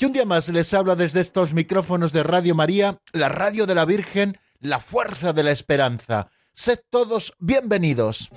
que 0.00 0.06
un 0.06 0.14
día 0.14 0.24
más 0.24 0.48
les 0.48 0.72
habla 0.72 0.96
desde 0.96 1.20
estos 1.20 1.52
micrófonos 1.52 2.10
de 2.10 2.22
Radio 2.22 2.54
María, 2.54 3.02
la 3.12 3.28
radio 3.28 3.66
de 3.66 3.74
la 3.74 3.84
Virgen, 3.84 4.38
la 4.58 4.80
fuerza 4.80 5.34
de 5.34 5.42
la 5.42 5.50
esperanza. 5.50 6.30
Sed 6.54 6.78
todos 6.88 7.34
bienvenidos. 7.38 8.30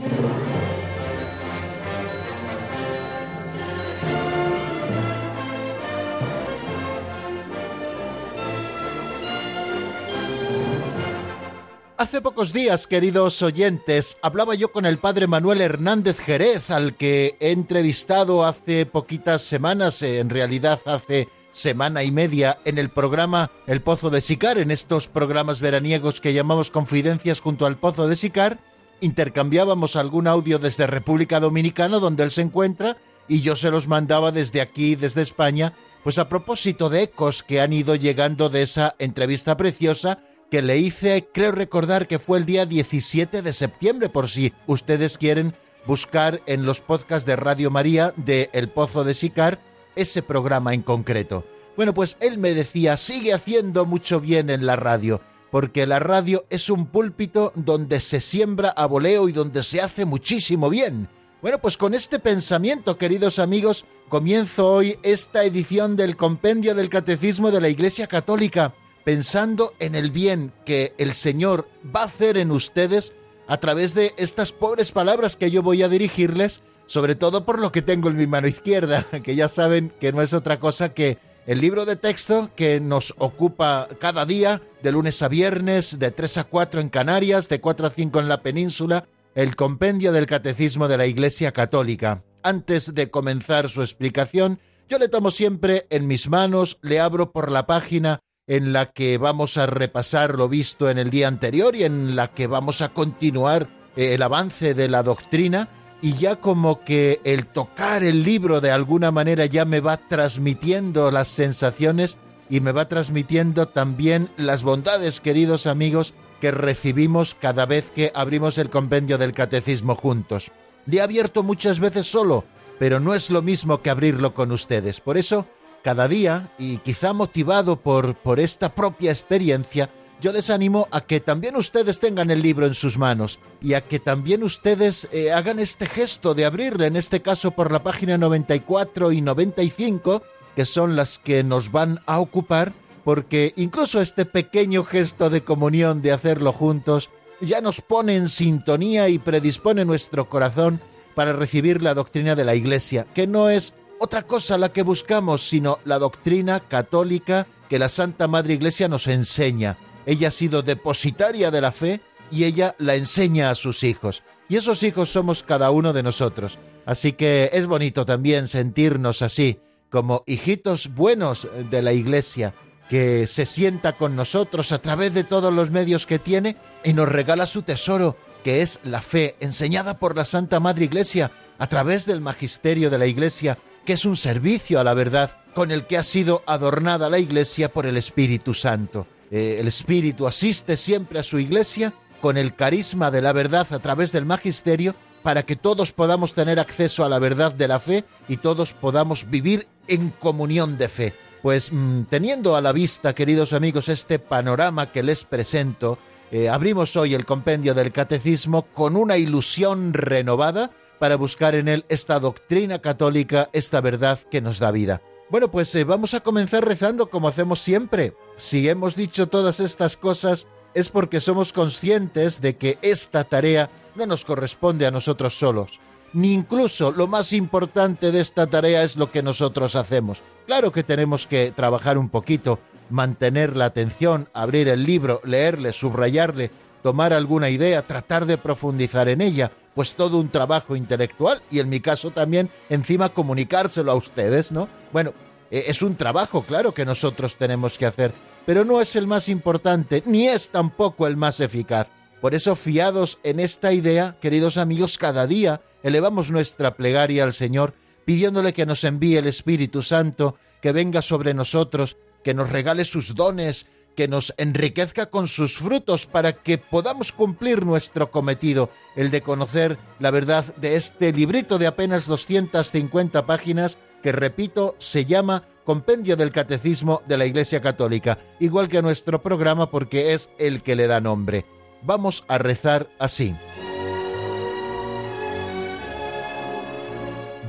Hace 11.96 12.22
pocos 12.22 12.52
días, 12.52 12.88
queridos 12.88 13.42
oyentes, 13.42 14.18
hablaba 14.22 14.56
yo 14.56 14.74
con 14.74 14.86
el 14.86 14.98
padre 14.98 15.28
Manuel 15.28 15.62
Hernández 15.62 16.20
Jerez, 16.20 16.70
al 16.70 16.98
que 16.98 17.38
he 17.40 17.52
entrevistado 17.52 18.44
hace 18.44 18.86
poquitas 18.86 19.44
semanas, 19.44 20.02
en 20.02 20.30
realidad 20.30 20.82
hace 20.86 21.30
semana 21.54 22.04
y 22.04 22.12
media, 22.12 22.60
en 22.66 22.78
el 22.78 22.90
programa 22.90 23.52
El 23.68 23.82
Pozo 23.82 24.10
de 24.10 24.22
Sicar, 24.22 24.58
en 24.58 24.72
estos 24.72 25.08
programas 25.08 25.62
veraniegos 25.62 26.20
que 26.20 26.34
llamamos 26.34 26.72
Confidencias 26.72 27.40
junto 27.40 27.66
al 27.66 27.78
Pozo 27.78 28.08
de 28.08 28.16
Sicar. 28.16 28.60
Intercambiábamos 29.00 29.96
algún 29.96 30.28
audio 30.28 30.60
desde 30.60 30.88
República 30.88 31.40
Dominicana, 31.40 32.00
donde 32.00 32.24
él 32.24 32.32
se 32.32 32.42
encuentra, 32.42 32.98
y 33.28 33.42
yo 33.42 33.56
se 33.56 33.72
los 33.72 33.88
mandaba 33.88 34.32
desde 34.32 34.62
aquí, 34.62 34.96
desde 34.96 35.22
España, 35.22 35.74
pues 36.04 36.18
a 36.18 36.28
propósito 36.28 36.90
de 36.90 37.04
ecos 37.04 37.44
que 37.44 37.62
han 37.62 37.72
ido 37.72 37.96
llegando 37.96 38.50
de 38.50 38.64
esa 38.64 38.96
entrevista 39.00 39.56
preciosa 39.56 40.20
que 40.52 40.62
le 40.62 40.78
hice, 40.78 41.28
creo 41.34 41.52
recordar 41.52 42.08
que 42.08 42.20
fue 42.20 42.38
el 42.38 42.46
día 42.46 42.66
17 42.66 43.42
de 43.42 43.54
septiembre, 43.54 44.10
por 44.10 44.30
si 44.30 44.54
ustedes 44.68 45.18
quieren 45.18 45.56
buscar 45.88 46.42
en 46.46 46.66
los 46.66 46.82
podcasts 46.82 47.26
de 47.26 47.36
Radio 47.36 47.72
María 47.72 48.14
de 48.18 48.50
El 48.54 48.70
Pozo 48.70 49.04
de 49.04 49.14
Sicar 49.14 49.60
ese 49.96 50.22
programa 50.22 50.74
en 50.74 50.82
concreto. 50.82 51.44
Bueno, 51.76 51.94
pues 51.94 52.18
él 52.20 52.38
me 52.38 52.54
decía, 52.54 52.98
sigue 52.98 53.34
haciendo 53.34 53.86
mucho 53.86 54.20
bien 54.20 54.50
en 54.50 54.66
la 54.66 54.76
radio, 54.76 55.22
porque 55.52 55.88
la 55.88 56.00
radio 56.00 56.46
es 56.50 56.70
un 56.70 56.86
púlpito 56.86 57.52
donde 57.56 58.00
se 58.00 58.22
siembra 58.22 58.70
a 58.70 58.86
voleo 58.86 59.30
y 59.30 59.32
donde 59.32 59.64
se 59.64 59.82
hace 59.82 60.06
muchísimo 60.06 60.70
bien. 60.70 61.10
Bueno, 61.42 61.60
pues 61.60 61.76
con 61.76 61.94
este 61.94 62.20
pensamiento, 62.20 62.98
queridos 62.98 63.40
amigos, 63.40 63.86
comienzo 64.08 64.72
hoy 64.72 64.98
esta 65.04 65.44
edición 65.44 65.96
del 65.96 66.16
Compendio 66.16 66.74
del 66.76 66.90
Catecismo 66.90 67.52
de 67.52 67.60
la 67.60 67.70
Iglesia 67.70 68.08
Católica 68.08 68.74
pensando 69.04 69.74
en 69.80 69.96
el 69.96 70.12
bien 70.12 70.54
que 70.66 70.94
el 70.98 71.14
Señor 71.14 71.68
va 71.96 72.02
a 72.02 72.06
hacer 72.06 72.38
en 72.38 72.52
ustedes 72.52 73.14
a 73.54 73.60
través 73.60 73.94
de 73.94 74.16
estas 74.18 74.52
pobres 74.52 74.92
palabras 74.92 75.36
que 75.36 75.52
yo 75.52 75.62
voy 75.62 75.84
a 75.84 75.88
dirigirles, 75.88 76.64
sobre 76.88 77.14
todo 77.14 77.46
por 77.46 77.62
lo 77.62 77.72
que 77.72 77.84
tengo 77.84 78.10
en 78.10 78.16
mi 78.16 78.26
mano 78.26 78.48
izquierda, 78.48 79.06
que 79.24 79.36
ya 79.36 79.48
saben 79.48 79.94
que 80.00 80.12
no 80.12 80.24
es 80.24 80.34
otra 80.34 80.60
cosa 80.60 80.96
que 80.96 81.20
el 81.46 81.62
libro 81.62 81.86
de 81.86 81.96
texto 81.96 82.50
que 82.56 82.80
nos 82.80 83.14
ocupa 83.20 83.90
cada 84.00 84.26
día, 84.26 84.64
de 84.82 84.92
lunes 84.92 85.22
a 85.22 85.28
viernes, 85.28 86.00
de 86.00 86.10
3 86.10 86.40
a 86.40 86.44
4 86.46 86.82
en 86.82 86.90
Canarias, 86.90 87.48
de 87.48 87.62
4 87.62 87.86
a 87.86 87.90
5 87.92 88.20
en 88.22 88.28
la 88.28 88.42
península, 88.42 89.06
el 89.36 89.56
compendio 89.56 90.12
del 90.14 90.26
Catecismo 90.26 90.88
de 90.88 90.98
la 90.98 91.06
Iglesia 91.06 91.52
Católica. 91.52 92.24
Antes 92.42 92.96
de 92.96 93.12
comenzar 93.12 93.70
su 93.70 93.84
explicación, 93.84 94.58
yo 94.90 94.98
le 94.98 95.10
tomo 95.10 95.30
siempre 95.30 95.86
en 95.92 96.08
mis 96.08 96.28
manos, 96.28 96.80
le 96.82 97.00
abro 97.00 97.32
por 97.32 97.52
la 97.52 97.68
página 97.68 98.20
en 98.48 98.74
la 98.74 98.92
que 98.92 99.18
vamos 99.18 99.58
a 99.58 99.66
repasar 99.66 100.36
lo 100.36 100.50
visto 100.50 100.90
en 100.90 100.98
el 100.98 101.10
día 101.10 101.28
anterior 101.28 101.76
y 101.76 101.84
en 101.84 102.16
la 102.16 102.28
que 102.28 102.48
vamos 102.48 102.82
a 102.82 102.90
continuar 102.90 103.68
eh, 103.96 104.14
el 104.14 104.22
avance 104.22 104.74
de 104.74 104.90
la 104.90 105.04
doctrina 105.04 105.70
y 106.02 106.16
ya 106.16 106.36
como 106.36 106.82
que 106.82 107.22
el 107.24 107.48
tocar 107.48 108.04
el 108.04 108.24
libro 108.24 108.60
de 108.60 108.72
alguna 108.72 109.12
manera 109.12 109.46
ya 109.46 109.64
me 109.64 109.80
va 109.80 109.96
transmitiendo 109.96 111.12
las 111.12 111.30
sensaciones 111.30 112.18
y 112.50 112.60
me 112.60 112.74
va 112.74 112.90
transmitiendo 112.90 113.70
también 113.70 114.30
las 114.36 114.64
bondades, 114.64 115.22
queridos 115.22 115.66
amigos, 115.66 116.14
que 116.42 116.52
recibimos 116.52 117.36
cada 117.40 117.66
vez 117.66 117.90
que 117.96 118.12
abrimos 118.14 118.58
el 118.58 118.70
compendio 118.70 119.18
del 119.18 119.32
catecismo 119.32 119.96
juntos. 119.96 120.52
Le 120.86 120.98
he 120.98 121.02
abierto 121.02 121.42
muchas 121.42 121.80
veces 121.80 122.06
solo, 122.06 122.44
pero 122.80 123.00
no 123.00 123.14
es 123.14 123.30
lo 123.30 123.42
mismo 123.42 123.82
que 123.82 123.90
abrirlo 123.90 124.34
con 124.34 124.52
ustedes. 124.52 125.00
Por 125.00 125.18
eso 125.18 125.46
cada 125.84 126.08
día 126.08 126.50
y 126.58 126.78
quizá 126.78 127.14
motivado 127.14 127.76
por, 127.76 128.16
por 128.16 128.40
esta 128.40 128.74
propia 128.74 129.12
experiencia, 129.12 129.90
yo 130.24 130.32
les 130.32 130.50
animo 130.50 130.88
a 130.92 131.02
que 131.02 131.20
también 131.20 131.58
ustedes 131.58 132.00
tengan 132.00 132.32
el 132.32 132.42
libro 132.42 132.66
en 132.66 132.76
sus 132.76 132.98
manos 132.98 133.40
y 133.62 133.74
a 133.74 133.82
que 133.82 134.00
también 134.00 134.42
ustedes 134.44 135.10
eh, 135.12 135.34
hagan 135.34 135.60
este 135.60 135.86
gesto 135.86 136.34
de 136.34 136.46
abrirle, 136.46 136.88
en 136.88 136.96
este 136.96 137.22
caso 137.22 137.52
por 137.52 137.74
la 137.74 137.84
página 137.84 138.18
94 138.18 139.12
y 139.12 139.20
95, 139.20 140.24
que 140.56 140.66
son 140.66 140.96
las 140.96 141.20
que 141.20 141.44
nos 141.44 141.74
van 141.74 142.00
a 142.06 142.20
ocupar, 142.20 142.72
porque 143.04 143.52
incluso 143.58 144.00
este 144.00 144.24
pequeño 144.24 144.86
gesto 144.86 145.30
de 145.30 145.44
comunión, 145.44 146.02
de 146.02 146.14
hacerlo 146.14 146.54
juntos, 146.54 147.10
ya 147.42 147.60
nos 147.60 147.82
pone 147.82 148.16
en 148.16 148.30
sintonía 148.30 149.10
y 149.10 149.20
predispone 149.20 149.84
nuestro 149.84 150.30
corazón 150.30 150.80
para 151.16 151.34
recibir 151.34 151.82
la 151.82 151.94
doctrina 151.94 152.36
de 152.36 152.46
la 152.46 152.56
Iglesia, 152.56 153.06
que 153.14 153.28
no 153.28 153.50
es 153.50 153.74
otra 154.04 154.24
cosa 154.24 154.58
la 154.58 154.74
que 154.74 154.84
buscamos, 154.84 155.48
sino 155.48 155.80
la 155.86 155.98
doctrina 155.98 156.60
católica 156.60 157.48
que 157.70 157.80
la 157.80 157.88
Santa 157.88 158.28
Madre 158.28 158.54
Iglesia 158.54 158.90
nos 158.90 159.08
enseña. 159.08 159.78
Ella 160.06 160.28
ha 160.28 160.32
sido 160.32 160.62
depositaria 160.62 161.52
de 161.52 161.62
la 161.62 161.72
fe 161.72 162.02
y 162.30 162.44
ella 162.44 162.76
la 162.80 162.96
enseña 162.96 163.50
a 163.50 163.56
sus 163.56 163.86
hijos. 163.86 164.22
Y 164.50 164.58
esos 164.58 164.84
hijos 164.84 165.10
somos 165.10 165.42
cada 165.42 165.72
uno 165.72 165.94
de 165.94 166.04
nosotros. 166.04 166.60
Así 166.86 167.14
que 167.14 167.50
es 167.54 167.66
bonito 167.66 168.06
también 168.06 168.50
sentirnos 168.50 169.22
así, 169.22 169.62
como 169.90 170.24
hijitos 170.28 170.94
buenos 170.94 171.48
de 171.72 171.82
la 171.82 171.94
Iglesia, 171.94 172.54
que 172.90 173.26
se 173.26 173.46
sienta 173.46 173.94
con 173.94 174.18
nosotros 174.18 174.74
a 174.74 174.80
través 174.80 175.14
de 175.14 175.24
todos 175.24 175.54
los 175.54 175.72
medios 175.72 176.06
que 176.06 176.20
tiene 176.20 176.58
y 176.84 176.92
nos 176.92 177.08
regala 177.08 177.46
su 177.46 177.62
tesoro, 177.62 178.18
que 178.44 178.64
es 178.64 178.82
la 178.84 179.02
fe, 179.02 179.38
enseñada 179.40 179.98
por 179.98 180.18
la 180.18 180.26
Santa 180.26 180.60
Madre 180.60 180.84
Iglesia, 180.84 181.32
a 181.58 181.68
través 181.68 182.06
del 182.06 182.20
magisterio 182.20 182.90
de 182.90 182.98
la 182.98 183.06
Iglesia, 183.06 183.58
que 183.86 183.94
es 183.94 184.06
un 184.06 184.18
servicio 184.18 184.80
a 184.80 184.84
la 184.84 184.94
verdad 184.94 185.32
con 185.54 185.72
el 185.72 185.86
que 185.86 185.98
ha 185.98 186.04
sido 186.04 186.44
adornada 186.46 187.10
la 187.10 187.20
Iglesia 187.20 187.72
por 187.72 187.86
el 187.86 187.98
Espíritu 187.98 188.54
Santo. 188.54 189.08
Eh, 189.32 189.58
el 189.60 189.68
Espíritu 189.68 190.28
asiste 190.28 190.78
siempre 190.78 191.20
a 191.20 191.24
su 191.24 191.40
Iglesia 191.40 191.94
con 192.22 192.38
el 192.38 192.56
carisma 192.56 193.12
de 193.12 193.22
la 193.22 193.34
verdad 193.34 193.68
a 193.72 193.80
través 193.80 194.12
del 194.12 194.26
magisterio 194.26 194.96
para 195.22 195.44
que 195.44 195.56
todos 195.56 195.92
podamos 195.92 196.34
tener 196.34 196.60
acceso 196.60 197.04
a 197.04 197.10
la 197.10 197.20
verdad 197.20 197.52
de 197.54 197.68
la 197.68 197.80
fe 197.80 198.04
y 198.28 198.38
todos 198.38 198.74
podamos 198.74 199.30
vivir 199.30 199.68
en 199.88 200.10
comunión 200.10 200.78
de 200.78 200.90
fe. 200.90 201.14
Pues 201.42 201.72
mm, 201.72 202.04
teniendo 202.04 202.56
a 202.56 202.62
la 202.62 202.72
vista, 202.72 203.14
queridos 203.14 203.54
amigos, 203.54 203.90
este 203.90 204.20
panorama 204.20 204.92
que 204.92 205.04
les 205.04 205.24
presento, 205.24 205.98
eh, 206.32 206.50
abrimos 206.50 206.96
hoy 206.96 207.14
el 207.14 207.26
compendio 207.26 207.74
del 207.74 207.92
catecismo 207.92 208.64
con 208.74 208.96
una 208.96 209.18
ilusión 209.18 209.94
renovada 209.94 210.72
para 211.04 211.18
buscar 211.18 211.54
en 211.54 211.68
él 211.68 211.84
esta 211.90 212.18
doctrina 212.18 212.80
católica, 212.80 213.50
esta 213.52 213.82
verdad 213.82 214.20
que 214.32 214.40
nos 214.40 214.58
da 214.58 214.72
vida. 214.72 215.02
Bueno, 215.30 215.52
pues 215.52 215.76
eh, 215.76 215.84
vamos 215.84 216.14
a 216.14 216.22
comenzar 216.22 216.64
rezando 216.64 217.10
como 217.10 217.28
hacemos 217.28 217.60
siempre. 217.60 218.14
Si 218.38 218.70
hemos 218.70 218.96
dicho 218.96 219.28
todas 219.28 219.60
estas 219.60 219.98
cosas 219.98 220.48
es 220.74 220.88
porque 220.88 221.20
somos 221.20 221.52
conscientes 221.52 222.40
de 222.40 222.56
que 222.56 222.78
esta 222.82 223.26
tarea 223.26 223.70
no 223.96 224.06
nos 224.06 224.24
corresponde 224.24 224.86
a 224.86 224.92
nosotros 224.92 225.38
solos. 225.38 225.78
Ni 226.14 226.34
incluso 226.34 226.94
lo 226.94 227.08
más 227.08 227.34
importante 227.34 228.14
de 228.14 228.22
esta 228.22 228.48
tarea 228.48 228.84
es 228.84 228.96
lo 228.96 229.12
que 229.12 229.24
nosotros 229.24 229.76
hacemos. 229.76 230.22
Claro 230.46 230.72
que 230.72 230.84
tenemos 230.84 231.28
que 231.28 231.52
trabajar 231.52 231.98
un 231.98 232.08
poquito, 232.08 232.60
mantener 232.90 233.58
la 233.58 233.66
atención, 233.66 234.30
abrir 234.34 234.70
el 234.70 234.86
libro, 234.86 235.20
leerle, 235.26 235.74
subrayarle, 235.74 236.50
tomar 236.84 237.14
alguna 237.14 237.50
idea, 237.50 237.82
tratar 237.82 238.28
de 238.28 238.38
profundizar 238.38 239.08
en 239.08 239.22
ella, 239.22 239.52
pues 239.74 239.96
todo 239.96 240.18
un 240.20 240.30
trabajo 240.30 240.76
intelectual 240.76 241.42
y 241.50 241.60
en 241.60 241.70
mi 241.70 241.80
caso 241.80 242.12
también 242.12 242.50
encima 242.70 243.10
comunicárselo 243.10 243.92
a 243.92 243.96
ustedes, 243.96 244.52
¿no? 244.52 244.68
Bueno, 244.92 245.14
e, 245.50 245.64
es 245.68 245.82
un 245.82 245.96
trabajo, 245.96 246.44
claro, 246.44 246.74
que 246.74 246.86
nosotros 246.86 247.38
tenemos 247.38 247.78
que 247.78 247.86
hacer, 247.86 248.12
pero 248.46 248.66
no 248.66 248.82
es 248.82 248.96
el 248.96 249.08
más 249.08 249.30
importante, 249.30 250.04
ni 250.06 250.28
es 250.28 250.50
tampoco 250.50 251.08
el 251.08 251.18
más 251.18 251.40
eficaz. 251.40 251.88
Por 252.22 252.36
eso, 252.36 252.56
fiados 252.56 253.18
en 253.24 253.40
esta 253.40 253.74
idea, 253.74 254.18
queridos 254.22 254.58
amigos, 254.58 254.98
cada 254.98 255.26
día 255.26 255.62
elevamos 255.84 256.32
nuestra 256.32 256.76
plegaria 256.76 257.24
al 257.24 257.34
Señor, 257.34 257.74
pidiéndole 258.06 258.54
que 258.54 258.66
nos 258.66 258.84
envíe 258.84 259.18
el 259.18 259.28
Espíritu 259.28 259.82
Santo, 259.82 260.36
que 260.62 260.74
venga 260.74 261.02
sobre 261.02 261.34
nosotros, 261.34 261.98
que 262.24 262.34
nos 262.34 262.50
regale 262.50 262.86
sus 262.86 263.16
dones, 263.16 263.68
que 263.96 264.08
nos 264.08 264.34
enriquezca 264.38 265.08
con 265.08 265.28
sus 265.28 265.58
frutos 265.58 266.06
para 266.06 266.34
que 266.34 266.58
podamos 266.58 267.12
cumplir 267.12 267.66
nuestro 267.66 268.12
cometido, 268.12 268.70
el 268.96 269.12
de 269.12 269.22
conocer 269.22 269.78
la 270.00 270.12
verdad 270.12 270.56
de 270.56 270.76
este 270.76 271.12
librito 271.12 271.58
de 271.58 271.68
apenas 271.68 272.06
250 272.08 273.26
páginas 273.26 273.78
que, 274.02 274.12
repito, 274.12 274.76
se 274.80 275.06
llama 275.06 275.44
Compendio 275.64 276.16
del 276.18 276.32
Catecismo 276.32 277.02
de 277.08 277.18
la 277.18 277.26
Iglesia 277.26 277.62
Católica, 277.62 278.18
igual 278.40 278.68
que 278.68 278.82
nuestro 278.82 279.22
programa 279.22 279.70
porque 279.70 280.14
es 280.14 280.30
el 280.38 280.62
que 280.62 280.76
le 280.76 280.88
da 280.88 281.00
nombre. 281.00 281.46
Vamos 281.82 282.24
a 282.28 282.38
rezar 282.38 282.90
así. 283.00 283.36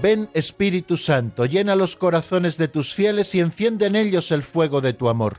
Ven 0.05 0.29
Espíritu 0.35 0.99
Santo, 0.99 1.47
llena 1.47 1.77
los 1.77 1.97
corazones 1.97 2.59
de 2.59 2.69
tus 2.69 2.93
fieles 2.93 3.35
y 3.35 3.41
enciende 3.41 3.87
en 3.87 3.97
ellos 3.97 4.33
el 4.33 4.43
fuego 4.43 4.83
de 4.83 4.93
tu 4.93 5.09
amor. 5.09 5.39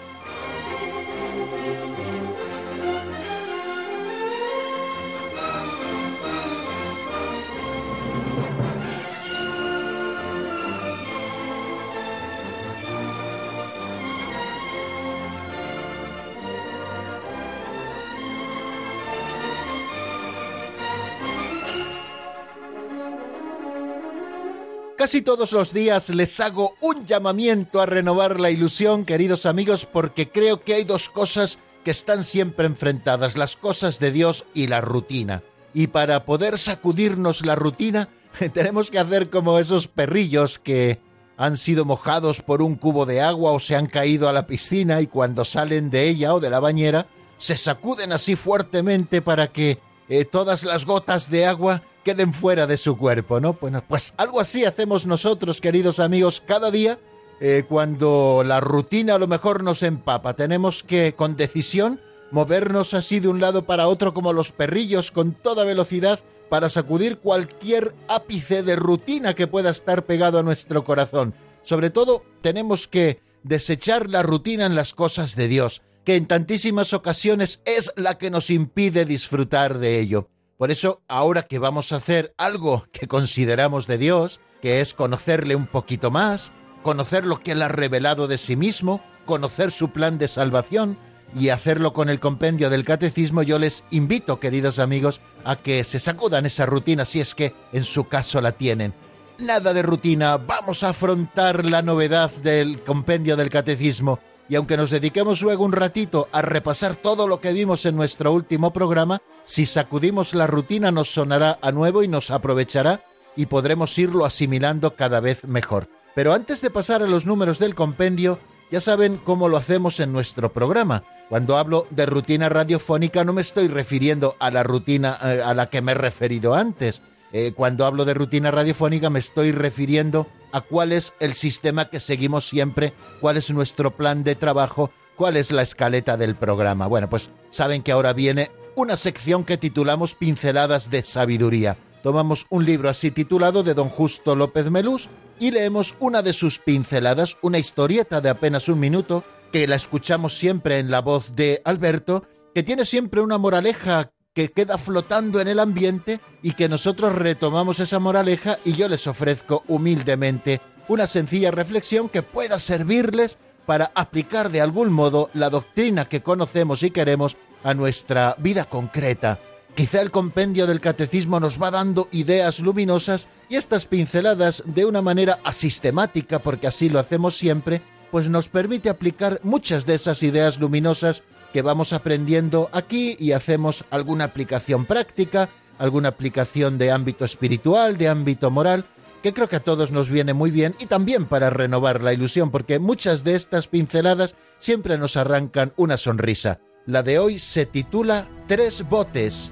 Casi 25.11 25.23
todos 25.23 25.51
los 25.51 25.73
días 25.73 26.07
les 26.07 26.39
hago 26.39 26.75
un 26.79 27.05
llamamiento 27.05 27.81
a 27.81 27.85
renovar 27.85 28.39
la 28.39 28.49
ilusión, 28.49 29.03
queridos 29.03 29.45
amigos, 29.45 29.85
porque 29.85 30.29
creo 30.29 30.63
que 30.63 30.73
hay 30.73 30.85
dos 30.85 31.09
cosas 31.09 31.59
que 31.83 31.91
están 31.91 32.23
siempre 32.23 32.65
enfrentadas, 32.65 33.35
las 33.35 33.57
cosas 33.57 33.99
de 33.99 34.13
Dios 34.13 34.45
y 34.53 34.67
la 34.67 34.79
rutina. 34.79 35.43
Y 35.73 35.87
para 35.87 36.23
poder 36.23 36.57
sacudirnos 36.57 37.45
la 37.45 37.55
rutina, 37.55 38.07
tenemos 38.53 38.89
que 38.89 38.99
hacer 38.99 39.29
como 39.29 39.59
esos 39.59 39.89
perrillos 39.89 40.59
que 40.59 41.01
han 41.35 41.57
sido 41.57 41.83
mojados 41.83 42.41
por 42.41 42.61
un 42.61 42.75
cubo 42.75 43.05
de 43.05 43.19
agua 43.19 43.51
o 43.51 43.59
se 43.59 43.75
han 43.75 43.87
caído 43.87 44.29
a 44.29 44.33
la 44.33 44.47
piscina 44.47 45.01
y 45.01 45.07
cuando 45.07 45.43
salen 45.43 45.89
de 45.89 46.07
ella 46.07 46.33
o 46.33 46.39
de 46.39 46.49
la 46.49 46.61
bañera, 46.61 47.07
se 47.37 47.57
sacuden 47.57 48.13
así 48.13 48.37
fuertemente 48.37 49.21
para 49.21 49.51
que 49.51 49.77
eh, 50.07 50.23
todas 50.23 50.63
las 50.63 50.85
gotas 50.85 51.29
de 51.29 51.47
agua 51.47 51.81
queden 52.03 52.33
fuera 52.33 52.67
de 52.67 52.77
su 52.77 52.97
cuerpo, 52.97 53.39
¿no? 53.39 53.53
Bueno, 53.53 53.83
pues 53.87 54.13
algo 54.17 54.39
así 54.39 54.65
hacemos 54.65 55.05
nosotros, 55.05 55.61
queridos 55.61 55.99
amigos, 55.99 56.41
cada 56.45 56.71
día 56.71 56.99
eh, 57.39 57.63
cuando 57.67 58.43
la 58.45 58.59
rutina 58.59 59.15
a 59.15 59.17
lo 59.17 59.27
mejor 59.27 59.63
nos 59.63 59.81
empapa. 59.81 60.35
Tenemos 60.35 60.83
que, 60.83 61.15
con 61.15 61.35
decisión, 61.35 61.99
movernos 62.29 62.93
así 62.93 63.19
de 63.19 63.27
un 63.27 63.39
lado 63.39 63.65
para 63.65 63.87
otro 63.87 64.13
como 64.13 64.31
los 64.31 64.51
perrillos 64.51 65.11
con 65.11 65.33
toda 65.33 65.65
velocidad 65.65 66.19
para 66.49 66.69
sacudir 66.69 67.17
cualquier 67.17 67.95
ápice 68.07 68.61
de 68.61 68.75
rutina 68.75 69.33
que 69.33 69.47
pueda 69.47 69.69
estar 69.69 70.05
pegado 70.05 70.37
a 70.37 70.43
nuestro 70.43 70.83
corazón. 70.83 71.33
Sobre 71.63 71.89
todo, 71.89 72.23
tenemos 72.41 72.87
que 72.87 73.21
desechar 73.43 74.09
la 74.09 74.21
rutina 74.21 74.65
en 74.65 74.75
las 74.75 74.93
cosas 74.93 75.35
de 75.35 75.47
Dios, 75.47 75.81
que 76.03 76.15
en 76.15 76.25
tantísimas 76.25 76.93
ocasiones 76.93 77.61
es 77.65 77.93
la 77.95 78.17
que 78.17 78.29
nos 78.29 78.49
impide 78.49 79.05
disfrutar 79.05 79.79
de 79.79 79.99
ello. 79.99 80.29
Por 80.61 80.69
eso, 80.69 81.01
ahora 81.07 81.41
que 81.41 81.57
vamos 81.57 81.91
a 81.91 81.95
hacer 81.95 82.35
algo 82.37 82.85
que 82.91 83.07
consideramos 83.07 83.87
de 83.87 83.97
Dios, 83.97 84.39
que 84.61 84.79
es 84.79 84.93
conocerle 84.93 85.55
un 85.55 85.65
poquito 85.65 86.11
más, 86.11 86.51
conocer 86.83 87.25
lo 87.25 87.39
que 87.39 87.53
Él 87.53 87.63
ha 87.63 87.67
revelado 87.67 88.27
de 88.27 88.37
sí 88.37 88.55
mismo, 88.55 89.01
conocer 89.25 89.71
su 89.71 89.89
plan 89.89 90.19
de 90.19 90.27
salvación 90.27 90.99
y 91.35 91.49
hacerlo 91.49 91.93
con 91.93 92.09
el 92.09 92.19
compendio 92.19 92.69
del 92.69 92.85
catecismo, 92.85 93.41
yo 93.41 93.57
les 93.57 93.83
invito, 93.89 94.39
queridos 94.39 94.77
amigos, 94.77 95.19
a 95.45 95.55
que 95.55 95.83
se 95.83 95.99
sacudan 95.99 96.45
esa 96.45 96.67
rutina 96.67 97.05
si 97.05 97.21
es 97.21 97.33
que 97.33 97.55
en 97.73 97.83
su 97.83 98.03
caso 98.03 98.39
la 98.39 98.51
tienen. 98.51 98.93
Nada 99.39 99.73
de 99.73 99.81
rutina, 99.81 100.37
vamos 100.37 100.83
a 100.83 100.89
afrontar 100.89 101.65
la 101.65 101.81
novedad 101.81 102.29
del 102.29 102.81
compendio 102.81 103.35
del 103.35 103.49
catecismo 103.49 104.19
y 104.51 104.55
aunque 104.57 104.75
nos 104.75 104.89
dediquemos 104.89 105.41
luego 105.41 105.63
un 105.63 105.71
ratito 105.71 106.27
a 106.33 106.41
repasar 106.41 106.97
todo 106.97 107.25
lo 107.25 107.39
que 107.39 107.53
vimos 107.53 107.85
en 107.85 107.95
nuestro 107.95 108.33
último 108.33 108.73
programa, 108.73 109.21
si 109.45 109.65
sacudimos 109.65 110.33
la 110.33 110.45
rutina 110.45 110.91
nos 110.91 111.09
sonará 111.09 111.57
a 111.61 111.71
nuevo 111.71 112.03
y 112.03 112.09
nos 112.09 112.31
aprovechará 112.31 112.99
y 113.37 113.45
podremos 113.45 113.97
irlo 113.97 114.25
asimilando 114.25 114.97
cada 114.97 115.21
vez 115.21 115.45
mejor. 115.45 115.87
Pero 116.15 116.33
antes 116.33 116.59
de 116.61 116.69
pasar 116.69 117.01
a 117.01 117.07
los 117.07 117.25
números 117.25 117.59
del 117.59 117.75
compendio, 117.75 118.39
ya 118.69 118.81
saben 118.81 119.15
cómo 119.23 119.47
lo 119.47 119.55
hacemos 119.55 120.01
en 120.01 120.11
nuestro 120.11 120.51
programa. 120.51 121.03
Cuando 121.29 121.57
hablo 121.57 121.87
de 121.89 122.05
rutina 122.05 122.49
radiofónica 122.49 123.23
no 123.23 123.31
me 123.31 123.43
estoy 123.43 123.69
refiriendo 123.69 124.35
a 124.37 124.51
la 124.51 124.63
rutina 124.63 125.17
eh, 125.23 125.41
a 125.41 125.53
la 125.53 125.67
que 125.67 125.81
me 125.81 125.93
he 125.93 125.95
referido 125.95 126.55
antes. 126.55 127.01
Eh, 127.33 127.53
cuando 127.55 127.85
hablo 127.85 128.05
de 128.05 128.13
rutina 128.13 128.51
radiofónica 128.51 129.09
me 129.09 129.19
estoy 129.19 129.51
refiriendo 129.51 130.27
a 130.51 130.61
cuál 130.61 130.91
es 130.91 131.13
el 131.19 131.33
sistema 131.33 131.89
que 131.89 131.99
seguimos 131.99 132.47
siempre, 132.47 132.93
cuál 133.21 133.37
es 133.37 133.49
nuestro 133.51 133.91
plan 133.91 134.23
de 134.23 134.35
trabajo, 134.35 134.91
cuál 135.15 135.37
es 135.37 135.51
la 135.51 135.61
escaleta 135.61 136.17
del 136.17 136.35
programa. 136.35 136.87
Bueno, 136.87 137.09
pues 137.09 137.29
saben 137.49 137.83
que 137.83 137.91
ahora 137.91 138.13
viene 138.13 138.51
una 138.75 138.97
sección 138.97 139.43
que 139.43 139.57
titulamos 139.57 140.13
Pinceladas 140.15 140.89
de 140.89 141.03
Sabiduría. 141.03 141.77
Tomamos 142.03 142.47
un 142.49 142.65
libro 142.65 142.89
así 142.89 143.11
titulado 143.11 143.63
de 143.63 143.75
don 143.75 143.89
Justo 143.89 144.35
López 144.35 144.69
Melús 144.69 145.07
y 145.39 145.51
leemos 145.51 145.95
una 145.99 146.21
de 146.21 146.33
sus 146.33 146.59
pinceladas, 146.59 147.37
una 147.41 147.59
historieta 147.59 148.21
de 148.21 148.29
apenas 148.29 148.67
un 148.69 148.79
minuto, 148.79 149.23
que 149.51 149.67
la 149.67 149.75
escuchamos 149.75 150.37
siempre 150.37 150.79
en 150.79 150.89
la 150.89 151.01
voz 151.01 151.35
de 151.35 151.61
Alberto, 151.65 152.23
que 152.55 152.63
tiene 152.63 152.85
siempre 152.85 153.21
una 153.21 153.37
moraleja 153.37 154.11
que 154.33 154.49
queda 154.49 154.77
flotando 154.77 155.41
en 155.41 155.49
el 155.49 155.59
ambiente 155.59 156.21
y 156.41 156.53
que 156.53 156.69
nosotros 156.69 157.13
retomamos 157.13 157.79
esa 157.81 157.99
moraleja 157.99 158.57
y 158.63 158.73
yo 158.73 158.87
les 158.87 159.05
ofrezco 159.07 159.63
humildemente 159.67 160.61
una 160.87 161.07
sencilla 161.07 161.51
reflexión 161.51 162.07
que 162.07 162.23
pueda 162.23 162.57
servirles 162.59 163.37
para 163.65 163.91
aplicar 163.93 164.49
de 164.49 164.61
algún 164.61 164.91
modo 164.91 165.29
la 165.33 165.49
doctrina 165.49 166.07
que 166.07 166.21
conocemos 166.21 166.81
y 166.83 166.91
queremos 166.91 167.35
a 167.63 167.73
nuestra 167.73 168.35
vida 168.39 168.65
concreta. 168.65 169.37
Quizá 169.75 170.01
el 170.01 170.11
compendio 170.11 170.65
del 170.65 170.81
catecismo 170.81 171.39
nos 171.39 171.61
va 171.61 171.71
dando 171.71 172.07
ideas 172.11 172.59
luminosas 172.59 173.27
y 173.49 173.55
estas 173.55 173.85
pinceladas 173.85 174.63
de 174.65 174.85
una 174.85 175.01
manera 175.01 175.39
asistemática, 175.43 176.39
porque 176.39 176.67
así 176.67 176.89
lo 176.89 176.99
hacemos 176.99 177.37
siempre, 177.37 177.81
pues 178.11 178.29
nos 178.29 178.49
permite 178.49 178.89
aplicar 178.89 179.39
muchas 179.43 179.85
de 179.85 179.95
esas 179.95 180.23
ideas 180.23 180.59
luminosas 180.59 181.23
que 181.51 181.61
vamos 181.61 181.93
aprendiendo 181.93 182.69
aquí 182.71 183.15
y 183.19 183.33
hacemos 183.33 183.85
alguna 183.89 184.25
aplicación 184.25 184.85
práctica, 184.85 185.49
alguna 185.77 186.09
aplicación 186.09 186.77
de 186.77 186.91
ámbito 186.91 187.25
espiritual, 187.25 187.97
de 187.97 188.09
ámbito 188.09 188.49
moral, 188.51 188.85
que 189.21 189.33
creo 189.33 189.49
que 189.49 189.57
a 189.57 189.63
todos 189.63 189.91
nos 189.91 190.09
viene 190.09 190.33
muy 190.33 190.51
bien 190.51 190.75
y 190.79 190.87
también 190.87 191.25
para 191.25 191.49
renovar 191.49 192.01
la 192.01 192.13
ilusión, 192.13 192.51
porque 192.51 192.79
muchas 192.79 193.23
de 193.23 193.35
estas 193.35 193.67
pinceladas 193.67 194.35
siempre 194.59 194.97
nos 194.97 195.17
arrancan 195.17 195.73
una 195.77 195.97
sonrisa. 195.97 196.59
La 196.85 197.03
de 197.03 197.19
hoy 197.19 197.37
se 197.37 197.65
titula 197.65 198.27
Tres 198.47 198.87
botes. 198.89 199.51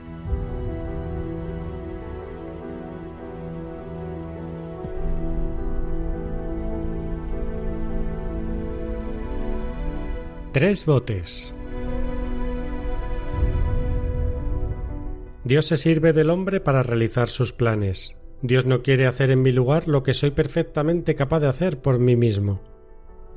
Tres 10.52 10.84
botes. 10.84 11.54
Dios 15.44 15.66
se 15.66 15.78
sirve 15.78 16.14
del 16.14 16.30
hombre 16.30 16.60
para 16.60 16.84
realizar 16.84 17.30
sus 17.30 17.54
planes. 17.54 18.18
Dios 18.42 18.66
no 18.66 18.82
quiere 18.82 19.08
hacer 19.08 19.32
en 19.32 19.42
mi 19.42 19.52
lugar 19.52 19.88
lo 19.88 20.04
que 20.04 20.14
soy 20.14 20.32
perfectamente 20.32 21.16
capaz 21.16 21.40
de 21.40 21.48
hacer 21.48 21.82
por 21.82 22.00
mí 22.00 22.16
mismo. 22.16 22.62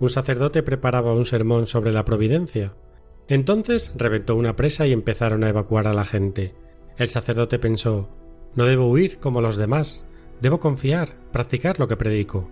Un 0.01 0.11
sacerdote 0.11 0.63
preparaba 0.63 1.13
un 1.13 1.27
sermón 1.27 1.67
sobre 1.67 1.93
la 1.93 2.05
providencia. 2.05 2.75
Entonces 3.29 3.93
reventó 3.97 4.37
una 4.37 4.57
presa 4.57 4.87
y 4.87 4.93
empezaron 4.93 5.45
a 5.45 5.49
evacuar 5.49 5.87
a 5.87 5.95
la 5.95 6.05
gente. 6.05 6.55
El 6.99 7.09
sacerdote 7.09 7.59
pensó 7.59 8.09
No 8.55 8.65
debo 8.65 8.89
huir 8.89 9.19
como 9.19 9.41
los 9.41 9.57
demás, 9.57 10.09
debo 10.41 10.59
confiar, 10.59 11.17
practicar 11.33 11.79
lo 11.79 11.87
que 11.87 11.97
predico. 11.97 12.49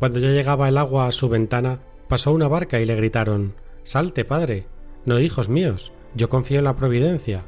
Cuando 0.00 0.18
ya 0.18 0.30
llegaba 0.30 0.68
el 0.68 0.78
agua 0.78 1.06
a 1.06 1.12
su 1.12 1.28
ventana, 1.28 1.80
pasó 2.08 2.32
una 2.32 2.48
barca 2.48 2.80
y 2.80 2.86
le 2.86 2.96
gritaron 2.96 3.54
Salte, 3.84 4.24
padre. 4.24 4.66
No, 5.06 5.18
hijos 5.20 5.48
míos, 5.48 5.92
yo 6.14 6.28
confío 6.28 6.58
en 6.58 6.64
la 6.64 6.76
providencia. 6.76 7.44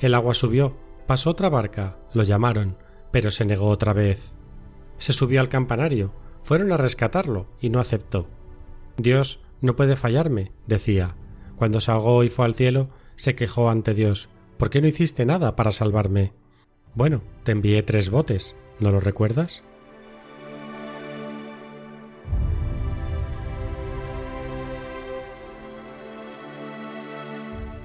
El 0.00 0.14
agua 0.14 0.34
subió, 0.34 0.76
Pasó 1.06 1.30
otra 1.30 1.48
barca, 1.48 1.96
lo 2.12 2.22
llamaron, 2.22 2.76
pero 3.10 3.30
se 3.30 3.46
negó 3.46 3.68
otra 3.68 3.94
vez. 3.94 4.34
Se 4.98 5.12
subió 5.12 5.40
al 5.40 5.48
campanario, 5.48 6.12
Fueron 6.48 6.72
a 6.72 6.78
rescatarlo 6.78 7.46
y 7.60 7.68
no 7.68 7.78
aceptó. 7.78 8.26
Dios 8.96 9.40
no 9.60 9.76
puede 9.76 9.96
fallarme, 9.96 10.52
decía. 10.66 11.14
Cuando 11.56 11.80
se 11.80 11.90
ahogó 11.90 12.24
y 12.24 12.30
fue 12.30 12.46
al 12.46 12.54
cielo, 12.54 12.88
se 13.16 13.34
quejó 13.34 13.68
ante 13.68 13.92
Dios. 13.92 14.30
¿Por 14.56 14.70
qué 14.70 14.80
no 14.80 14.88
hiciste 14.88 15.26
nada 15.26 15.56
para 15.56 15.72
salvarme? 15.72 16.32
Bueno, 16.94 17.22
te 17.42 17.52
envié 17.52 17.82
tres 17.82 18.08
botes, 18.08 18.56
¿no 18.80 18.90
lo 18.90 18.98
recuerdas? 18.98 19.62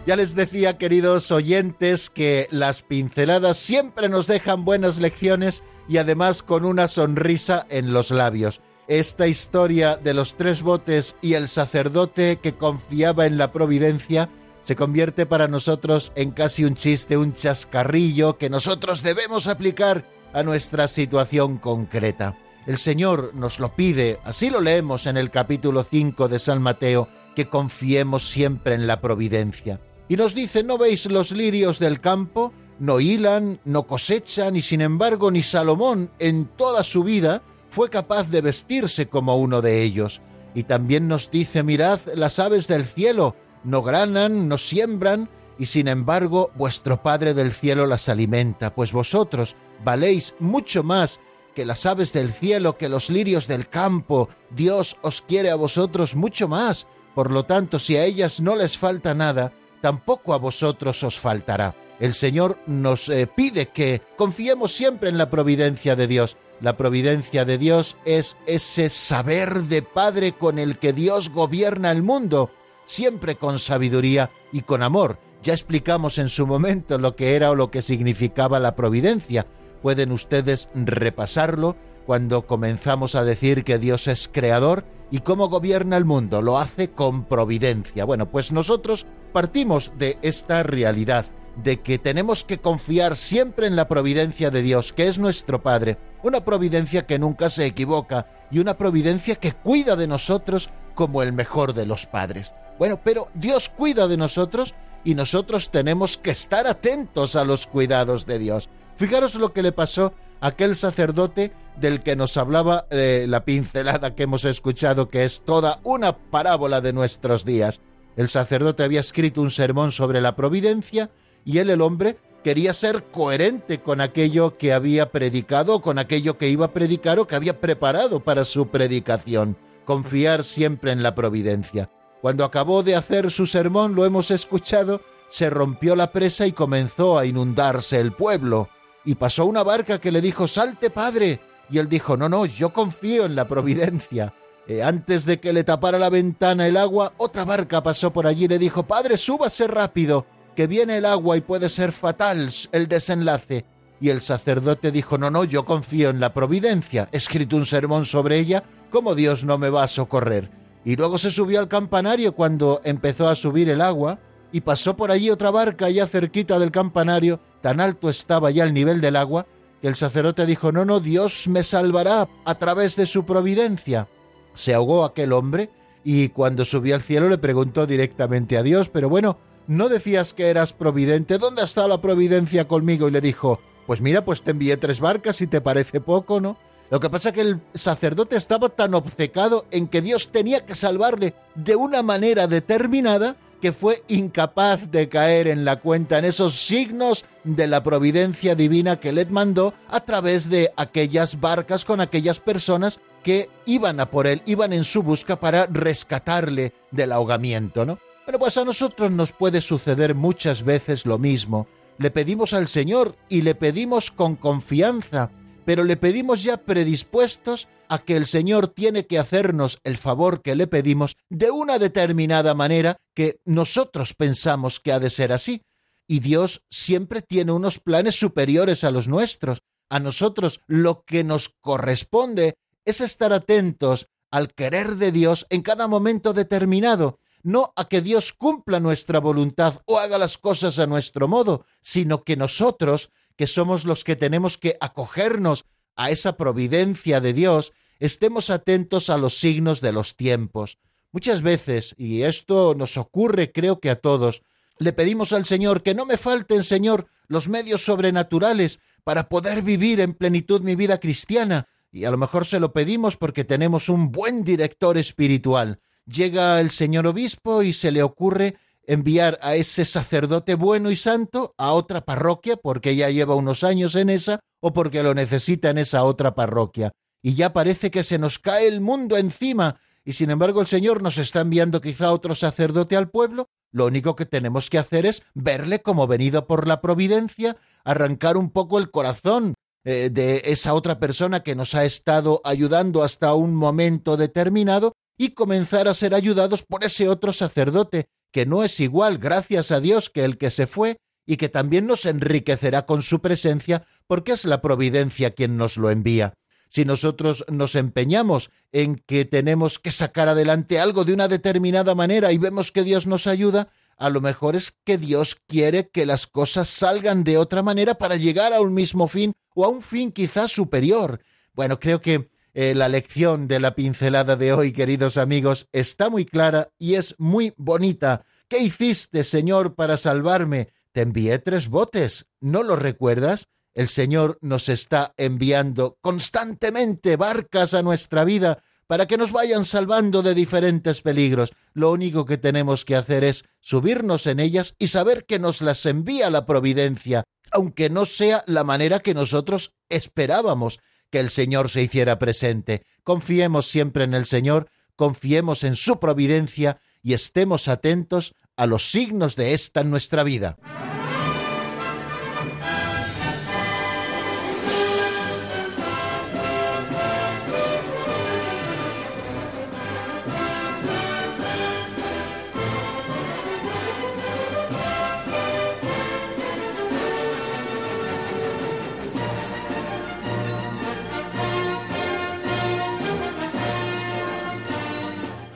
Ya 0.05 0.17
les 0.17 0.35
decía, 0.35 0.77
queridos 0.77 1.31
oyentes, 1.31 2.09
que 2.09 2.49
las 2.51 2.81
pinceladas 2.81 3.57
siempre 3.57 4.09
nos 4.09 4.27
dejan 4.27 4.65
buenas 4.65 4.99
lecciones 4.99 5.63
y 5.87 5.95
además 5.95 6.43
con 6.43 6.65
una 6.65 6.89
sonrisa 6.89 7.65
en 7.69 7.93
los 7.93 8.11
labios. 8.11 8.59
Esta 8.89 9.27
historia 9.27 9.95
de 9.95 10.13
los 10.13 10.35
tres 10.35 10.61
botes 10.61 11.15
y 11.21 11.35
el 11.35 11.47
sacerdote 11.47 12.39
que 12.43 12.55
confiaba 12.55 13.25
en 13.25 13.37
la 13.37 13.53
providencia 13.53 14.29
se 14.63 14.75
convierte 14.75 15.25
para 15.25 15.47
nosotros 15.47 16.11
en 16.15 16.31
casi 16.31 16.65
un 16.65 16.75
chiste, 16.75 17.15
un 17.15 17.31
chascarrillo 17.31 18.37
que 18.37 18.49
nosotros 18.49 19.03
debemos 19.03 19.47
aplicar 19.47 20.05
a 20.33 20.43
nuestra 20.43 20.89
situación 20.89 21.57
concreta. 21.57 22.37
El 22.67 22.77
Señor 22.77 23.31
nos 23.35 23.59
lo 23.59 23.73
pide, 23.73 24.19
así 24.25 24.49
lo 24.49 24.59
leemos 24.59 25.05
en 25.05 25.15
el 25.15 25.31
capítulo 25.31 25.83
5 25.83 26.27
de 26.27 26.39
San 26.39 26.61
Mateo, 26.61 27.07
que 27.37 27.47
confiemos 27.47 28.27
siempre 28.27 28.75
en 28.75 28.85
la 28.85 28.99
providencia. 28.99 29.79
Y 30.13 30.15
nos 30.15 30.35
dice, 30.35 30.61
¿no 30.61 30.77
veis 30.77 31.07
los 31.07 31.31
lirios 31.31 31.79
del 31.79 31.99
campo? 31.99 32.53
No 32.77 32.99
hilan, 32.99 33.59
no 33.65 33.87
cosechan, 33.87 34.55
y 34.55 34.61
sin 34.61 34.81
embargo 34.81 35.31
ni 35.31 35.41
Salomón 35.41 36.11
en 36.19 36.45
toda 36.45 36.83
su 36.83 37.03
vida 37.03 37.41
fue 37.71 37.89
capaz 37.89 38.29
de 38.29 38.41
vestirse 38.41 39.07
como 39.07 39.37
uno 39.37 39.63
de 39.63 39.81
ellos. 39.81 40.21
Y 40.53 40.65
también 40.65 41.07
nos 41.07 41.31
dice, 41.31 41.63
mirad 41.63 41.99
las 42.13 42.37
aves 42.37 42.67
del 42.67 42.85
cielo, 42.85 43.35
no 43.63 43.81
granan, 43.81 44.47
no 44.47 44.59
siembran, 44.59 45.31
y 45.57 45.65
sin 45.65 45.87
embargo 45.87 46.51
vuestro 46.53 47.01
Padre 47.01 47.33
del 47.33 47.51
cielo 47.51 47.87
las 47.87 48.07
alimenta, 48.07 48.75
pues 48.75 48.91
vosotros 48.91 49.55
valéis 49.83 50.35
mucho 50.37 50.83
más 50.83 51.19
que 51.55 51.65
las 51.65 51.87
aves 51.87 52.13
del 52.13 52.31
cielo, 52.31 52.77
que 52.77 52.87
los 52.87 53.09
lirios 53.09 53.47
del 53.47 53.67
campo. 53.67 54.29
Dios 54.51 54.95
os 55.01 55.23
quiere 55.23 55.49
a 55.49 55.55
vosotros 55.55 56.15
mucho 56.15 56.47
más. 56.47 56.85
Por 57.15 57.31
lo 57.31 57.45
tanto, 57.45 57.79
si 57.79 57.97
a 57.97 58.05
ellas 58.05 58.39
no 58.39 58.55
les 58.55 58.77
falta 58.77 59.15
nada, 59.15 59.53
tampoco 59.83 60.33
a 60.33 60.37
vosotros 60.37 61.03
os 61.03 61.19
faltará. 61.19 61.75
El 61.99 62.13
Señor 62.13 62.57
nos 62.67 63.09
eh, 63.09 63.27
pide 63.27 63.67
que 63.67 64.01
confiemos 64.15 64.71
siempre 64.71 65.09
en 65.09 65.17
la 65.17 65.29
providencia 65.29 65.97
de 65.97 66.07
Dios. 66.07 66.37
La 66.61 66.77
providencia 66.77 67.43
de 67.43 67.57
Dios 67.57 67.97
es 68.05 68.37
ese 68.47 68.89
saber 68.89 69.63
de 69.63 69.81
Padre 69.81 70.31
con 70.31 70.57
el 70.57 70.77
que 70.77 70.93
Dios 70.93 71.27
gobierna 71.27 71.91
el 71.91 72.01
mundo, 72.01 72.49
siempre 72.85 73.35
con 73.35 73.59
sabiduría 73.59 74.31
y 74.53 74.61
con 74.61 74.83
amor. 74.83 75.19
Ya 75.43 75.51
explicamos 75.51 76.17
en 76.17 76.29
su 76.29 76.47
momento 76.47 76.97
lo 76.97 77.17
que 77.17 77.35
era 77.35 77.51
o 77.51 77.55
lo 77.55 77.69
que 77.69 77.81
significaba 77.81 78.61
la 78.61 78.77
providencia. 78.77 79.45
Pueden 79.81 80.13
ustedes 80.13 80.69
repasarlo 80.73 81.75
cuando 82.05 82.45
comenzamos 82.45 83.15
a 83.15 83.23
decir 83.23 83.63
que 83.63 83.77
Dios 83.77 84.07
es 84.07 84.29
creador 84.31 84.85
y 85.11 85.19
cómo 85.19 85.49
gobierna 85.49 85.97
el 85.97 86.05
mundo. 86.05 86.41
Lo 86.41 86.59
hace 86.59 86.91
con 86.91 87.25
providencia. 87.25 88.05
Bueno, 88.05 88.29
pues 88.29 88.51
nosotros 88.51 89.05
partimos 89.31 89.91
de 89.97 90.17
esta 90.21 90.63
realidad, 90.63 91.25
de 91.55 91.81
que 91.81 91.99
tenemos 91.99 92.43
que 92.43 92.57
confiar 92.57 93.15
siempre 93.15 93.67
en 93.67 93.75
la 93.75 93.87
providencia 93.87 94.49
de 94.49 94.61
Dios, 94.61 94.91
que 94.91 95.07
es 95.07 95.17
nuestro 95.17 95.61
Padre, 95.61 95.97
una 96.23 96.43
providencia 96.43 97.05
que 97.05 97.19
nunca 97.19 97.49
se 97.49 97.65
equivoca 97.65 98.27
y 98.49 98.59
una 98.59 98.75
providencia 98.75 99.35
que 99.35 99.51
cuida 99.51 99.95
de 99.95 100.07
nosotros 100.07 100.69
como 100.95 101.21
el 101.21 101.33
mejor 101.33 101.73
de 101.73 101.85
los 101.85 102.05
padres. 102.05 102.53
Bueno, 102.79 102.99
pero 103.03 103.29
Dios 103.33 103.69
cuida 103.69 104.07
de 104.07 104.17
nosotros 104.17 104.73
y 105.03 105.15
nosotros 105.15 105.69
tenemos 105.69 106.17
que 106.17 106.31
estar 106.31 106.65
atentos 106.67 107.35
a 107.35 107.43
los 107.43 107.67
cuidados 107.67 108.25
de 108.25 108.39
Dios. 108.39 108.69
Fijaros 108.95 109.35
lo 109.35 109.53
que 109.53 109.63
le 109.63 109.71
pasó 109.71 110.13
aquel 110.43 110.75
sacerdote 110.75 111.53
del 111.77 112.03
que 112.03 112.17
nos 112.17 112.35
hablaba 112.35 112.85
eh, 112.91 113.25
la 113.29 113.45
pincelada 113.45 114.13
que 114.13 114.23
hemos 114.23 114.43
escuchado, 114.43 115.07
que 115.07 115.23
es 115.23 115.41
toda 115.41 115.79
una 115.83 116.17
parábola 116.17 116.81
de 116.81 116.91
nuestros 116.91 117.45
días. 117.45 117.79
El 118.17 118.27
sacerdote 118.27 118.83
había 118.83 118.99
escrito 118.99 119.41
un 119.41 119.51
sermón 119.51 119.93
sobre 119.93 120.19
la 120.19 120.35
providencia 120.35 121.09
y 121.45 121.59
él, 121.59 121.69
el 121.69 121.81
hombre, 121.81 122.17
quería 122.43 122.73
ser 122.73 123.05
coherente 123.05 123.79
con 123.79 124.01
aquello 124.01 124.57
que 124.57 124.73
había 124.73 125.11
predicado, 125.11 125.81
con 125.81 125.97
aquello 125.97 126.37
que 126.37 126.49
iba 126.49 126.65
a 126.65 126.73
predicar 126.73 127.19
o 127.19 127.25
que 127.25 127.35
había 127.35 127.61
preparado 127.61 128.19
para 128.19 128.43
su 128.43 128.67
predicación. 128.67 129.55
Confiar 129.85 130.43
siempre 130.43 130.91
en 130.91 131.03
la 131.03 131.15
providencia. 131.15 131.89
Cuando 132.21 132.43
acabó 132.43 132.83
de 132.83 132.97
hacer 132.97 133.31
su 133.31 133.47
sermón, 133.47 133.95
lo 133.95 134.05
hemos 134.05 134.29
escuchado, 134.29 134.99
se 135.29 135.49
rompió 135.49 135.95
la 135.95 136.11
presa 136.11 136.45
y 136.45 136.51
comenzó 136.51 137.17
a 137.17 137.25
inundarse 137.25 138.01
el 138.01 138.11
pueblo. 138.11 138.67
Y 139.05 139.15
pasó 139.15 139.45
una 139.45 139.63
barca 139.63 139.99
que 139.99 140.11
le 140.11 140.21
dijo, 140.21 140.47
Salte, 140.47 140.89
padre. 140.89 141.39
Y 141.69 141.77
él 141.77 141.89
dijo, 141.89 142.17
No, 142.17 142.29
no, 142.29 142.45
yo 142.45 142.71
confío 142.71 143.25
en 143.25 143.35
la 143.35 143.47
providencia. 143.47 144.33
Eh, 144.65 144.81
antes 144.81 145.25
de 145.25 145.39
que 145.39 145.51
le 145.51 145.65
tapara 145.65 145.99
la 145.99 146.09
ventana 146.09 146.67
el 146.67 146.77
agua, 146.77 147.13
otra 147.17 147.43
barca 147.43 147.83
pasó 147.83 148.13
por 148.13 148.27
allí 148.27 148.45
y 148.45 148.47
le 148.47 148.59
dijo, 148.59 148.83
Padre, 148.83 149.17
súbase 149.17 149.67
rápido, 149.67 150.25
que 150.55 150.67
viene 150.67 150.97
el 150.97 151.05
agua 151.05 151.35
y 151.35 151.41
puede 151.41 151.67
ser 151.67 151.91
fatal 151.91 152.49
el 152.71 152.87
desenlace. 152.87 153.65
Y 153.99 154.09
el 154.09 154.21
sacerdote 154.21 154.91
dijo, 154.91 155.17
no, 155.17 155.29
no, 155.29 155.43
yo 155.43 155.65
confío 155.65 156.09
en 156.09 156.19
la 156.19 156.33
providencia, 156.33 157.07
he 157.11 157.17
escrito 157.17 157.55
un 157.55 157.65
sermón 157.65 158.05
sobre 158.05 158.39
ella, 158.39 158.63
¿cómo 158.89 159.15
Dios 159.15 159.43
no 159.43 159.57
me 159.57 159.69
va 159.69 159.83
a 159.83 159.87
socorrer? 159.87 160.49
Y 160.85 160.95
luego 160.95 161.17
se 161.17 161.31
subió 161.31 161.59
al 161.59 161.69
campanario 161.69 162.33
cuando 162.33 162.81
empezó 162.83 163.29
a 163.29 163.35
subir 163.35 163.69
el 163.69 163.81
agua, 163.81 164.19
y 164.51 164.61
pasó 164.61 164.95
por 164.95 165.09
allí 165.09 165.29
otra 165.29 165.51
barca 165.51 165.89
ya 165.89 166.05
cerquita 166.05 166.59
del 166.59 166.71
campanario, 166.71 167.39
tan 167.63 167.79
alto 167.79 168.11
estaba 168.11 168.51
ya 168.51 168.63
el 168.63 168.75
nivel 168.75 169.01
del 169.01 169.15
agua, 169.15 169.47
que 169.81 169.87
el 169.87 169.95
sacerdote 169.95 170.45
dijo, 170.45 170.71
no, 170.71 170.85
no, 170.85 170.99
Dios 170.99 171.47
me 171.47 171.63
salvará 171.63 172.29
a 172.45 172.55
través 172.59 172.95
de 172.95 173.07
su 173.07 173.25
providencia 173.25 174.07
se 174.55 174.73
ahogó 174.73 175.05
aquel 175.05 175.33
hombre 175.33 175.69
y 176.03 176.29
cuando 176.29 176.65
subió 176.65 176.95
al 176.95 177.01
cielo 177.01 177.29
le 177.29 177.37
preguntó 177.37 177.87
directamente 177.87 178.57
a 178.57 178.63
Dios, 178.63 178.89
pero 178.89 179.09
bueno, 179.09 179.37
¿no 179.67 179.89
decías 179.89 180.33
que 180.33 180.49
eras 180.49 180.73
providente? 180.73 181.37
¿Dónde 181.37 181.63
está 181.63 181.87
la 181.87 182.01
providencia 182.01 182.67
conmigo? 182.67 183.07
Y 183.07 183.11
le 183.11 183.21
dijo, 183.21 183.59
pues 183.87 184.01
mira, 184.01 184.25
pues 184.25 184.43
te 184.43 184.51
envié 184.51 184.77
tres 184.77 184.99
barcas 184.99 185.41
y 185.41 185.47
te 185.47 185.61
parece 185.61 186.01
poco, 186.01 186.39
¿no? 186.39 186.57
Lo 186.89 186.99
que 186.99 187.09
pasa 187.09 187.29
es 187.29 187.35
que 187.35 187.41
el 187.41 187.61
sacerdote 187.73 188.35
estaba 188.35 188.69
tan 188.69 188.93
obcecado 188.93 189.65
en 189.71 189.87
que 189.87 190.01
Dios 190.01 190.31
tenía 190.31 190.65
que 190.65 190.75
salvarle 190.75 191.33
de 191.55 191.75
una 191.75 192.03
manera 192.03 192.47
determinada 192.47 193.37
que 193.63 193.71
fue 193.71 194.03
incapaz 194.09 194.91
de 194.91 195.07
caer 195.07 195.47
en 195.47 195.63
la 195.63 195.79
cuenta 195.79 196.19
en 196.19 196.25
esos 196.25 196.65
signos 196.65 197.23
de 197.45 197.65
la 197.67 197.81
providencia 197.81 198.55
divina 198.55 198.99
que 198.99 199.13
le 199.13 199.25
mandó 199.27 199.73
a 199.87 200.01
través 200.01 200.49
de 200.49 200.73
aquellas 200.75 201.39
barcas 201.39 201.85
con 201.85 202.01
aquellas 202.01 202.41
personas 202.41 202.99
que 203.23 203.49
iban 203.65 204.01
a 204.01 204.11
por 204.11 204.27
él, 204.27 204.41
iban 204.45 204.73
en 204.73 204.83
su 204.83 205.01
busca 205.01 205.39
para 205.39 205.65
rescatarle 205.67 206.73
del 206.91 207.13
ahogamiento, 207.13 207.85
¿no? 207.85 207.99
Pero 208.25 208.37
pues 208.37 208.57
a 208.57 208.65
nosotros 208.65 209.11
nos 209.11 209.31
puede 209.31 209.61
suceder 209.61 210.13
muchas 210.13 210.63
veces 210.63 211.05
lo 211.05 211.17
mismo. 211.17 211.65
Le 211.97 212.11
pedimos 212.11 212.51
al 212.51 212.67
Señor 212.67 213.15
y 213.29 213.43
le 213.43 213.55
pedimos 213.55 214.11
con 214.11 214.35
confianza, 214.35 215.31
pero 215.63 215.85
le 215.85 215.95
pedimos 215.95 216.43
ya 216.43 216.57
predispuestos 216.57 217.69
a 217.93 217.99
que 217.99 218.15
el 218.17 218.25
Señor 218.25 218.69
tiene 218.69 219.05
que 219.05 219.19
hacernos 219.19 219.77
el 219.83 219.97
favor 219.97 220.41
que 220.41 220.55
le 220.55 220.65
pedimos 220.65 221.15
de 221.29 221.51
una 221.51 221.77
determinada 221.77 222.55
manera 222.55 222.97
que 223.13 223.39
nosotros 223.45 224.15
pensamos 224.15 224.79
que 224.79 224.91
ha 224.91 224.99
de 224.99 225.11
ser 225.11 225.31
así. 225.31 225.61
Y 226.07 226.19
Dios 226.19 226.63
siempre 226.71 227.21
tiene 227.21 227.51
unos 227.51 227.77
planes 227.77 228.15
superiores 228.15 228.83
a 228.83 228.89
los 228.89 229.07
nuestros. 229.07 229.61
A 229.91 229.99
nosotros 229.99 230.61
lo 230.65 231.03
que 231.03 231.23
nos 231.23 231.49
corresponde 231.61 232.55
es 232.83 232.99
estar 232.99 233.31
atentos 233.31 234.07
al 234.31 234.55
querer 234.55 234.95
de 234.95 235.11
Dios 235.11 235.45
en 235.51 235.61
cada 235.61 235.87
momento 235.87 236.33
determinado, 236.33 237.19
no 237.43 237.73
a 237.75 237.87
que 237.89 238.01
Dios 238.01 238.33
cumpla 238.33 238.79
nuestra 238.79 239.19
voluntad 239.19 239.81
o 239.85 239.99
haga 239.99 240.17
las 240.17 240.39
cosas 240.39 240.79
a 240.79 240.87
nuestro 240.87 241.27
modo, 241.27 241.67
sino 241.83 242.23
que 242.23 242.37
nosotros, 242.37 243.11
que 243.35 243.45
somos 243.45 243.85
los 243.85 244.03
que 244.03 244.15
tenemos 244.15 244.57
que 244.57 244.77
acogernos 244.81 245.65
a 245.95 246.09
esa 246.09 246.37
providencia 246.37 247.21
de 247.21 247.33
Dios, 247.33 247.71
estemos 247.99 248.49
atentos 248.49 249.09
a 249.09 249.17
los 249.17 249.37
signos 249.37 249.81
de 249.81 249.91
los 249.91 250.15
tiempos. 250.15 250.77
Muchas 251.11 251.41
veces, 251.41 251.93
y 251.97 252.23
esto 252.23 252.75
nos 252.75 252.97
ocurre 252.97 253.51
creo 253.51 253.79
que 253.79 253.89
a 253.89 254.01
todos, 254.01 254.41
le 254.79 254.93
pedimos 254.93 255.33
al 255.33 255.45
Señor 255.45 255.83
que 255.83 255.93
no 255.93 256.05
me 256.05 256.17
falten, 256.17 256.63
Señor, 256.63 257.07
los 257.27 257.47
medios 257.47 257.85
sobrenaturales 257.85 258.79
para 259.03 259.29
poder 259.29 259.61
vivir 259.61 259.99
en 259.99 260.13
plenitud 260.13 260.61
mi 260.61 260.75
vida 260.75 260.99
cristiana, 260.99 261.67
y 261.91 262.05
a 262.05 262.11
lo 262.11 262.17
mejor 262.17 262.45
se 262.45 262.59
lo 262.59 262.73
pedimos 262.73 263.17
porque 263.17 263.43
tenemos 263.43 263.87
un 263.89 264.11
buen 264.11 264.43
director 264.43 264.97
espiritual. 264.97 265.79
Llega 266.05 266.59
el 266.59 266.71
señor 266.71 267.05
obispo 267.05 267.61
y 267.61 267.73
se 267.73 267.91
le 267.91 268.01
ocurre 268.01 268.55
enviar 268.85 269.39
a 269.41 269.55
ese 269.55 269.85
sacerdote 269.85 270.55
bueno 270.55 270.91
y 270.91 270.95
santo 270.95 271.53
a 271.57 271.73
otra 271.73 272.01
parroquia 272.01 272.57
porque 272.57 272.95
ya 272.95 273.09
lleva 273.09 273.35
unos 273.35 273.63
años 273.63 273.95
en 273.95 274.09
esa 274.09 274.39
o 274.59 274.73
porque 274.73 275.03
lo 275.03 275.13
necesita 275.13 275.69
en 275.69 275.77
esa 275.77 276.03
otra 276.03 276.35
parroquia. 276.35 276.93
Y 277.23 277.35
ya 277.35 277.53
parece 277.53 277.89
que 277.89 278.03
se 278.03 278.19
nos 278.19 278.37
cae 278.37 278.67
el 278.67 278.81
mundo 278.81 279.17
encima, 279.17 279.79
y 280.05 280.13
sin 280.13 280.29
embargo 280.29 280.59
el 280.59 280.67
Señor 280.67 281.01
nos 281.01 281.17
está 281.17 281.39
enviando 281.39 281.79
quizá 281.79 282.11
otro 282.11 282.35
sacerdote 282.35 282.97
al 282.97 283.09
pueblo, 283.09 283.47
lo 283.71 283.87
único 283.87 284.15
que 284.15 284.25
tenemos 284.25 284.69
que 284.69 284.77
hacer 284.77 285.05
es 285.05 285.23
verle 285.33 285.81
como 285.81 286.05
venido 286.05 286.45
por 286.45 286.67
la 286.67 286.81
providencia, 286.81 287.55
arrancar 287.85 288.35
un 288.35 288.51
poco 288.51 288.77
el 288.77 288.91
corazón 288.91 289.55
eh, 289.85 290.09
de 290.11 290.41
esa 290.45 290.73
otra 290.73 290.99
persona 290.99 291.43
que 291.43 291.55
nos 291.55 291.73
ha 291.73 291.85
estado 291.85 292.41
ayudando 292.43 293.03
hasta 293.03 293.33
un 293.33 293.55
momento 293.55 294.17
determinado 294.17 294.93
y 295.17 295.29
comenzar 295.29 295.87
a 295.87 295.93
ser 295.93 296.13
ayudados 296.13 296.63
por 296.63 296.83
ese 296.83 297.07
otro 297.07 297.31
sacerdote, 297.31 298.05
que 298.33 298.45
no 298.45 298.63
es 298.63 298.79
igual, 298.81 299.17
gracias 299.17 299.71
a 299.71 299.79
Dios, 299.79 300.09
que 300.09 300.25
el 300.25 300.37
que 300.37 300.51
se 300.51 300.67
fue 300.67 300.97
y 301.25 301.37
que 301.37 301.47
también 301.47 301.87
nos 301.87 302.05
enriquecerá 302.05 302.85
con 302.85 303.01
su 303.01 303.21
presencia, 303.21 303.85
porque 304.07 304.33
es 304.33 304.43
la 304.43 304.61
providencia 304.61 305.31
quien 305.31 305.55
nos 305.55 305.77
lo 305.77 305.89
envía 305.89 306.33
si 306.73 306.85
nosotros 306.85 307.45
nos 307.49 307.75
empeñamos 307.75 308.49
en 308.71 308.95
que 308.95 309.25
tenemos 309.25 309.77
que 309.77 309.91
sacar 309.91 310.27
adelante 310.27 310.79
algo 310.79 311.05
de 311.05 311.13
una 311.13 311.27
determinada 311.27 311.93
manera 311.93 312.31
y 312.31 312.39
vemos 312.39 312.71
que 312.71 312.81
Dios 312.81 313.05
nos 313.05 313.27
ayuda, 313.27 313.69
a 313.95 314.09
lo 314.09 314.21
mejor 314.21 314.55
es 314.55 314.73
que 314.83 314.97
Dios 314.97 315.37
quiere 315.45 315.89
que 315.89 316.07
las 316.07 316.25
cosas 316.25 316.69
salgan 316.69 317.23
de 317.23 317.37
otra 317.37 317.61
manera 317.61 317.93
para 317.93 318.15
llegar 318.15 318.53
a 318.53 318.61
un 318.61 318.73
mismo 318.73 319.07
fin 319.07 319.33
o 319.53 319.65
a 319.65 319.69
un 319.69 319.83
fin 319.83 320.11
quizás 320.11 320.51
superior. 320.51 321.19
Bueno, 321.53 321.79
creo 321.79 322.01
que 322.01 322.31
eh, 322.55 322.73
la 322.73 322.89
lección 322.89 323.47
de 323.47 323.59
la 323.59 323.75
pincelada 323.75 324.35
de 324.35 324.53
hoy, 324.53 324.73
queridos 324.73 325.17
amigos, 325.17 325.69
está 325.73 326.09
muy 326.09 326.25
clara 326.25 326.71
y 326.79 326.95
es 326.95 327.13
muy 327.19 327.53
bonita. 327.55 328.25
¿Qué 328.47 328.57
hiciste, 328.57 329.23
Señor, 329.23 329.75
para 329.75 329.95
salvarme? 329.97 330.69
Te 330.91 331.01
envié 331.01 331.37
tres 331.37 331.67
botes. 331.67 332.25
¿No 332.39 332.63
lo 332.63 332.75
recuerdas? 332.75 333.47
El 333.73 333.87
Señor 333.87 334.37
nos 334.41 334.69
está 334.69 335.13
enviando 335.17 335.97
constantemente 336.01 337.15
barcas 337.15 337.73
a 337.73 337.81
nuestra 337.81 338.23
vida 338.23 338.63
para 338.87 339.07
que 339.07 339.17
nos 339.17 339.31
vayan 339.31 339.65
salvando 339.65 340.21
de 340.21 340.35
diferentes 340.35 341.01
peligros. 341.01 341.53
Lo 341.73 341.91
único 341.91 342.25
que 342.25 342.37
tenemos 342.37 342.85
que 342.85 342.95
hacer 342.95 343.23
es 343.23 343.45
subirnos 343.61 344.27
en 344.27 344.39
ellas 344.39 344.75
y 344.77 344.87
saber 344.87 345.25
que 345.25 345.39
nos 345.39 345.61
las 345.61 345.85
envía 345.85 346.29
la 346.29 346.45
providencia, 346.45 347.23
aunque 347.51 347.89
no 347.89 348.05
sea 348.05 348.43
la 348.45 348.63
manera 348.63 348.99
que 348.99 349.13
nosotros 349.13 349.73
esperábamos 349.89 350.79
que 351.09 351.19
el 351.19 351.29
Señor 351.29 351.69
se 351.69 351.81
hiciera 351.81 352.19
presente. 352.19 352.85
Confiemos 353.03 353.67
siempre 353.67 354.03
en 354.03 354.13
el 354.13 354.25
Señor, 354.25 354.69
confiemos 354.95 355.63
en 355.63 355.75
su 355.75 355.99
providencia 355.99 356.79
y 357.01 357.13
estemos 357.13 357.67
atentos 357.67 358.35
a 358.55 358.65
los 358.65 358.91
signos 358.91 359.35
de 359.35 359.53
esta 359.53 359.81
en 359.81 359.89
nuestra 359.89 360.23
vida. 360.23 360.57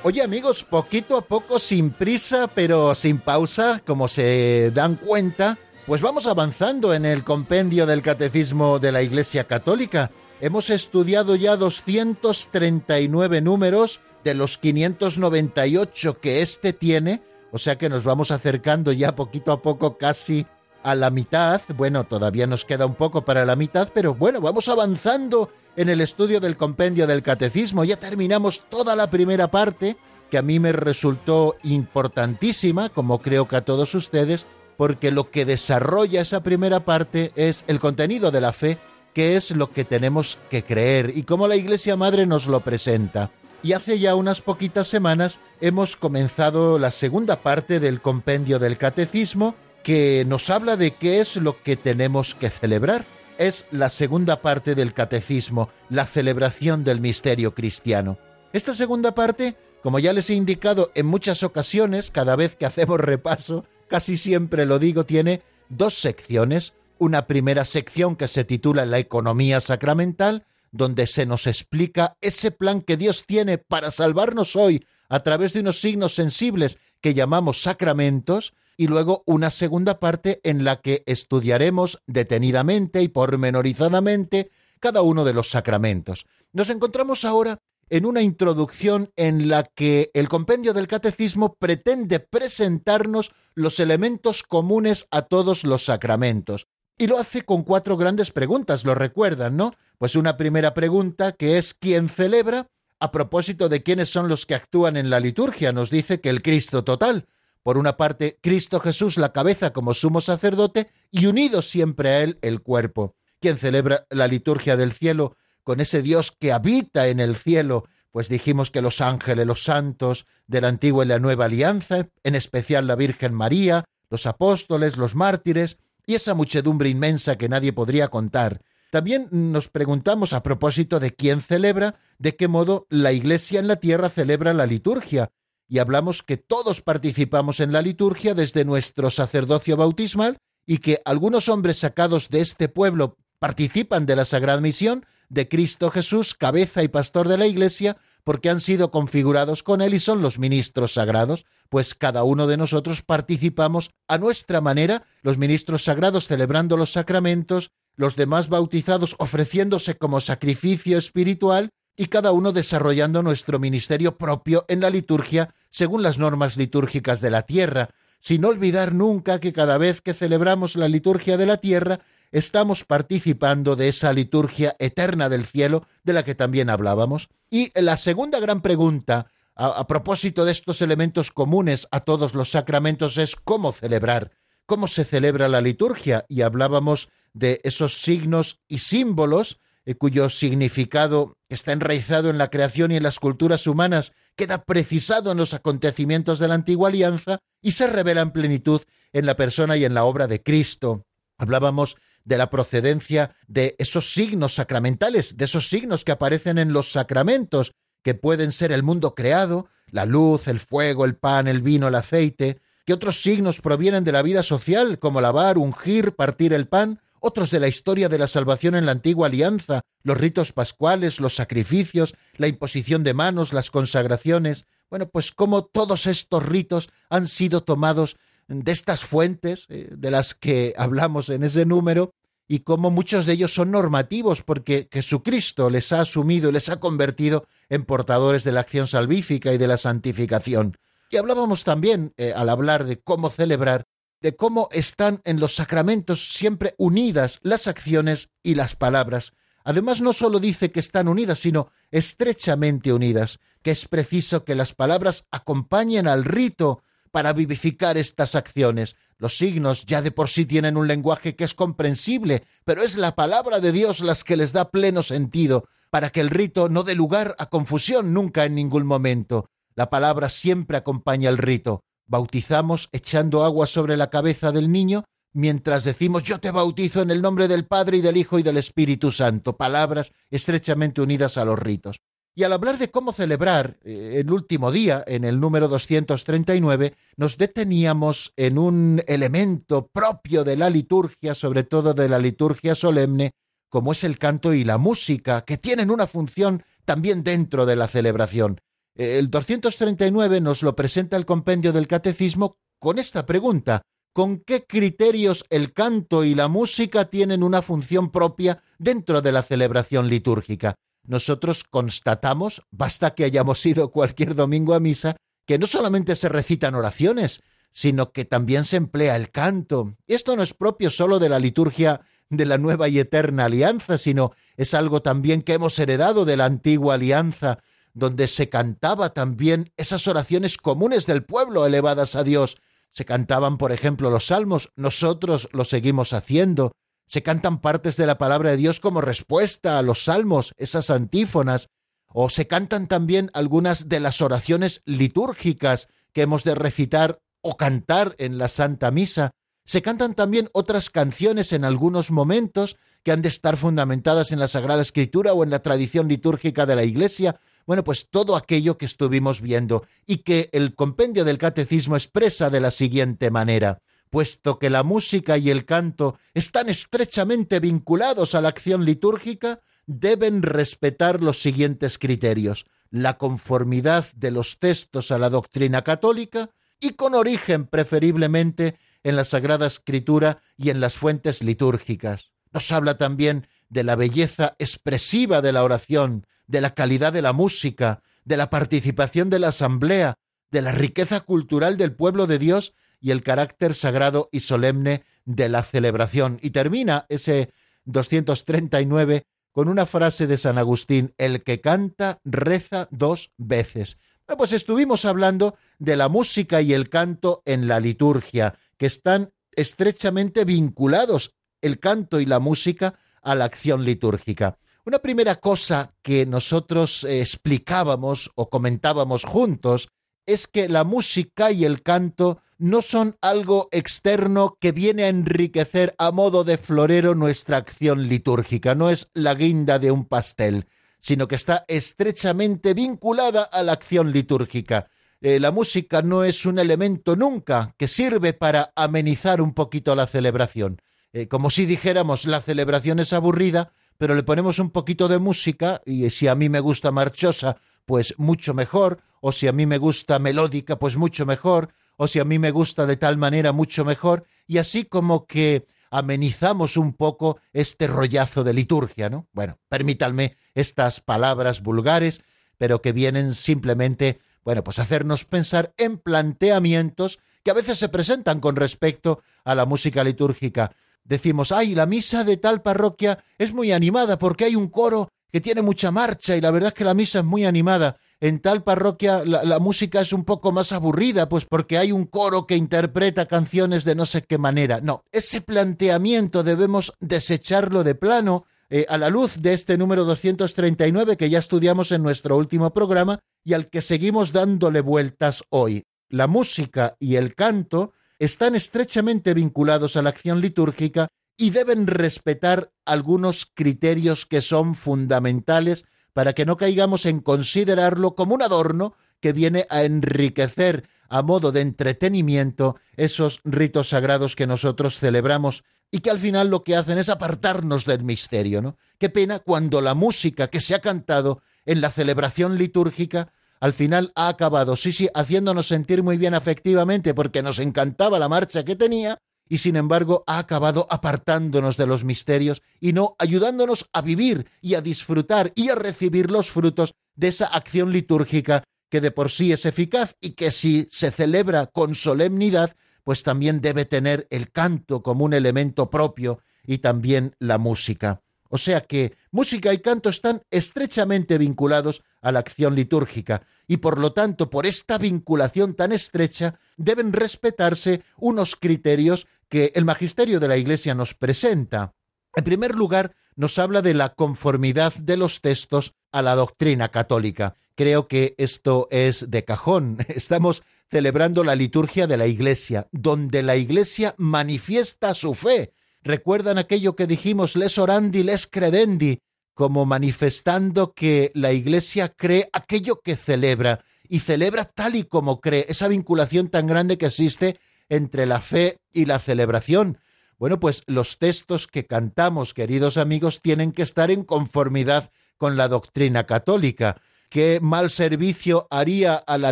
Oye 0.08 0.22
amigos, 0.22 0.64
poquito 0.64 1.18
a 1.18 1.22
poco, 1.22 1.60
sin 1.60 1.90
prisa, 1.92 2.48
pero 2.48 2.96
sin 2.96 3.20
pausa, 3.20 3.82
como 3.86 4.08
se 4.08 4.72
dan 4.74 4.96
cuenta, 4.96 5.58
pues 5.86 6.02
vamos 6.02 6.28
avanzando 6.28 6.94
en 6.94 7.06
el 7.06 7.26
compendio 7.26 7.86
del 7.86 8.02
Catecismo 8.02 8.80
de 8.80 8.94
la 8.94 9.02
Iglesia 9.02 9.44
Católica. 9.44 10.10
Hemos 10.40 10.70
estudiado 10.70 11.36
ya 11.36 11.58
239 11.58 13.42
números 13.42 14.00
de 14.24 14.34
los 14.34 14.58
598 14.58 16.22
que 16.22 16.42
éste 16.42 16.72
tiene, 16.72 17.22
o 17.52 17.58
sea 17.58 17.78
que 17.78 17.90
nos 17.90 18.06
vamos 18.06 18.32
acercando 18.32 18.94
ya 18.94 19.14
poquito 19.14 19.52
a 19.52 19.62
poco 19.62 19.98
casi 19.98 20.48
a 20.84 20.96
la 20.96 21.10
mitad. 21.10 21.62
Bueno, 21.76 22.04
todavía 22.04 22.48
nos 22.48 22.66
queda 22.66 22.86
un 22.86 22.96
poco 22.96 23.24
para 23.24 23.46
la 23.46 23.56
mitad, 23.56 23.90
pero 23.94 24.14
bueno, 24.14 24.42
vamos 24.42 24.68
avanzando 24.70 25.50
en 25.76 25.90
el 25.90 26.02
estudio 26.02 26.40
del 26.40 26.58
compendio 26.58 27.08
del 27.08 27.24
catecismo. 27.24 27.84
Ya 27.84 27.98
terminamos 27.98 28.64
toda 28.70 28.96
la 28.96 29.10
primera 29.10 29.50
parte, 29.50 29.98
que 30.30 30.38
a 30.38 30.42
mí 30.42 30.60
me 30.60 30.72
resultó 30.72 31.56
importantísima, 31.64 32.90
como 32.90 33.20
creo 33.20 33.48
que 33.48 33.56
a 33.56 33.66
todos 33.66 33.96
ustedes, 33.96 34.46
porque 34.78 35.12
lo 35.12 35.32
que 35.32 35.46
desarrolla 35.46 36.22
esa 36.22 36.42
primera 36.42 36.82
parte 36.82 37.32
es 37.36 37.64
el 37.68 37.80
contenido 37.80 38.32
de 38.32 38.42
la 38.42 38.54
fe, 38.54 38.78
que 39.14 39.36
es 39.36 39.52
lo 39.52 39.72
que 39.72 39.84
tenemos 39.84 40.38
que 40.50 40.64
creer 40.64 41.14
y 41.16 41.24
cómo 41.24 41.48
la 41.48 41.56
Iglesia 41.56 41.96
Madre 41.96 42.26
nos 42.26 42.46
lo 42.46 42.60
presenta. 42.60 43.32
Y 43.64 43.74
hace 43.74 43.98
ya 43.98 44.14
unas 44.14 44.42
poquitas 44.42 44.88
semanas 44.88 45.40
hemos 45.62 45.96
comenzado 45.96 46.78
la 46.78 46.92
segunda 46.92 47.38
parte 47.38 47.80
del 47.80 48.02
compendio 48.02 48.60
del 48.60 48.78
catecismo, 48.78 49.56
que 49.88 50.26
nos 50.28 50.50
habla 50.50 50.76
de 50.76 50.92
qué 50.92 51.22
es 51.22 51.38
lo 51.38 51.64
que 51.64 51.78
tenemos 51.78 52.36
que 52.36 52.50
celebrar. 52.50 53.06
Es 53.38 53.64
la 53.72 53.88
segunda 53.88 54.42
parte 54.42 54.76
del 54.76 54.94
catecismo, 54.94 55.70
la 55.88 56.06
celebración 56.06 56.84
del 56.84 57.00
misterio 57.00 57.56
cristiano. 57.56 58.18
Esta 58.52 58.76
segunda 58.76 59.16
parte, 59.16 59.56
como 59.82 60.00
ya 60.00 60.12
les 60.12 60.30
he 60.30 60.34
indicado 60.34 60.92
en 60.94 61.06
muchas 61.06 61.42
ocasiones, 61.42 62.12
cada 62.12 62.36
vez 62.36 62.58
que 62.58 62.66
hacemos 62.66 63.00
repaso, 63.00 63.64
casi 63.88 64.18
siempre 64.18 64.66
lo 64.66 64.78
digo, 64.78 65.06
tiene 65.06 65.42
dos 65.70 65.94
secciones. 65.94 66.74
Una 67.00 67.26
primera 67.26 67.64
sección 67.64 68.18
que 68.18 68.28
se 68.28 68.44
titula 68.44 68.86
La 68.86 69.00
economía 69.00 69.62
sacramental, 69.62 70.44
donde 70.74 71.08
se 71.08 71.26
nos 71.26 71.48
explica 71.48 72.18
ese 72.20 72.52
plan 72.52 72.82
que 72.82 72.98
Dios 72.98 73.24
tiene 73.26 73.58
para 73.58 73.92
salvarnos 73.92 74.58
hoy 74.58 74.86
a 75.08 75.24
través 75.24 75.54
de 75.54 75.62
unos 75.62 75.80
signos 75.80 76.14
sensibles 76.14 76.78
que 77.00 77.14
llamamos 77.14 77.62
sacramentos, 77.62 78.54
y 78.78 78.88
luego 78.88 79.24
una 79.26 79.50
segunda 79.50 80.00
parte 80.00 80.40
en 80.44 80.64
la 80.64 80.82
que 80.82 81.04
estudiaremos 81.08 82.02
detenidamente 82.06 83.02
y 83.02 83.08
pormenorizadamente 83.08 84.52
cada 84.80 85.02
uno 85.02 85.26
de 85.26 85.34
los 85.34 85.50
sacramentos. 85.50 86.28
Nos 86.54 86.70
encontramos 86.70 87.26
ahora 87.26 87.60
en 87.90 88.06
una 88.06 88.22
introducción 88.22 89.12
en 89.16 89.50
la 89.50 89.64
que 89.64 90.12
el 90.14 90.30
compendio 90.30 90.74
del 90.74 90.88
catecismo 90.88 91.56
pretende 91.56 92.20
presentarnos 92.20 93.32
los 93.56 93.80
elementos 93.80 94.44
comunes 94.44 95.08
a 95.10 95.24
todos 95.24 95.64
los 95.64 95.86
sacramentos. 95.86 96.68
Y 96.98 97.08
lo 97.08 97.18
hace 97.18 97.44
con 97.44 97.64
cuatro 97.64 97.98
grandes 97.98 98.32
preguntas, 98.32 98.84
lo 98.84 98.96
recuerdan, 98.96 99.56
¿no? 99.56 99.74
Pues 99.98 100.16
una 100.16 100.38
primera 100.38 100.74
pregunta 100.74 101.32
que 101.32 101.58
es 101.58 101.74
¿quién 101.74 102.10
celebra? 102.10 102.70
A 103.00 103.12
propósito 103.12 103.70
de 103.70 103.84
quiénes 103.84 104.10
son 104.10 104.28
los 104.28 104.46
que 104.46 104.56
actúan 104.56 104.98
en 104.98 105.10
la 105.10 105.20
liturgia, 105.20 105.72
nos 105.72 105.90
dice 105.90 106.20
que 106.20 106.30
el 106.30 106.42
Cristo 106.42 106.84
total, 106.84 107.28
por 107.68 107.78
una 107.78 107.98
parte, 107.98 108.40
Cristo 108.42 108.80
Jesús 108.80 109.18
la 109.18 109.34
cabeza 109.34 109.74
como 109.74 109.94
sumo 109.94 110.22
sacerdote 110.22 110.88
y 111.12 111.26
unido 111.26 111.62
siempre 111.62 112.12
a 112.12 112.24
él 112.24 112.40
el 112.42 112.62
cuerpo. 112.62 113.18
Quien 113.42 113.58
celebra 113.58 114.08
la 114.10 114.30
liturgia 114.30 114.78
del 114.78 114.94
cielo 114.94 115.36
con 115.66 115.82
ese 115.82 116.02
Dios 116.02 116.32
que 116.32 116.54
habita 116.54 117.10
en 117.10 117.20
el 117.20 117.36
cielo, 117.36 117.84
pues 118.10 118.30
dijimos 118.30 118.72
que 118.72 118.82
los 118.82 119.02
ángeles, 119.02 119.46
los 119.46 119.64
santos 119.66 120.28
de 120.48 120.62
la 120.62 120.70
antigua 120.70 121.04
y 121.04 121.10
la 121.10 121.20
nueva 121.20 121.44
alianza, 121.44 122.08
en 122.24 122.36
especial 122.36 122.88
la 122.88 122.96
Virgen 122.96 123.34
María, 123.34 123.84
los 124.10 124.28
apóstoles, 124.28 124.96
los 124.96 125.16
mártires 125.16 125.78
y 126.06 126.16
esa 126.16 126.36
muchedumbre 126.36 126.88
inmensa 126.88 127.38
que 127.38 127.50
nadie 127.50 127.74
podría 127.74 128.08
contar. 128.08 128.62
También 128.92 129.28
nos 129.30 129.68
preguntamos 129.68 130.32
a 130.32 130.42
propósito 130.42 131.02
de 131.02 131.14
quién 131.14 131.42
celebra, 131.42 131.96
de 132.18 132.38
qué 132.38 132.48
modo 132.48 132.88
la 132.90 133.12
Iglesia 133.12 133.60
en 133.60 133.68
la 133.68 133.76
tierra 133.76 134.08
celebra 134.08 134.54
la 134.54 134.68
liturgia, 134.68 135.32
y 135.68 135.80
hablamos 135.80 136.24
que 136.24 136.38
todos 136.38 136.82
participamos 136.82 137.60
en 137.60 137.72
la 137.72 137.82
liturgia 137.82 138.34
desde 138.34 138.66
nuestro 138.66 139.10
sacerdocio 139.10 139.78
bautismal 139.78 140.38
y 140.66 140.80
que 140.80 141.02
algunos 141.06 141.50
hombres 141.50 141.80
sacados 141.80 142.30
de 142.30 142.42
este 142.42 142.70
pueblo 142.70 143.18
participan 143.40 144.06
de 144.06 144.16
la 144.16 144.26
Sagrada 144.26 144.62
Misión 144.62 145.06
de 145.30 145.48
Cristo 145.48 145.92
Jesús, 145.92 146.34
cabeza 146.34 146.84
y 146.84 146.88
pastor 146.88 147.28
de 147.28 147.38
la 147.38 147.48
Iglesia, 147.48 147.98
porque 148.24 148.50
han 148.50 148.60
sido 148.60 148.92
configurados 148.92 149.64
con 149.64 149.82
Él 149.82 149.94
y 149.94 150.00
son 150.00 150.22
los 150.22 150.40
ministros 150.40 150.94
sagrados, 150.94 151.46
pues 151.70 151.96
cada 151.96 152.24
uno 152.24 152.48
de 152.48 152.58
nosotros 152.58 153.02
participamos 153.02 153.92
a 154.08 154.18
nuestra 154.18 154.62
manera, 154.62 155.06
los 155.22 155.38
ministros 155.38 155.84
sagrados 155.84 156.28
celebrando 156.28 156.78
los 156.78 156.92
sacramentos, 156.92 157.72
los 157.96 158.16
demás 158.16 158.50
bautizados 158.50 159.16
ofreciéndose 159.20 159.98
como 159.98 160.22
sacrificio 160.22 160.98
espiritual 160.98 161.70
y 161.98 162.08
cada 162.08 162.32
uno 162.32 162.54
desarrollando 162.54 163.24
nuestro 163.24 163.58
ministerio 163.58 164.18
propio 164.18 164.66
en 164.70 164.80
la 164.80 164.92
liturgia 164.92 165.56
según 165.72 166.04
las 166.04 166.20
normas 166.20 166.56
litúrgicas 166.56 167.20
de 167.20 167.32
la 167.32 167.42
tierra, 167.42 167.90
sin 168.20 168.46
olvidar 168.46 168.94
nunca 168.94 169.40
que 169.40 169.52
cada 169.52 169.78
vez 169.78 170.02
que 170.02 170.14
celebramos 170.14 170.76
la 170.76 170.88
liturgia 170.88 171.38
de 171.38 171.48
la 171.48 171.58
tierra, 171.58 172.00
estamos 172.32 172.84
participando 172.84 173.76
de 173.76 173.90
esa 173.90 174.14
liturgia 174.14 174.76
eterna 174.80 175.28
del 175.28 175.46
cielo 175.46 175.88
de 176.04 176.14
la 176.14 176.24
que 176.24 176.36
también 176.36 176.70
hablábamos. 176.70 177.30
Y 177.50 177.72
la 177.80 177.98
segunda 177.98 178.40
gran 178.40 178.62
pregunta 178.62 179.32
a, 179.56 179.68
a, 179.68 179.88
propósito 179.88 180.46
de 180.46 180.52
estos 180.52 180.82
elementos 180.82 181.32
comunes 181.32 181.88
a 181.92 182.02
todos 182.02 182.36
los 182.36 182.52
sacramentos 182.52 183.18
es 183.18 183.36
cómo 183.36 183.72
celebrar, 183.72 184.32
cómo 184.68 184.88
se 184.88 185.04
celebra 185.04 185.48
la 185.48 185.62
liturgia. 185.62 186.26
Y 186.30 186.42
hablábamos 186.42 187.10
de 187.34 187.60
esos 187.64 188.02
signos 188.02 188.60
y 188.68 188.80
símbolos 188.80 189.60
cuyo 189.96 190.30
significado 190.30 191.38
está 191.50 191.72
enraizado 191.72 192.30
en 192.30 192.38
la 192.38 192.50
creación 192.50 192.92
y 192.92 192.98
en 192.98 193.04
las 193.04 193.20
culturas 193.20 193.68
humanas, 193.68 194.12
queda 194.36 194.66
precisado 194.66 195.32
en 195.32 195.38
los 195.38 195.54
acontecimientos 195.54 196.40
de 196.40 196.48
la 196.48 196.56
antigua 196.56 196.90
alianza 196.90 197.40
y 197.62 197.72
se 197.72 197.88
revela 197.88 198.22
en 198.22 198.32
plenitud 198.32 198.82
en 199.14 199.26
la 199.26 199.36
persona 199.36 199.78
y 199.78 199.86
en 199.86 199.94
la 199.94 200.04
obra 200.04 200.28
de 200.28 200.44
Cristo. 200.44 201.06
Hablábamos 201.38 201.96
de 202.26 202.38
la 202.38 202.50
procedencia 202.50 203.36
de 203.48 203.76
esos 203.78 204.14
signos 204.14 204.56
sacramentales, 204.56 205.38
de 205.38 205.46
esos 205.46 205.70
signos 205.70 206.04
que 206.04 206.12
aparecen 206.12 206.58
en 206.58 206.74
los 206.74 206.92
sacramentos, 206.92 207.72
que 208.04 208.14
pueden 208.14 208.52
ser 208.52 208.74
el 208.74 208.84
mundo 208.84 209.16
creado, 209.16 209.70
la 209.90 210.06
luz, 210.06 210.48
el 210.50 210.60
fuego, 210.60 211.06
el 211.06 211.16
pan, 211.16 211.48
el 211.48 211.62
vino, 211.62 211.88
el 211.88 211.96
aceite, 211.96 212.60
que 212.86 212.94
otros 212.94 213.22
signos 213.22 213.62
provienen 213.62 214.04
de 214.04 214.12
la 214.12 214.22
vida 214.22 214.44
social, 214.44 215.00
como 215.00 215.22
lavar, 215.22 215.58
ungir, 215.58 216.16
partir 216.16 216.54
el 216.54 216.68
pan, 216.68 217.00
otros 217.28 217.52
de 217.52 217.60
la 217.60 217.68
historia 217.68 218.10
de 218.10 218.18
la 218.18 218.28
salvación 218.28 218.76
en 218.76 218.86
la 218.86 218.94
antigua 218.94 219.28
alianza, 219.28 219.82
los 220.04 220.18
ritos 220.18 220.54
pascuales, 220.54 221.20
los 221.20 221.36
sacrificios, 221.36 222.16
la 222.38 222.48
imposición 222.48 223.04
de 223.04 223.14
manos, 223.14 223.54
las 223.54 223.70
consagraciones. 223.70 224.66
Bueno, 224.90 225.10
pues 225.10 225.32
como 225.32 225.66
todos 225.66 226.08
estos 226.08 226.46
ritos 226.46 226.90
han 227.10 227.28
sido 227.28 227.64
tomados 227.64 228.18
de 228.48 228.72
estas 228.72 229.04
fuentes 229.04 229.66
eh, 229.70 229.90
de 229.92 230.12
las 230.12 230.34
que 230.34 230.74
hablamos 230.78 231.30
en 231.30 231.44
ese 231.44 231.66
número 231.66 232.14
y 232.48 232.60
cómo 232.60 232.90
muchos 232.90 233.26
de 233.26 233.34
ellos 233.34 233.54
son 233.54 233.72
normativos 233.72 234.42
porque 234.42 234.88
Jesucristo 234.92 235.70
les 235.70 235.92
ha 235.92 236.02
asumido 236.02 236.50
y 236.50 236.54
les 236.54 236.70
ha 236.70 236.80
convertido 236.80 237.46
en 237.70 237.84
portadores 237.84 238.46
de 238.46 238.54
la 238.54 238.62
acción 238.62 238.88
salvífica 238.88 239.54
y 239.54 239.58
de 239.58 239.68
la 239.68 239.78
santificación. 239.78 240.78
Y 241.10 241.18
hablábamos 241.18 241.64
también, 241.64 242.14
eh, 242.18 242.34
al 242.36 242.50
hablar 242.50 242.86
de 242.86 243.00
cómo 243.00 243.30
celebrar, 243.30 243.86
de 244.22 244.36
cómo 244.36 244.70
están 244.72 245.22
en 245.26 245.40
los 245.40 245.56
sacramentos 245.56 246.34
siempre 246.34 246.76
unidas 246.78 247.40
las 247.42 247.68
acciones 247.68 248.30
y 248.44 248.56
las 248.56 248.76
palabras. 248.76 249.34
Además, 249.64 250.00
no 250.02 250.14
solo 250.14 250.40
dice 250.40 250.72
que 250.72 250.80
están 250.80 251.08
unidas, 251.08 251.40
sino 251.40 251.72
estrechamente 251.92 252.94
unidas, 252.94 253.40
que 253.62 253.72
es 253.72 253.88
preciso 253.88 254.46
que 254.46 254.56
las 254.56 254.74
palabras 254.74 255.26
acompañen 255.30 256.08
al 256.08 256.24
rito 256.24 256.84
para 257.12 257.34
vivificar 257.34 257.98
estas 257.98 258.36
acciones. 258.36 258.96
Los 259.18 259.38
signos 259.38 259.86
ya 259.86 260.02
de 260.02 260.12
por 260.12 260.30
sí 260.30 260.46
tienen 260.46 260.78
un 260.78 260.88
lenguaje 260.88 261.36
que 261.36 261.44
es 261.44 261.54
comprensible, 261.54 262.44
pero 262.64 262.84
es 262.84 262.96
la 262.96 263.16
palabra 263.16 263.60
de 263.60 263.72
Dios 263.72 264.00
las 264.00 264.24
que 264.24 264.38
les 264.38 264.54
da 264.54 264.72
pleno 264.72 265.04
sentido, 265.04 265.68
para 265.90 266.12
que 266.12 266.22
el 266.22 266.30
rito 266.30 266.70
no 266.70 266.84
dé 266.84 266.96
lugar 266.96 267.36
a 267.40 267.48
confusión 267.48 268.14
nunca 268.14 268.46
en 268.46 268.56
ningún 268.56 268.86
momento. 268.86 269.50
La 269.76 269.90
palabra 269.90 270.30
siempre 270.30 270.78
acompaña 270.78 271.30
el 271.30 271.38
rito. 271.38 271.84
Bautizamos 272.08 272.90
echando 272.92 273.44
agua 273.44 273.68
sobre 273.68 273.98
la 273.98 274.10
cabeza 274.10 274.52
del 274.52 274.72
niño 274.72 275.04
mientras 275.34 275.84
decimos 275.84 276.24
yo 276.24 276.40
te 276.40 276.52
bautizo 276.52 277.02
en 277.02 277.12
el 277.12 277.22
nombre 277.22 277.48
del 277.48 277.66
Padre 277.66 277.98
y 277.98 278.02
del 278.02 278.18
Hijo 278.18 278.40
y 278.40 278.44
del 278.44 278.58
Espíritu 278.58 279.12
Santo, 279.12 279.56
palabras 279.56 280.12
estrechamente 280.32 281.02
unidas 281.02 281.38
a 281.38 281.46
los 281.46 281.60
ritos. 281.60 281.98
Y 282.36 282.44
al 282.44 282.54
hablar 282.54 282.78
de 282.78 282.90
cómo 282.90 283.14
celebrar 283.14 283.78
eh, 283.84 284.18
el 284.18 284.32
último 284.32 284.72
día, 284.72 285.04
en 285.08 285.24
el 285.24 285.40
número 285.40 285.68
239, 285.68 286.94
nos 287.18 287.38
deteníamos 287.38 288.34
en 288.36 288.58
un 288.60 289.02
elemento 289.08 289.88
propio 289.88 290.44
de 290.44 290.56
la 290.56 290.70
liturgia, 290.70 291.34
sobre 291.34 291.64
todo 291.64 291.94
de 291.94 292.10
la 292.10 292.20
liturgia 292.20 292.76
solemne, 292.76 293.32
como 293.70 293.92
es 293.92 294.04
el 294.04 294.20
canto 294.20 294.54
y 294.54 294.64
la 294.64 294.78
música, 294.78 295.46
que 295.46 295.58
tienen 295.58 295.90
una 295.90 296.06
función 296.06 296.64
también 296.86 297.24
dentro 297.24 297.66
de 297.66 297.76
la 297.76 297.88
celebración. 297.88 298.62
El 298.98 299.30
239 299.30 300.42
nos 300.42 300.64
lo 300.64 300.76
presenta 300.76 301.18
el 301.18 301.26
compendio 301.26 301.72
del 301.72 301.88
Catecismo 301.88 302.58
con 302.80 303.00
esta 303.00 303.26
pregunta 303.26 303.84
¿Con 304.12 304.40
qué 304.40 304.66
criterios 304.66 305.46
el 305.52 305.72
canto 305.72 306.24
y 306.24 306.34
la 306.34 306.48
música 306.48 307.06
tienen 307.06 307.44
una 307.44 307.62
función 307.62 308.12
propia 308.12 308.64
dentro 308.80 309.22
de 309.22 309.32
la 309.32 309.44
celebración 309.44 310.10
litúrgica? 310.10 310.76
nosotros 311.08 311.64
constatamos, 311.64 312.62
basta 312.70 313.16
que 313.16 313.24
hayamos 313.24 313.66
ido 313.66 313.92
cualquier 313.92 314.36
domingo 314.36 314.74
a 314.74 314.80
misa, 314.80 315.16
que 315.46 315.58
no 315.58 315.66
solamente 315.66 316.16
se 316.16 316.30
recitan 316.30 316.76
oraciones, 316.76 317.42
sino 317.72 318.12
que 318.12 318.26
también 318.26 318.66
se 318.66 318.76
emplea 318.76 319.16
el 319.16 319.32
canto. 319.32 319.96
Esto 320.08 320.36
no 320.36 320.44
es 320.44 320.54
propio 320.54 320.92
solo 320.92 321.20
de 321.20 321.30
la 321.30 321.40
liturgia 321.40 322.02
de 322.30 322.46
la 322.46 322.58
nueva 322.58 322.90
y 322.90 323.00
eterna 323.00 323.46
alianza, 323.46 323.98
sino 323.98 324.34
es 324.58 324.74
algo 324.74 325.02
también 325.02 325.42
que 325.42 325.54
hemos 325.54 325.80
heredado 325.80 326.26
de 326.26 326.36
la 326.36 326.46
antigua 326.46 326.96
alianza, 326.96 327.60
donde 327.98 328.28
se 328.28 328.50
cantaba 328.50 329.14
también 329.14 329.72
esas 329.78 330.08
oraciones 330.08 330.58
comunes 330.58 331.06
del 331.06 331.24
pueblo 331.24 331.66
elevadas 331.66 332.16
a 332.16 332.24
Dios. 332.24 332.58
Se 332.90 333.06
cantaban, 333.06 333.58
por 333.58 333.72
ejemplo, 333.72 334.10
los 334.10 334.28
salmos, 334.28 334.72
nosotros 334.76 335.50
lo 335.52 335.66
seguimos 335.66 336.14
haciendo 336.14 336.72
se 337.08 337.24
cantan 337.24 337.60
partes 337.62 337.96
de 337.96 338.06
la 338.06 338.18
palabra 338.18 338.52
de 338.52 338.58
Dios 338.58 338.80
como 338.80 339.02
respuesta 339.02 339.80
a 339.80 339.82
los 339.82 340.04
salmos, 340.04 340.54
esas 340.58 340.90
antífonas, 340.90 341.70
o 342.08 342.30
se 342.30 342.48
cantan 342.48 342.88
también 342.88 343.32
algunas 343.34 343.88
de 343.88 344.02
las 344.02 344.22
oraciones 344.22 344.82
litúrgicas 344.86 345.88
que 346.14 346.24
hemos 346.24 346.44
de 346.44 346.56
recitar 346.56 347.20
o 347.42 347.56
cantar 347.56 348.16
en 348.18 348.38
la 348.38 348.50
Santa 348.50 348.92
Misa. 348.92 349.32
Se 349.64 349.82
cantan 349.82 350.16
también 350.16 350.50
otras 350.54 350.90
canciones 350.90 351.54
en 351.54 351.64
algunos 351.64 352.12
momentos 352.12 352.78
que 353.04 353.14
han 353.14 353.22
de 353.22 353.30
estar 353.30 353.56
fundamentadas 353.56 354.34
en 354.34 354.40
la 354.40 354.48
Sagrada 354.50 354.82
Escritura 354.82 355.34
o 355.34 355.44
en 355.44 355.50
la 355.50 355.62
tradición 355.62 356.10
litúrgica 356.10 356.66
de 356.66 356.76
la 356.76 356.84
Iglesia. 356.84 357.40
Bueno, 357.68 357.84
pues 357.84 358.10
todo 358.10 358.36
aquello 358.36 358.80
que 358.80 358.88
estuvimos 358.88 359.42
viendo 359.42 359.86
y 360.08 360.20
que 360.20 360.50
el 360.54 360.74
compendio 360.74 361.24
del 361.26 361.38
Catecismo 361.38 361.96
expresa 361.96 362.50
de 362.50 362.62
la 362.62 362.72
siguiente 362.72 363.30
manera 363.30 363.82
puesto 364.10 364.58
que 364.58 364.70
la 364.70 364.84
música 364.84 365.38
y 365.38 365.50
el 365.50 365.66
canto 365.66 366.18
están 366.34 366.70
estrechamente 366.70 367.60
vinculados 367.60 368.36
a 368.36 368.42
la 368.42 368.48
acción 368.48 368.86
litúrgica, 368.86 369.60
deben 369.86 370.44
respetar 370.44 371.22
los 371.22 371.42
siguientes 371.42 371.98
criterios 371.98 372.66
la 372.90 373.18
conformidad 373.18 374.06
de 374.16 374.32
los 374.32 374.60
textos 374.60 375.12
a 375.12 375.18
la 375.18 375.30
doctrina 375.30 375.84
católica 375.84 376.52
y 376.80 376.92
con 376.92 377.16
origen 377.16 377.66
preferiblemente 377.66 378.78
en 379.04 379.16
la 379.16 379.24
Sagrada 379.24 379.68
Escritura 379.68 380.42
y 380.58 380.70
en 380.70 380.80
las 380.80 380.98
fuentes 380.98 381.44
litúrgicas. 381.44 382.32
Nos 382.52 382.72
habla 382.72 382.98
también 382.98 383.48
de 383.70 383.84
la 383.84 383.96
belleza 383.96 384.56
expresiva 384.60 385.42
de 385.42 385.52
la 385.52 385.64
oración, 385.64 386.26
de 386.48 386.62
la 386.62 386.74
calidad 386.74 387.14
de 387.14 387.22
la 387.22 387.34
música, 387.34 388.02
de 388.26 388.38
la 388.38 388.50
participación 388.50 389.30
de 389.30 389.40
la 389.40 389.50
asamblea, 389.50 390.18
de 390.52 390.62
la 390.62 390.72
riqueza 390.72 391.22
cultural 391.22 391.78
del 391.78 391.94
pueblo 391.94 392.28
de 392.28 392.40
Dios 392.40 392.74
y 393.00 393.12
el 393.12 393.22
carácter 393.22 393.76
sagrado 393.76 394.30
y 394.32 394.40
solemne 394.40 395.04
de 395.26 395.50
la 395.50 395.64
celebración. 395.64 396.40
Y 396.42 396.52
termina 396.52 397.06
ese 397.10 397.52
239 397.86 399.26
con 399.52 399.70
una 399.70 399.86
frase 399.86 400.28
de 400.28 400.38
San 400.38 400.58
Agustín, 400.58 401.14
el 401.18 401.44
que 401.44 401.62
canta 401.62 402.20
reza 402.24 402.88
dos 402.92 403.32
veces. 403.38 403.98
Pues 404.38 404.52
estuvimos 404.52 405.06
hablando 405.06 405.56
de 405.80 405.96
la 405.96 406.10
música 406.10 406.62
y 406.62 406.74
el 406.74 406.90
canto 406.90 407.42
en 407.46 407.68
la 407.68 407.80
liturgia, 407.80 408.60
que 408.78 408.86
están 408.86 409.32
estrechamente 409.54 410.46
vinculados 410.46 411.34
el 411.62 411.80
canto 411.80 412.20
y 412.20 412.26
la 412.26 412.40
música 412.40 412.96
a 413.22 413.36
la 413.36 413.46
acción 413.46 413.84
litúrgica. 413.84 414.58
Una 414.88 415.00
primera 415.00 415.36
cosa 415.36 415.92
que 416.02 416.26
nosotros 416.26 417.04
eh, 417.04 417.20
explicábamos 417.20 418.32
o 418.36 418.50
comentábamos 418.50 419.26
juntos 419.26 419.90
es 420.26 420.48
que 420.48 420.70
la 420.70 420.86
música 420.86 421.52
y 421.52 421.66
el 421.66 421.84
canto 421.84 422.40
no 422.58 422.82
son 422.82 423.18
algo 423.20 423.68
externo 423.74 424.56
que 424.62 424.72
viene 424.72 425.04
a 425.04 425.10
enriquecer 425.10 425.94
a 425.98 426.12
modo 426.12 426.46
de 426.46 426.58
florero 426.58 427.16
nuestra 427.16 427.58
acción 427.58 428.08
litúrgica, 428.08 428.76
no 428.76 428.90
es 428.90 429.10
la 429.14 429.36
guinda 429.36 429.78
de 429.78 429.92
un 429.92 430.06
pastel, 430.06 430.68
sino 431.02 431.28
que 431.28 431.36
está 431.36 431.66
estrechamente 431.68 432.74
vinculada 432.74 433.44
a 433.44 433.64
la 433.64 433.74
acción 433.74 434.14
litúrgica. 434.14 434.88
Eh, 435.20 435.42
la 435.42 435.52
música 435.52 436.02
no 436.02 436.24
es 436.24 436.46
un 436.46 436.60
elemento 436.60 437.18
nunca 437.18 437.76
que 437.78 437.90
sirve 437.90 438.32
para 438.32 438.72
amenizar 438.74 439.42
un 439.42 439.54
poquito 439.54 439.94
la 439.98 440.08
celebración. 440.08 440.82
Eh, 441.12 441.28
como 441.28 441.50
si 441.50 441.66
dijéramos 441.66 442.24
la 442.24 442.40
celebración 442.40 443.00
es 443.00 443.12
aburrida, 443.12 443.74
pero 443.98 444.16
le 444.16 444.24
ponemos 444.24 444.60
un 444.60 444.70
poquito 444.70 445.08
de 445.08 445.20
música 445.20 445.82
y 445.86 446.10
si 446.10 446.28
a 446.28 446.36
mí 446.36 446.50
me 446.50 446.60
gusta 446.60 446.92
marchosa, 446.92 447.58
pues 447.86 448.14
mucho 448.18 448.54
mejor, 448.54 449.00
o 449.22 449.32
si 449.32 449.48
a 449.48 449.52
mí 449.52 449.66
me 449.66 449.78
gusta 449.78 450.20
melódica, 450.20 450.78
pues 450.78 450.98
mucho 450.98 451.26
mejor, 451.26 451.70
o 451.96 452.08
si 452.08 452.20
a 452.20 452.26
mí 452.26 452.38
me 452.38 452.52
gusta 452.52 452.86
de 452.86 452.98
tal 452.98 453.18
manera, 453.18 453.52
mucho 453.52 453.84
mejor, 453.86 454.26
y 454.46 454.60
así 454.60 454.86
como 454.86 455.26
que 455.26 455.66
amenizamos 455.90 456.78
un 456.78 456.94
poco 456.94 457.40
este 457.54 457.88
rollazo 457.88 458.44
de 458.44 458.54
liturgia, 458.54 459.10
¿no? 459.10 459.28
Bueno, 459.32 459.58
permítanme 459.70 460.38
estas 460.54 461.02
palabras 461.02 461.62
vulgares, 461.62 462.22
pero 462.58 462.82
que 462.82 462.92
vienen 462.92 463.34
simplemente, 463.34 464.20
bueno, 464.44 464.64
pues 464.64 464.80
hacernos 464.80 465.26
pensar 465.26 465.74
en 465.78 465.98
planteamientos 465.98 467.20
que 467.44 467.52
a 467.52 467.56
veces 467.56 467.80
se 467.80 467.90
presentan 467.90 468.42
con 468.42 468.56
respecto 468.56 469.22
a 469.44 469.56
la 469.56 469.66
música 469.66 470.04
litúrgica. 470.04 470.76
Decimos, 471.08 471.52
ay, 471.52 471.74
la 471.74 471.86
misa 471.86 472.24
de 472.24 472.38
tal 472.38 472.62
parroquia 472.62 473.24
es 473.38 473.54
muy 473.54 473.72
animada 473.72 474.18
porque 474.18 474.46
hay 474.46 474.56
un 474.56 474.68
coro 474.68 475.10
que 475.32 475.42
tiene 475.42 475.62
mucha 475.62 475.92
marcha 475.92 476.36
y 476.36 476.42
la 476.42 476.52
verdad 476.52 476.70
es 476.70 476.74
que 476.74 476.84
la 476.84 476.94
misa 476.94 477.20
es 477.20 477.26
muy 477.26 477.46
animada. 477.46 477.98
En 478.20 478.40
tal 478.40 478.64
parroquia 478.64 479.24
la, 479.24 479.60
música 479.60 480.02
es 480.02 480.12
un 480.12 480.26
poco 480.26 480.52
más 480.52 480.72
aburrida, 480.72 481.30
pues 481.30 481.46
porque 481.46 481.78
hay 481.78 481.92
un 481.92 482.06
coro 482.06 482.48
que 482.48 482.56
interpreta 482.56 483.28
canciones 483.28 483.84
de 483.84 483.96
no 483.96 484.06
sé 484.06 484.24
qué 484.24 484.38
manera. 484.38 484.82
No, 484.82 485.04
ese 485.12 485.42
planteamiento 485.42 486.44
debemos 486.44 486.94
desecharlo 487.00 487.84
de 487.84 487.96
plano, 487.96 488.46
eh, 488.70 488.86
a 488.90 488.98
la 488.98 489.10
luz 489.10 489.36
de 489.40 489.54
este 489.54 489.78
número 489.78 490.04
239 490.04 491.16
que 491.16 491.30
ya 491.30 491.40
estudiamos 491.40 491.94
en 491.94 492.04
nuestro 492.04 492.36
último 492.36 492.74
programa 492.74 493.20
y 493.46 493.54
al 493.54 493.70
que 493.70 493.82
seguimos 493.82 494.34
dándole 494.34 494.82
vueltas 494.82 495.44
hoy. 495.50 495.86
La 496.10 496.28
música 496.28 496.96
y 497.00 497.16
el 497.16 497.34
canto 497.34 497.94
están 498.20 498.56
estrechamente 498.56 499.34
vinculados 499.34 499.96
a 499.96 500.02
la 500.02 500.10
acción 500.10 500.42
litúrgica 500.42 501.08
y 501.38 501.52
deben 501.52 501.88
respetar 501.88 502.72
algunos 502.86 503.46
criterios 503.46 504.26
que 504.26 504.42
son 504.42 504.76
fundamentales 504.76 505.86
para 506.14 506.34
que 506.34 506.46
no 506.46 506.58
caigamos 506.58 507.06
en 507.06 507.20
considerarlo 507.20 508.16
como 508.16 508.34
un 508.34 508.42
adorno 508.42 508.96
que 509.20 509.34
viene 509.34 509.68
a 509.70 509.84
enriquecer 509.84 510.90
a 511.10 511.22
modo 511.22 511.52
de 511.52 511.62
entretenimiento 511.62 512.76
esos 512.96 513.40
ritos 513.44 513.90
sagrados 513.90 514.36
que 514.36 514.48
nosotros 514.48 515.00
celebramos 515.00 515.64
y 515.92 516.00
que 516.00 516.10
al 516.10 516.20
final 516.20 516.50
lo 516.50 516.64
que 516.64 516.76
hacen 516.76 516.98
es 516.98 517.08
apartarnos 517.08 517.86
del 517.86 518.04
misterio, 518.04 518.62
¿no? 518.62 518.78
Qué 518.98 519.10
pena 519.10 519.40
cuando 519.40 519.80
la 519.80 519.94
música 519.94 520.50
que 520.50 520.60
se 520.60 520.76
ha 520.76 520.80
cantado 520.80 521.42
en 521.66 521.82
la 521.82 521.92
celebración 521.92 522.58
litúrgica 522.58 523.32
al 523.60 523.74
final 523.74 524.12
ha 524.16 524.28
acabado, 524.28 524.76
sí, 524.76 524.92
sí, 524.92 525.08
haciéndonos 525.14 525.68
sentir 525.68 526.04
muy 526.04 526.18
bien 526.18 526.34
afectivamente 526.34 527.14
porque 527.14 527.42
nos 527.42 527.60
encantaba 527.60 528.20
la 528.20 528.30
marcha 528.30 528.64
que 528.64 528.76
tenía, 528.76 529.20
y 529.50 529.60
sin 529.60 529.76
embargo 529.76 530.24
ha 530.28 530.40
acabado 530.40 530.88
apartándonos 530.90 531.78
de 531.78 531.88
los 531.88 532.04
misterios 532.04 532.62
y 532.80 532.94
no 532.94 533.16
ayudándonos 533.20 533.88
a 533.94 534.02
vivir 534.02 534.48
y 534.62 534.76
a 534.76 534.82
disfrutar 534.82 535.52
y 535.56 535.70
a 535.70 535.76
recibir 535.76 536.30
los 536.32 536.52
frutos 536.52 536.96
de 537.16 537.30
esa 537.30 537.48
acción 537.48 537.92
litúrgica 537.92 538.64
que 538.90 539.02
de 539.02 539.12
por 539.12 539.32
sí 539.32 539.52
es 539.52 539.66
eficaz 539.66 540.16
y 540.22 540.32
que 540.32 540.52
si 540.52 540.88
se 540.92 541.12
celebra 541.12 541.68
con 541.68 541.96
solemnidad, 541.96 542.76
pues 543.04 543.24
también 543.24 543.62
debe 543.62 543.86
tener 543.86 544.28
el 544.30 544.52
canto 544.52 545.02
como 545.02 545.26
un 545.26 545.34
elemento 545.34 545.90
propio 545.90 546.40
y 546.66 546.80
también 546.80 547.36
la 547.40 547.58
música. 547.58 548.22
O 548.50 548.58
sea 548.58 548.82
que 548.82 549.16
música 549.32 549.74
y 549.74 549.80
canto 549.80 550.10
están 550.10 550.42
estrechamente 550.52 551.38
vinculados 551.38 552.04
a 552.22 552.32
la 552.32 552.40
acción 552.40 552.76
litúrgica 552.76 553.44
y 553.68 553.78
por 553.78 554.00
lo 554.00 554.14
tanto 554.14 554.50
por 554.50 554.66
esta 554.66 554.98
vinculación 554.98 555.76
tan 555.76 555.92
estrecha 555.92 556.60
deben 556.78 557.14
respetarse 557.14 558.02
unos 558.18 558.56
criterios 558.56 559.28
que 559.50 559.72
el 559.76 559.86
magisterio 559.86 560.40
de 560.40 560.48
la 560.48 560.58
Iglesia 560.58 560.94
nos 560.94 561.14
presenta. 561.14 561.94
En 562.36 562.44
primer 562.44 562.76
lugar, 562.76 563.16
nos 563.36 563.58
habla 563.60 563.82
de 563.82 563.94
la 563.94 564.14
conformidad 564.14 564.94
de 564.94 565.18
los 565.18 565.42
textos 565.42 565.94
a 566.12 566.22
la 566.22 566.36
doctrina 566.36 566.90
católica. 566.90 567.56
Creo 567.76 568.08
que 568.08 568.36
esto 568.38 568.88
es 568.92 569.30
de 569.30 569.44
cajón. 569.46 570.00
Estamos 570.08 570.64
celebrando 570.90 571.44
la 571.44 571.56
liturgia 571.56 572.08
de 572.08 572.18
la 572.18 572.28
Iglesia, 572.28 572.88
donde 572.92 573.44
la 573.44 573.56
Iglesia 573.56 574.16
manifiesta 574.18 575.14
su 575.14 575.36
fe. 575.36 575.74
¿Recuerdan 576.08 576.58
aquello 576.58 576.96
que 576.96 577.06
dijimos, 577.06 577.58
les 577.58 577.78
orandi, 577.78 578.24
les 578.24 578.48
credendi, 578.48 579.20
como 579.54 579.86
manifestando 579.86 580.94
que 580.94 581.32
la 581.34 581.52
Iglesia 581.52 582.14
cree 582.16 582.50
aquello 582.54 583.02
que 583.02 583.18
celebra 583.18 583.84
y 584.08 584.20
celebra 584.20 584.64
tal 584.64 584.96
y 584.96 585.04
como 585.04 585.42
cree, 585.42 585.66
esa 585.68 585.90
vinculación 585.90 586.48
tan 586.48 586.66
grande 586.66 586.98
que 586.98 587.08
existe 587.08 587.60
entre 587.90 588.26
la 588.26 588.40
fe 588.40 588.80
y 588.94 589.04
la 589.04 589.20
celebración. 589.20 589.98
Bueno, 590.40 590.62
pues 590.62 590.84
los 590.88 591.18
textos 591.18 591.68
que 591.68 591.86
cantamos, 591.86 592.54
queridos 592.54 592.96
amigos, 592.96 593.42
tienen 593.42 593.74
que 593.74 593.82
estar 593.82 594.10
en 594.10 594.24
conformidad 594.24 595.12
con 595.36 595.58
la 595.58 595.68
doctrina 595.68 596.26
católica. 596.26 597.02
¿Qué 597.28 597.60
mal 597.62 597.90
servicio 597.90 598.66
haría 598.70 599.16
a 599.16 599.38
la 599.38 599.52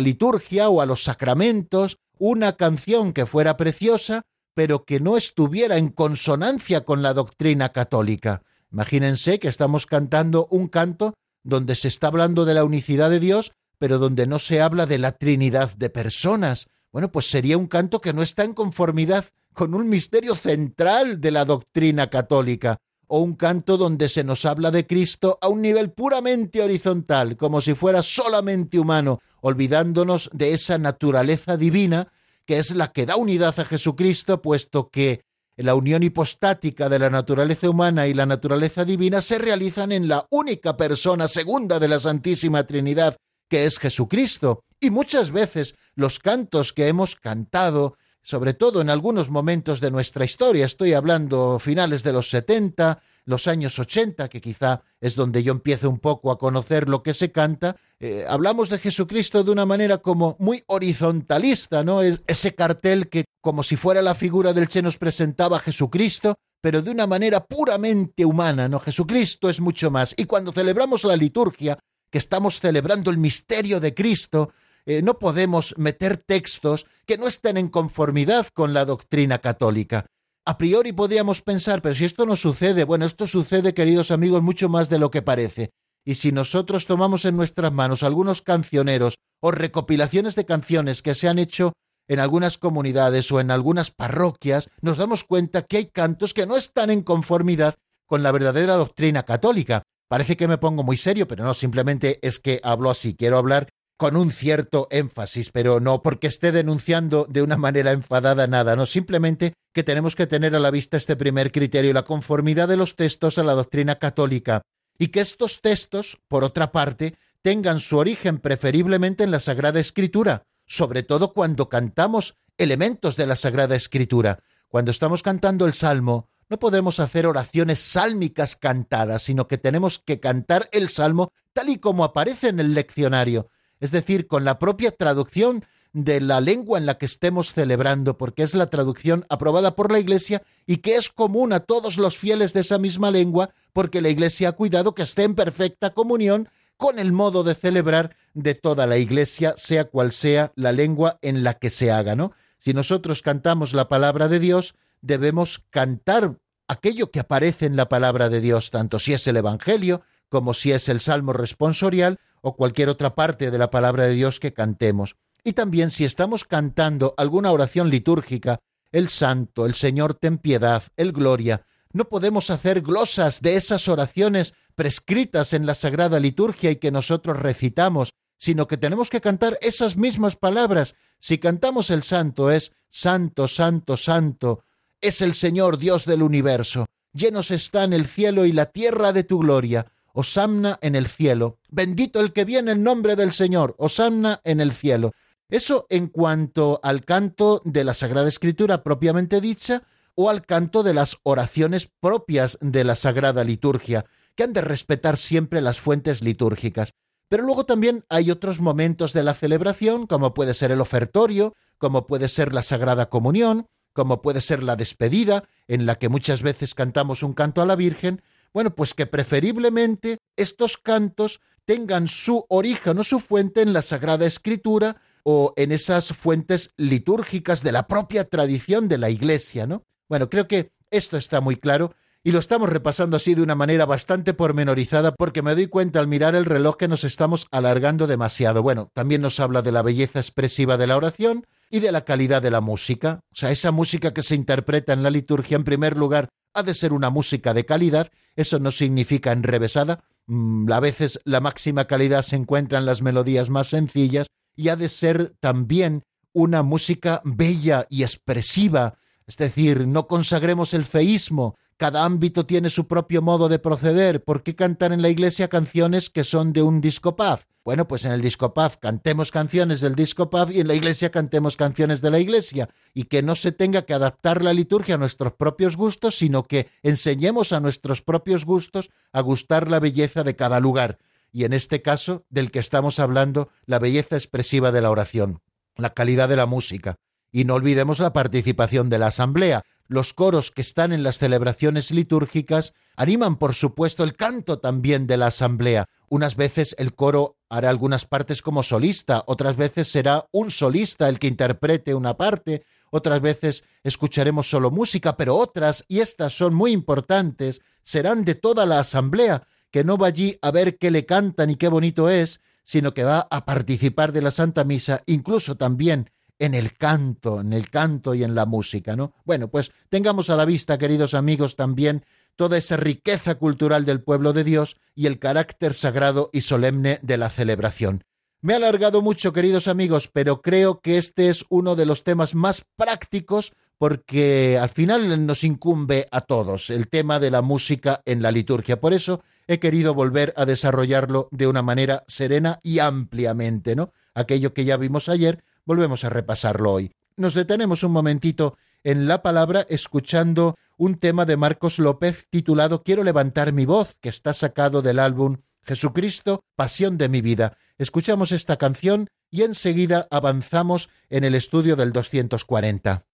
liturgia 0.00 0.70
o 0.70 0.80
a 0.80 0.86
los 0.86 1.04
sacramentos 1.04 1.98
una 2.18 2.56
canción 2.56 3.12
que 3.12 3.26
fuera 3.26 3.58
preciosa, 3.58 4.24
pero 4.56 4.86
que 4.86 5.00
no 5.00 5.18
estuviera 5.18 5.76
en 5.76 5.90
consonancia 5.90 6.86
con 6.86 7.02
la 7.02 7.12
doctrina 7.12 7.74
católica? 7.74 8.40
Imagínense 8.72 9.38
que 9.38 9.48
estamos 9.48 9.84
cantando 9.84 10.48
un 10.50 10.68
canto 10.68 11.12
donde 11.44 11.74
se 11.74 11.88
está 11.88 12.06
hablando 12.06 12.46
de 12.46 12.54
la 12.54 12.64
unicidad 12.64 13.10
de 13.10 13.20
Dios, 13.20 13.52
pero 13.76 13.98
donde 13.98 14.26
no 14.26 14.38
se 14.38 14.62
habla 14.62 14.86
de 14.86 14.96
la 14.96 15.12
Trinidad 15.12 15.74
de 15.76 15.90
personas. 15.90 16.68
Bueno, 16.90 17.12
pues 17.12 17.28
sería 17.28 17.58
un 17.58 17.66
canto 17.66 18.00
que 18.00 18.14
no 18.14 18.22
está 18.22 18.44
en 18.44 18.54
conformidad 18.54 19.26
con 19.52 19.74
un 19.74 19.90
misterio 19.90 20.34
central 20.34 21.20
de 21.20 21.32
la 21.32 21.44
doctrina 21.44 22.08
católica, 22.08 22.78
o 23.08 23.20
un 23.20 23.34
canto 23.34 23.76
donde 23.76 24.08
se 24.08 24.24
nos 24.24 24.46
habla 24.46 24.70
de 24.70 24.86
Cristo 24.86 25.38
a 25.42 25.48
un 25.48 25.60
nivel 25.60 25.90
puramente 25.90 26.62
horizontal, 26.62 27.36
como 27.36 27.60
si 27.60 27.74
fuera 27.74 28.02
solamente 28.02 28.78
humano, 28.78 29.20
olvidándonos 29.42 30.30
de 30.32 30.54
esa 30.54 30.78
naturaleza 30.78 31.58
divina 31.58 32.08
que 32.46 32.58
es 32.58 32.74
la 32.74 32.92
que 32.92 33.06
da 33.06 33.16
unidad 33.16 33.58
a 33.58 33.64
Jesucristo, 33.64 34.40
puesto 34.40 34.88
que 34.88 35.22
la 35.56 35.74
unión 35.74 36.02
hipostática 36.02 36.88
de 36.88 36.98
la 36.98 37.10
naturaleza 37.10 37.70
humana 37.70 38.06
y 38.06 38.14
la 38.14 38.26
naturaleza 38.26 38.84
divina 38.84 39.22
se 39.22 39.38
realizan 39.38 39.90
en 39.90 40.06
la 40.06 40.26
única 40.30 40.76
persona 40.76 41.28
segunda 41.28 41.78
de 41.78 41.88
la 41.88 41.98
Santísima 41.98 42.66
Trinidad, 42.66 43.16
que 43.48 43.64
es 43.64 43.78
Jesucristo. 43.78 44.60
Y 44.78 44.90
muchas 44.90 45.30
veces 45.30 45.74
los 45.94 46.18
cantos 46.18 46.72
que 46.72 46.88
hemos 46.88 47.16
cantado, 47.16 47.96
sobre 48.22 48.52
todo 48.52 48.82
en 48.82 48.90
algunos 48.90 49.30
momentos 49.30 49.80
de 49.80 49.90
nuestra 49.90 50.24
historia, 50.24 50.66
estoy 50.66 50.92
hablando 50.92 51.58
finales 51.58 52.02
de 52.02 52.12
los 52.12 52.28
70, 52.28 53.00
los 53.26 53.46
años 53.48 53.78
80, 53.78 54.28
que 54.28 54.40
quizá 54.40 54.82
es 55.00 55.14
donde 55.14 55.42
yo 55.42 55.52
empiezo 55.52 55.90
un 55.90 55.98
poco 55.98 56.30
a 56.30 56.38
conocer 56.38 56.88
lo 56.88 57.02
que 57.02 57.12
se 57.12 57.32
canta, 57.32 57.76
eh, 57.98 58.24
hablamos 58.28 58.68
de 58.68 58.78
Jesucristo 58.78 59.44
de 59.44 59.50
una 59.50 59.66
manera 59.66 59.98
como 59.98 60.36
muy 60.38 60.62
horizontalista, 60.66 61.84
¿no? 61.84 62.02
ese 62.02 62.54
cartel 62.54 63.08
que 63.08 63.24
como 63.40 63.62
si 63.62 63.76
fuera 63.76 64.00
la 64.00 64.14
figura 64.14 64.52
del 64.52 64.68
Che 64.68 64.80
nos 64.80 64.96
presentaba 64.96 65.58
a 65.58 65.60
Jesucristo, 65.60 66.36
pero 66.60 66.82
de 66.82 66.90
una 66.90 67.06
manera 67.06 67.44
puramente 67.44 68.24
humana, 68.24 68.68
¿no? 68.68 68.80
Jesucristo 68.80 69.48
es 69.48 69.60
mucho 69.60 69.90
más. 69.90 70.14
Y 70.16 70.24
cuando 70.24 70.52
celebramos 70.52 71.04
la 71.04 71.16
liturgia, 71.16 71.78
que 72.10 72.18
estamos 72.18 72.60
celebrando 72.60 73.10
el 73.10 73.18
misterio 73.18 73.78
de 73.78 73.94
Cristo, 73.94 74.52
eh, 74.84 75.02
no 75.02 75.18
podemos 75.18 75.74
meter 75.76 76.16
textos 76.16 76.86
que 77.06 77.18
no 77.18 77.26
estén 77.26 77.56
en 77.56 77.68
conformidad 77.68 78.48
con 78.52 78.72
la 78.72 78.84
doctrina 78.84 79.38
católica. 79.38 80.06
A 80.48 80.58
priori 80.58 80.92
podríamos 80.92 81.42
pensar, 81.42 81.82
pero 81.82 81.96
si 81.96 82.04
esto 82.04 82.24
no 82.24 82.36
sucede, 82.36 82.84
bueno, 82.84 83.04
esto 83.04 83.26
sucede, 83.26 83.74
queridos 83.74 84.12
amigos, 84.12 84.42
mucho 84.42 84.68
más 84.68 84.88
de 84.88 85.00
lo 85.00 85.10
que 85.10 85.20
parece. 85.20 85.70
Y 86.04 86.14
si 86.14 86.30
nosotros 86.30 86.86
tomamos 86.86 87.24
en 87.24 87.36
nuestras 87.36 87.72
manos 87.72 88.04
algunos 88.04 88.42
cancioneros 88.42 89.16
o 89.42 89.50
recopilaciones 89.50 90.36
de 90.36 90.46
canciones 90.46 91.02
que 91.02 91.16
se 91.16 91.26
han 91.26 91.40
hecho 91.40 91.72
en 92.06 92.20
algunas 92.20 92.58
comunidades 92.58 93.32
o 93.32 93.40
en 93.40 93.50
algunas 93.50 93.90
parroquias, 93.90 94.70
nos 94.80 94.98
damos 94.98 95.24
cuenta 95.24 95.62
que 95.62 95.78
hay 95.78 95.86
cantos 95.86 96.32
que 96.32 96.46
no 96.46 96.56
están 96.56 96.90
en 96.90 97.02
conformidad 97.02 97.74
con 98.06 98.22
la 98.22 98.30
verdadera 98.30 98.76
doctrina 98.76 99.24
católica. 99.24 99.82
Parece 100.08 100.36
que 100.36 100.46
me 100.46 100.58
pongo 100.58 100.84
muy 100.84 100.96
serio, 100.96 101.26
pero 101.26 101.42
no, 101.42 101.54
simplemente 101.54 102.20
es 102.22 102.38
que 102.38 102.60
hablo 102.62 102.90
así. 102.90 103.16
Quiero 103.16 103.36
hablar 103.36 103.68
con 103.96 104.16
un 104.16 104.30
cierto 104.30 104.88
énfasis, 104.90 105.50
pero 105.50 105.80
no 105.80 106.02
porque 106.02 106.26
esté 106.26 106.52
denunciando 106.52 107.26
de 107.28 107.42
una 107.42 107.56
manera 107.56 107.92
enfadada 107.92 108.46
nada, 108.46 108.76
no, 108.76 108.86
simplemente 108.86 109.54
que 109.72 109.84
tenemos 109.84 110.14
que 110.14 110.26
tener 110.26 110.54
a 110.54 110.60
la 110.60 110.70
vista 110.70 110.96
este 110.96 111.16
primer 111.16 111.50
criterio, 111.52 111.92
la 111.92 112.04
conformidad 112.04 112.68
de 112.68 112.76
los 112.76 112.96
textos 112.96 113.38
a 113.38 113.42
la 113.42 113.54
doctrina 113.54 113.98
católica, 113.98 114.62
y 114.98 115.08
que 115.08 115.20
estos 115.20 115.60
textos, 115.60 116.18
por 116.28 116.44
otra 116.44 116.72
parte, 116.72 117.14
tengan 117.42 117.80
su 117.80 117.96
origen 117.96 118.38
preferiblemente 118.38 119.24
en 119.24 119.30
la 119.30 119.40
Sagrada 119.40 119.80
Escritura, 119.80 120.44
sobre 120.66 121.02
todo 121.02 121.32
cuando 121.32 121.68
cantamos 121.68 122.36
elementos 122.58 123.16
de 123.16 123.26
la 123.26 123.36
Sagrada 123.36 123.76
Escritura. 123.76 124.40
Cuando 124.68 124.90
estamos 124.90 125.22
cantando 125.22 125.66
el 125.66 125.74
Salmo, 125.74 126.28
no 126.48 126.58
podemos 126.58 127.00
hacer 127.00 127.26
oraciones 127.26 127.80
sálmicas 127.80 128.56
cantadas, 128.56 129.22
sino 129.22 129.48
que 129.48 129.58
tenemos 129.58 129.98
que 129.98 130.20
cantar 130.20 130.68
el 130.72 130.88
salmo 130.88 131.32
tal 131.52 131.70
y 131.70 131.78
como 131.78 132.04
aparece 132.04 132.48
en 132.48 132.60
el 132.60 132.74
leccionario, 132.74 133.48
es 133.80 133.90
decir, 133.90 134.26
con 134.26 134.44
la 134.44 134.58
propia 134.58 134.90
traducción 134.90 135.64
de 135.92 136.20
la 136.20 136.42
lengua 136.42 136.78
en 136.78 136.84
la 136.84 136.98
que 136.98 137.06
estemos 137.06 137.52
celebrando, 137.52 138.18
porque 138.18 138.42
es 138.42 138.54
la 138.54 138.68
traducción 138.68 139.24
aprobada 139.30 139.76
por 139.76 139.90
la 139.90 139.98
Iglesia 139.98 140.42
y 140.66 140.78
que 140.78 140.96
es 140.96 141.08
común 141.08 141.54
a 141.54 141.60
todos 141.60 141.96
los 141.96 142.18
fieles 142.18 142.52
de 142.52 142.60
esa 142.60 142.78
misma 142.78 143.10
lengua, 143.10 143.50
porque 143.72 144.02
la 144.02 144.10
Iglesia 144.10 144.50
ha 144.50 144.52
cuidado 144.52 144.94
que 144.94 145.02
esté 145.02 145.22
en 145.22 145.34
perfecta 145.34 145.94
comunión 145.94 146.50
con 146.76 146.98
el 146.98 147.12
modo 147.12 147.44
de 147.44 147.54
celebrar 147.54 148.14
de 148.34 148.54
toda 148.54 148.86
la 148.86 148.98
Iglesia, 148.98 149.54
sea 149.56 149.84
cual 149.84 150.12
sea 150.12 150.52
la 150.54 150.72
lengua 150.72 151.18
en 151.22 151.42
la 151.42 151.54
que 151.54 151.70
se 151.70 151.90
haga, 151.90 152.14
¿no? 152.14 152.32
Si 152.58 152.74
nosotros 152.74 153.22
cantamos 153.22 153.72
la 153.72 153.88
palabra 153.88 154.28
de 154.28 154.38
Dios, 154.38 154.74
debemos 155.00 155.64
cantar 155.70 156.36
aquello 156.68 157.10
que 157.10 157.20
aparece 157.20 157.64
en 157.64 157.76
la 157.76 157.88
palabra 157.88 158.28
de 158.28 158.40
Dios, 158.40 158.70
tanto 158.70 158.98
si 158.98 159.14
es 159.14 159.26
el 159.26 159.36
Evangelio 159.36 160.02
como 160.28 160.52
si 160.52 160.72
es 160.72 160.88
el 160.88 161.00
Salmo 161.00 161.32
responsorial 161.32 162.18
o 162.46 162.54
cualquier 162.54 162.88
otra 162.88 163.16
parte 163.16 163.50
de 163.50 163.58
la 163.58 163.70
palabra 163.70 164.04
de 164.04 164.14
Dios 164.14 164.38
que 164.38 164.52
cantemos. 164.52 165.16
Y 165.42 165.54
también 165.54 165.90
si 165.90 166.04
estamos 166.04 166.44
cantando 166.44 167.12
alguna 167.16 167.50
oración 167.50 167.90
litúrgica, 167.90 168.60
el 168.92 169.08
Santo, 169.08 169.66
el 169.66 169.74
Señor 169.74 170.14
ten 170.14 170.38
piedad, 170.38 170.84
el 170.96 171.10
Gloria, 171.10 171.66
no 171.92 172.04
podemos 172.04 172.50
hacer 172.50 172.82
glosas 172.82 173.40
de 173.40 173.56
esas 173.56 173.88
oraciones 173.88 174.54
prescritas 174.76 175.54
en 175.54 175.66
la 175.66 175.74
Sagrada 175.74 176.20
Liturgia 176.20 176.70
y 176.70 176.76
que 176.76 176.92
nosotros 176.92 177.36
recitamos, 177.36 178.10
sino 178.38 178.68
que 178.68 178.76
tenemos 178.76 179.10
que 179.10 179.20
cantar 179.20 179.58
esas 179.60 179.96
mismas 179.96 180.36
palabras. 180.36 180.94
Si 181.18 181.38
cantamos 181.38 181.90
el 181.90 182.04
Santo 182.04 182.52
es 182.52 182.70
Santo, 182.90 183.48
Santo, 183.48 183.96
Santo, 183.96 184.62
es 185.00 185.20
el 185.20 185.34
Señor 185.34 185.78
Dios 185.78 186.04
del 186.04 186.22
universo. 186.22 186.86
llenos 187.12 187.50
están 187.50 187.92
el 187.92 188.06
cielo 188.06 188.44
y 188.44 188.52
la 188.52 188.66
tierra 188.66 189.12
de 189.12 189.24
tu 189.24 189.40
gloria. 189.40 189.90
Osamna 190.18 190.78
en 190.80 190.96
el 190.96 191.08
cielo. 191.08 191.58
Bendito 191.68 192.20
el 192.20 192.32
que 192.32 192.46
viene 192.46 192.72
en 192.72 192.82
nombre 192.82 193.16
del 193.16 193.32
Señor. 193.32 193.74
Osamna 193.76 194.40
en 194.44 194.60
el 194.62 194.72
cielo. 194.72 195.12
Eso 195.50 195.86
en 195.90 196.06
cuanto 196.06 196.80
al 196.82 197.04
canto 197.04 197.60
de 197.66 197.84
la 197.84 197.92
Sagrada 197.92 198.26
Escritura 198.26 198.82
propiamente 198.82 199.42
dicha 199.42 199.82
o 200.14 200.30
al 200.30 200.46
canto 200.46 200.82
de 200.82 200.94
las 200.94 201.18
oraciones 201.22 201.90
propias 202.00 202.56
de 202.62 202.82
la 202.82 202.96
Sagrada 202.96 203.44
Liturgia, 203.44 204.06
que 204.34 204.44
han 204.44 204.54
de 204.54 204.62
respetar 204.62 205.18
siempre 205.18 205.60
las 205.60 205.82
fuentes 205.82 206.22
litúrgicas. 206.22 206.94
Pero 207.28 207.42
luego 207.42 207.66
también 207.66 208.06
hay 208.08 208.30
otros 208.30 208.58
momentos 208.58 209.12
de 209.12 209.22
la 209.22 209.34
celebración, 209.34 210.06
como 210.06 210.32
puede 210.32 210.54
ser 210.54 210.72
el 210.72 210.80
ofertorio, 210.80 211.54
como 211.76 212.06
puede 212.06 212.30
ser 212.30 212.54
la 212.54 212.62
Sagrada 212.62 213.10
Comunión, 213.10 213.66
como 213.92 214.22
puede 214.22 214.40
ser 214.40 214.62
la 214.62 214.76
despedida, 214.76 215.44
en 215.68 215.84
la 215.84 215.96
que 215.96 216.08
muchas 216.08 216.40
veces 216.40 216.74
cantamos 216.74 217.22
un 217.22 217.34
canto 217.34 217.60
a 217.60 217.66
la 217.66 217.76
Virgen, 217.76 218.22
bueno, 218.56 218.74
pues 218.74 218.94
que 218.94 219.04
preferiblemente 219.04 220.16
estos 220.34 220.78
cantos 220.78 221.40
tengan 221.66 222.08
su 222.08 222.46
origen 222.48 222.98
o 222.98 223.04
su 223.04 223.20
fuente 223.20 223.60
en 223.60 223.74
la 223.74 223.82
Sagrada 223.82 224.24
Escritura 224.24 224.96
o 225.24 225.52
en 225.56 225.72
esas 225.72 226.14
fuentes 226.14 226.72
litúrgicas 226.78 227.62
de 227.62 227.72
la 227.72 227.86
propia 227.86 228.24
tradición 228.24 228.88
de 228.88 228.96
la 228.96 229.10
Iglesia, 229.10 229.66
¿no? 229.66 229.82
Bueno, 230.08 230.30
creo 230.30 230.48
que 230.48 230.72
esto 230.90 231.18
está 231.18 231.42
muy 231.42 231.56
claro 231.56 231.92
y 232.24 232.32
lo 232.32 232.38
estamos 232.38 232.70
repasando 232.70 233.18
así 233.18 233.34
de 233.34 233.42
una 233.42 233.54
manera 233.54 233.84
bastante 233.84 234.32
pormenorizada 234.32 235.12
porque 235.14 235.42
me 235.42 235.54
doy 235.54 235.66
cuenta 235.66 236.00
al 236.00 236.06
mirar 236.06 236.34
el 236.34 236.46
reloj 236.46 236.78
que 236.78 236.88
nos 236.88 237.04
estamos 237.04 237.48
alargando 237.50 238.06
demasiado. 238.06 238.62
Bueno, 238.62 238.90
también 238.94 239.20
nos 239.20 239.38
habla 239.38 239.60
de 239.60 239.72
la 239.72 239.82
belleza 239.82 240.18
expresiva 240.18 240.78
de 240.78 240.86
la 240.86 240.96
oración 240.96 241.44
y 241.70 241.80
de 241.80 241.92
la 241.92 242.04
calidad 242.04 242.42
de 242.42 242.50
la 242.50 242.60
música. 242.60 243.20
O 243.32 243.34
sea, 243.34 243.50
esa 243.50 243.70
música 243.72 244.12
que 244.12 244.22
se 244.22 244.34
interpreta 244.34 244.92
en 244.92 245.02
la 245.02 245.10
liturgia, 245.10 245.56
en 245.56 245.64
primer 245.64 245.96
lugar, 245.96 246.28
ha 246.54 246.62
de 246.62 246.74
ser 246.74 246.92
una 246.92 247.10
música 247.10 247.52
de 247.54 247.66
calidad. 247.66 248.08
Eso 248.34 248.58
no 248.58 248.72
significa 248.72 249.32
enrevesada. 249.32 250.04
Mm, 250.26 250.70
a 250.72 250.80
veces 250.80 251.20
la 251.24 251.40
máxima 251.40 251.86
calidad 251.86 252.22
se 252.22 252.36
encuentra 252.36 252.78
en 252.78 252.86
las 252.86 253.02
melodías 253.02 253.50
más 253.50 253.68
sencillas 253.68 254.26
y 254.54 254.68
ha 254.70 254.76
de 254.76 254.88
ser 254.88 255.34
también 255.40 256.02
una 256.32 256.62
música 256.62 257.20
bella 257.24 257.86
y 257.90 258.02
expresiva. 258.02 258.98
Es 259.26 259.36
decir, 259.36 259.86
no 259.86 260.06
consagremos 260.06 260.74
el 260.74 260.84
feísmo, 260.84 261.56
cada 261.76 262.04
ámbito 262.04 262.46
tiene 262.46 262.70
su 262.70 262.86
propio 262.86 263.20
modo 263.20 263.48
de 263.48 263.58
proceder. 263.58 264.24
¿Por 264.24 264.42
qué 264.42 264.54
cantar 264.54 264.92
en 264.92 265.02
la 265.02 265.08
iglesia 265.08 265.48
canciones 265.48 266.08
que 266.08 266.24
son 266.24 266.52
de 266.52 266.62
un 266.62 266.80
disco 266.80 267.16
Bueno, 267.64 267.86
pues 267.86 268.04
en 268.04 268.12
el 268.12 268.22
disco 268.22 268.54
cantemos 268.80 269.30
canciones 269.30 269.80
del 269.80 269.94
disco 269.94 270.30
y 270.50 270.60
en 270.60 270.68
la 270.68 270.74
iglesia 270.74 271.10
cantemos 271.10 271.56
canciones 271.56 272.00
de 272.00 272.10
la 272.10 272.18
iglesia. 272.18 272.70
Y 272.94 273.04
que 273.04 273.22
no 273.22 273.36
se 273.36 273.52
tenga 273.52 273.82
que 273.82 273.92
adaptar 273.92 274.42
la 274.42 274.54
liturgia 274.54 274.94
a 274.94 274.98
nuestros 274.98 275.34
propios 275.34 275.76
gustos, 275.76 276.16
sino 276.16 276.44
que 276.44 276.68
enseñemos 276.82 277.52
a 277.52 277.60
nuestros 277.60 278.00
propios 278.00 278.46
gustos 278.46 278.90
a 279.12 279.20
gustar 279.20 279.70
la 279.70 279.80
belleza 279.80 280.22
de 280.22 280.34
cada 280.34 280.60
lugar. 280.60 280.98
Y 281.30 281.44
en 281.44 281.52
este 281.52 281.82
caso, 281.82 282.24
del 282.30 282.50
que 282.50 282.60
estamos 282.60 282.98
hablando, 282.98 283.50
la 283.66 283.78
belleza 283.78 284.16
expresiva 284.16 284.72
de 284.72 284.80
la 284.80 284.90
oración, 284.90 285.42
la 285.76 285.92
calidad 285.92 286.30
de 286.30 286.36
la 286.36 286.46
música. 286.46 286.96
Y 287.30 287.44
no 287.44 287.54
olvidemos 287.54 287.98
la 287.98 288.14
participación 288.14 288.88
de 288.88 288.98
la 288.98 289.08
asamblea 289.08 289.62
los 289.88 290.12
coros 290.12 290.50
que 290.50 290.62
están 290.62 290.92
en 290.92 291.02
las 291.02 291.18
celebraciones 291.18 291.90
litúrgicas 291.90 292.74
animan, 292.96 293.36
por 293.36 293.54
supuesto, 293.54 294.04
el 294.04 294.16
canto 294.16 294.58
también 294.58 295.06
de 295.06 295.16
la 295.16 295.26
asamblea. 295.26 295.86
Unas 296.08 296.36
veces 296.36 296.74
el 296.78 296.94
coro 296.94 297.36
hará 297.48 297.70
algunas 297.70 298.04
partes 298.04 298.42
como 298.42 298.62
solista, 298.62 299.22
otras 299.26 299.56
veces 299.56 299.88
será 299.88 300.26
un 300.32 300.50
solista 300.50 301.08
el 301.08 301.18
que 301.18 301.28
interprete 301.28 301.94
una 301.94 302.16
parte, 302.16 302.64
otras 302.90 303.20
veces 303.20 303.64
escucharemos 303.82 304.48
solo 304.48 304.70
música, 304.70 305.16
pero 305.16 305.36
otras, 305.36 305.84
y 305.88 306.00
estas 306.00 306.36
son 306.36 306.54
muy 306.54 306.72
importantes, 306.72 307.60
serán 307.82 308.24
de 308.24 308.34
toda 308.34 308.66
la 308.66 308.80
asamblea, 308.80 309.46
que 309.70 309.84
no 309.84 309.98
va 309.98 310.08
allí 310.08 310.38
a 310.42 310.50
ver 310.50 310.78
qué 310.78 310.90
le 310.90 311.06
cantan 311.06 311.50
y 311.50 311.56
qué 311.56 311.68
bonito 311.68 312.08
es, 312.08 312.40
sino 312.64 312.94
que 312.94 313.04
va 313.04 313.28
a 313.30 313.44
participar 313.44 314.12
de 314.12 314.22
la 314.22 314.30
Santa 314.30 314.64
Misa, 314.64 315.02
incluso 315.06 315.56
también 315.56 316.10
en 316.38 316.54
el 316.54 316.76
canto, 316.76 317.40
en 317.40 317.52
el 317.52 317.70
canto 317.70 318.14
y 318.14 318.24
en 318.24 318.34
la 318.34 318.46
música, 318.46 318.96
¿no? 318.96 319.12
Bueno, 319.24 319.48
pues 319.48 319.72
tengamos 319.88 320.30
a 320.30 320.36
la 320.36 320.44
vista, 320.44 320.78
queridos 320.78 321.14
amigos, 321.14 321.56
también 321.56 322.04
toda 322.36 322.58
esa 322.58 322.76
riqueza 322.76 323.36
cultural 323.36 323.84
del 323.84 324.02
pueblo 324.02 324.32
de 324.32 324.44
Dios 324.44 324.76
y 324.94 325.06
el 325.06 325.18
carácter 325.18 325.74
sagrado 325.74 326.30
y 326.32 326.42
solemne 326.42 326.98
de 327.02 327.16
la 327.16 327.30
celebración. 327.30 328.04
Me 328.42 328.52
ha 328.52 328.56
alargado 328.56 329.02
mucho, 329.02 329.32
queridos 329.32 329.66
amigos, 329.66 330.08
pero 330.12 330.42
creo 330.42 330.80
que 330.80 330.98
este 330.98 331.30
es 331.30 331.44
uno 331.48 331.74
de 331.74 331.86
los 331.86 332.04
temas 332.04 332.34
más 332.34 332.64
prácticos 332.76 333.52
porque 333.78 334.58
al 334.60 334.68
final 334.68 335.26
nos 335.26 335.44
incumbe 335.44 336.08
a 336.10 336.22
todos 336.22 336.70
el 336.70 336.88
tema 336.88 337.18
de 337.18 337.30
la 337.30 337.42
música 337.42 338.02
en 338.04 338.22
la 338.22 338.30
liturgia. 338.30 338.80
Por 338.80 338.94
eso 338.94 339.22
he 339.46 339.58
querido 339.58 339.94
volver 339.94 340.32
a 340.36 340.44
desarrollarlo 340.44 341.28
de 341.30 341.46
una 341.46 341.62
manera 341.62 342.04
serena 342.06 342.60
y 342.62 342.78
ampliamente, 342.78 343.76
¿no? 343.76 343.92
Aquello 344.14 344.54
que 344.54 344.64
ya 344.64 344.76
vimos 344.76 345.08
ayer, 345.08 345.42
Volvemos 345.66 346.04
a 346.04 346.08
repasarlo 346.08 346.72
hoy. 346.72 346.92
Nos 347.16 347.34
detenemos 347.34 347.82
un 347.82 347.92
momentito 347.92 348.56
en 348.84 349.08
la 349.08 349.20
palabra 349.20 349.66
escuchando 349.68 350.54
un 350.78 350.98
tema 350.98 351.26
de 351.26 351.36
Marcos 351.36 351.78
López 351.80 352.26
titulado 352.30 352.84
Quiero 352.84 353.02
levantar 353.02 353.52
mi 353.52 353.66
voz, 353.66 353.96
que 354.00 354.08
está 354.08 354.32
sacado 354.32 354.80
del 354.80 355.00
álbum 355.00 355.38
Jesucristo, 355.64 356.44
Pasión 356.54 356.96
de 356.96 357.08
mi 357.08 357.20
vida. 357.20 357.58
Escuchamos 357.78 358.30
esta 358.30 358.56
canción 358.56 359.08
y 359.30 359.42
enseguida 359.42 360.06
avanzamos 360.10 360.88
en 361.10 361.24
el 361.24 361.34
estudio 361.34 361.74
del 361.74 361.92
240. 361.92 363.04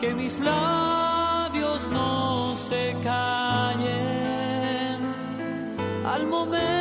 que 0.00 0.14
mis 0.14 0.38
labios 0.38 1.88
no 1.88 2.56
se 2.56 2.94
callen. 3.02 3.88
Al 6.06 6.26
momento 6.26 6.77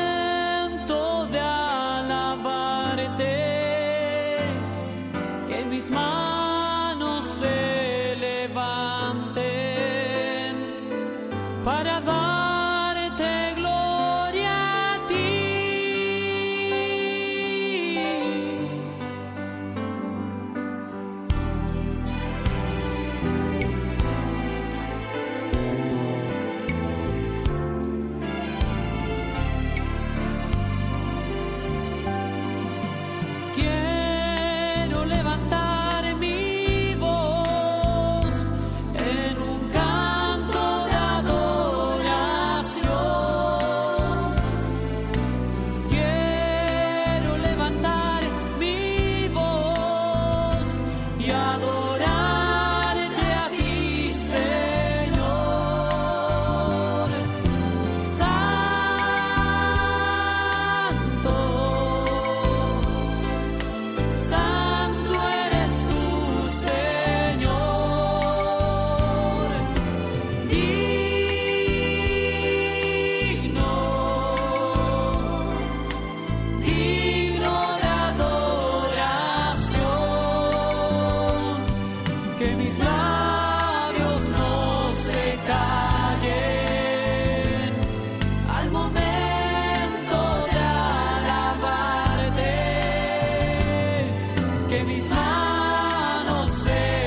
no 96.27 96.45
sé. 96.49 97.06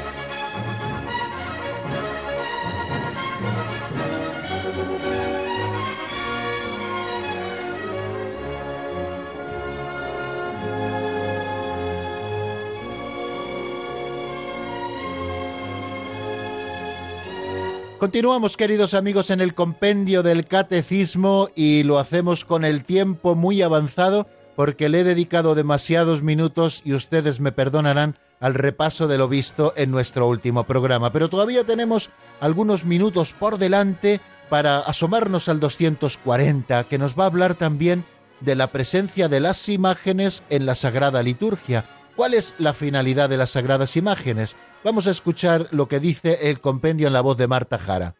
Continuamos, 18.01 18.57
queridos 18.57 18.95
amigos, 18.95 19.29
en 19.29 19.41
el 19.41 19.53
compendio 19.53 20.23
del 20.23 20.47
catecismo 20.47 21.49
y 21.53 21.83
lo 21.83 21.99
hacemos 21.99 22.45
con 22.45 22.65
el 22.65 22.83
tiempo 22.83 23.35
muy 23.35 23.61
avanzado 23.61 24.25
porque 24.55 24.89
le 24.89 25.01
he 25.01 25.03
dedicado 25.03 25.53
demasiados 25.53 26.23
minutos 26.23 26.81
y 26.83 26.95
ustedes 26.95 27.39
me 27.39 27.51
perdonarán 27.51 28.17
al 28.39 28.55
repaso 28.55 29.07
de 29.07 29.19
lo 29.19 29.27
visto 29.27 29.73
en 29.75 29.91
nuestro 29.91 30.27
último 30.27 30.63
programa. 30.63 31.13
Pero 31.13 31.29
todavía 31.29 31.63
tenemos 31.63 32.09
algunos 32.39 32.85
minutos 32.85 33.33
por 33.33 33.59
delante 33.59 34.19
para 34.49 34.79
asomarnos 34.79 35.47
al 35.47 35.59
240, 35.59 36.85
que 36.85 36.97
nos 36.97 37.13
va 37.13 37.25
a 37.25 37.27
hablar 37.27 37.53
también 37.53 38.03
de 38.39 38.55
la 38.55 38.65
presencia 38.71 39.29
de 39.29 39.41
las 39.41 39.69
imágenes 39.69 40.41
en 40.49 40.65
la 40.65 40.73
Sagrada 40.73 41.21
Liturgia. 41.21 41.85
¿Cuál 42.15 42.33
es 42.33 42.55
la 42.57 42.73
finalidad 42.73 43.29
de 43.29 43.37
las 43.37 43.51
Sagradas 43.51 43.95
Imágenes? 43.95 44.55
Vamos 44.83 45.05
a 45.05 45.11
escuchar 45.11 45.67
lo 45.71 45.87
que 45.87 45.99
dice 45.99 46.49
el 46.49 46.59
compendio 46.59 47.05
en 47.05 47.13
la 47.13 47.21
voz 47.21 47.37
de 47.37 47.47
Marta 47.47 47.77
Jara. 47.77 48.15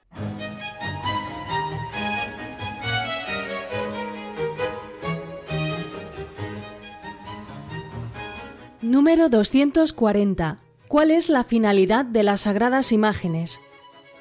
Número 8.82 9.30
240. 9.30 10.60
¿Cuál 10.88 11.12
es 11.12 11.30
la 11.30 11.44
finalidad 11.44 12.06
de 12.06 12.24
las 12.24 12.42
sagradas 12.42 12.92
imágenes? 12.92 13.60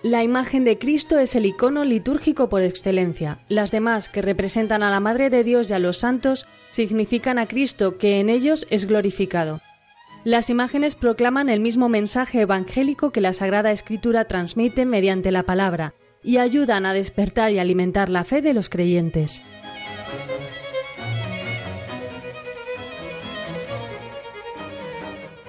La 0.02 0.22
imagen 0.24 0.64
de 0.64 0.78
Cristo 0.78 1.18
es 1.18 1.34
el 1.34 1.44
icono 1.44 1.84
litúrgico 1.84 2.48
por 2.48 2.62
excelencia. 2.62 3.40
Las 3.48 3.70
demás, 3.70 4.08
que 4.08 4.22
representan 4.22 4.82
a 4.82 4.90
la 4.90 5.00
Madre 5.00 5.28
de 5.28 5.44
Dios 5.44 5.70
y 5.70 5.74
a 5.74 5.78
los 5.78 5.98
santos, 5.98 6.46
significan 6.70 7.38
a 7.38 7.46
Cristo, 7.46 7.98
que 7.98 8.20
en 8.20 8.30
ellos 8.30 8.66
es 8.70 8.86
glorificado. 8.86 9.60
Las 10.24 10.50
imágenes 10.50 10.96
proclaman 10.96 11.48
el 11.48 11.60
mismo 11.60 11.88
mensaje 11.88 12.42
evangélico 12.42 13.10
que 13.10 13.22
la 13.22 13.32
Sagrada 13.32 13.70
Escritura 13.70 14.26
transmite 14.26 14.84
mediante 14.84 15.30
la 15.30 15.44
palabra 15.44 15.94
y 16.22 16.36
ayudan 16.36 16.84
a 16.84 16.92
despertar 16.92 17.52
y 17.52 17.58
alimentar 17.58 18.10
la 18.10 18.24
fe 18.24 18.42
de 18.42 18.52
los 18.52 18.68
creyentes. 18.68 19.40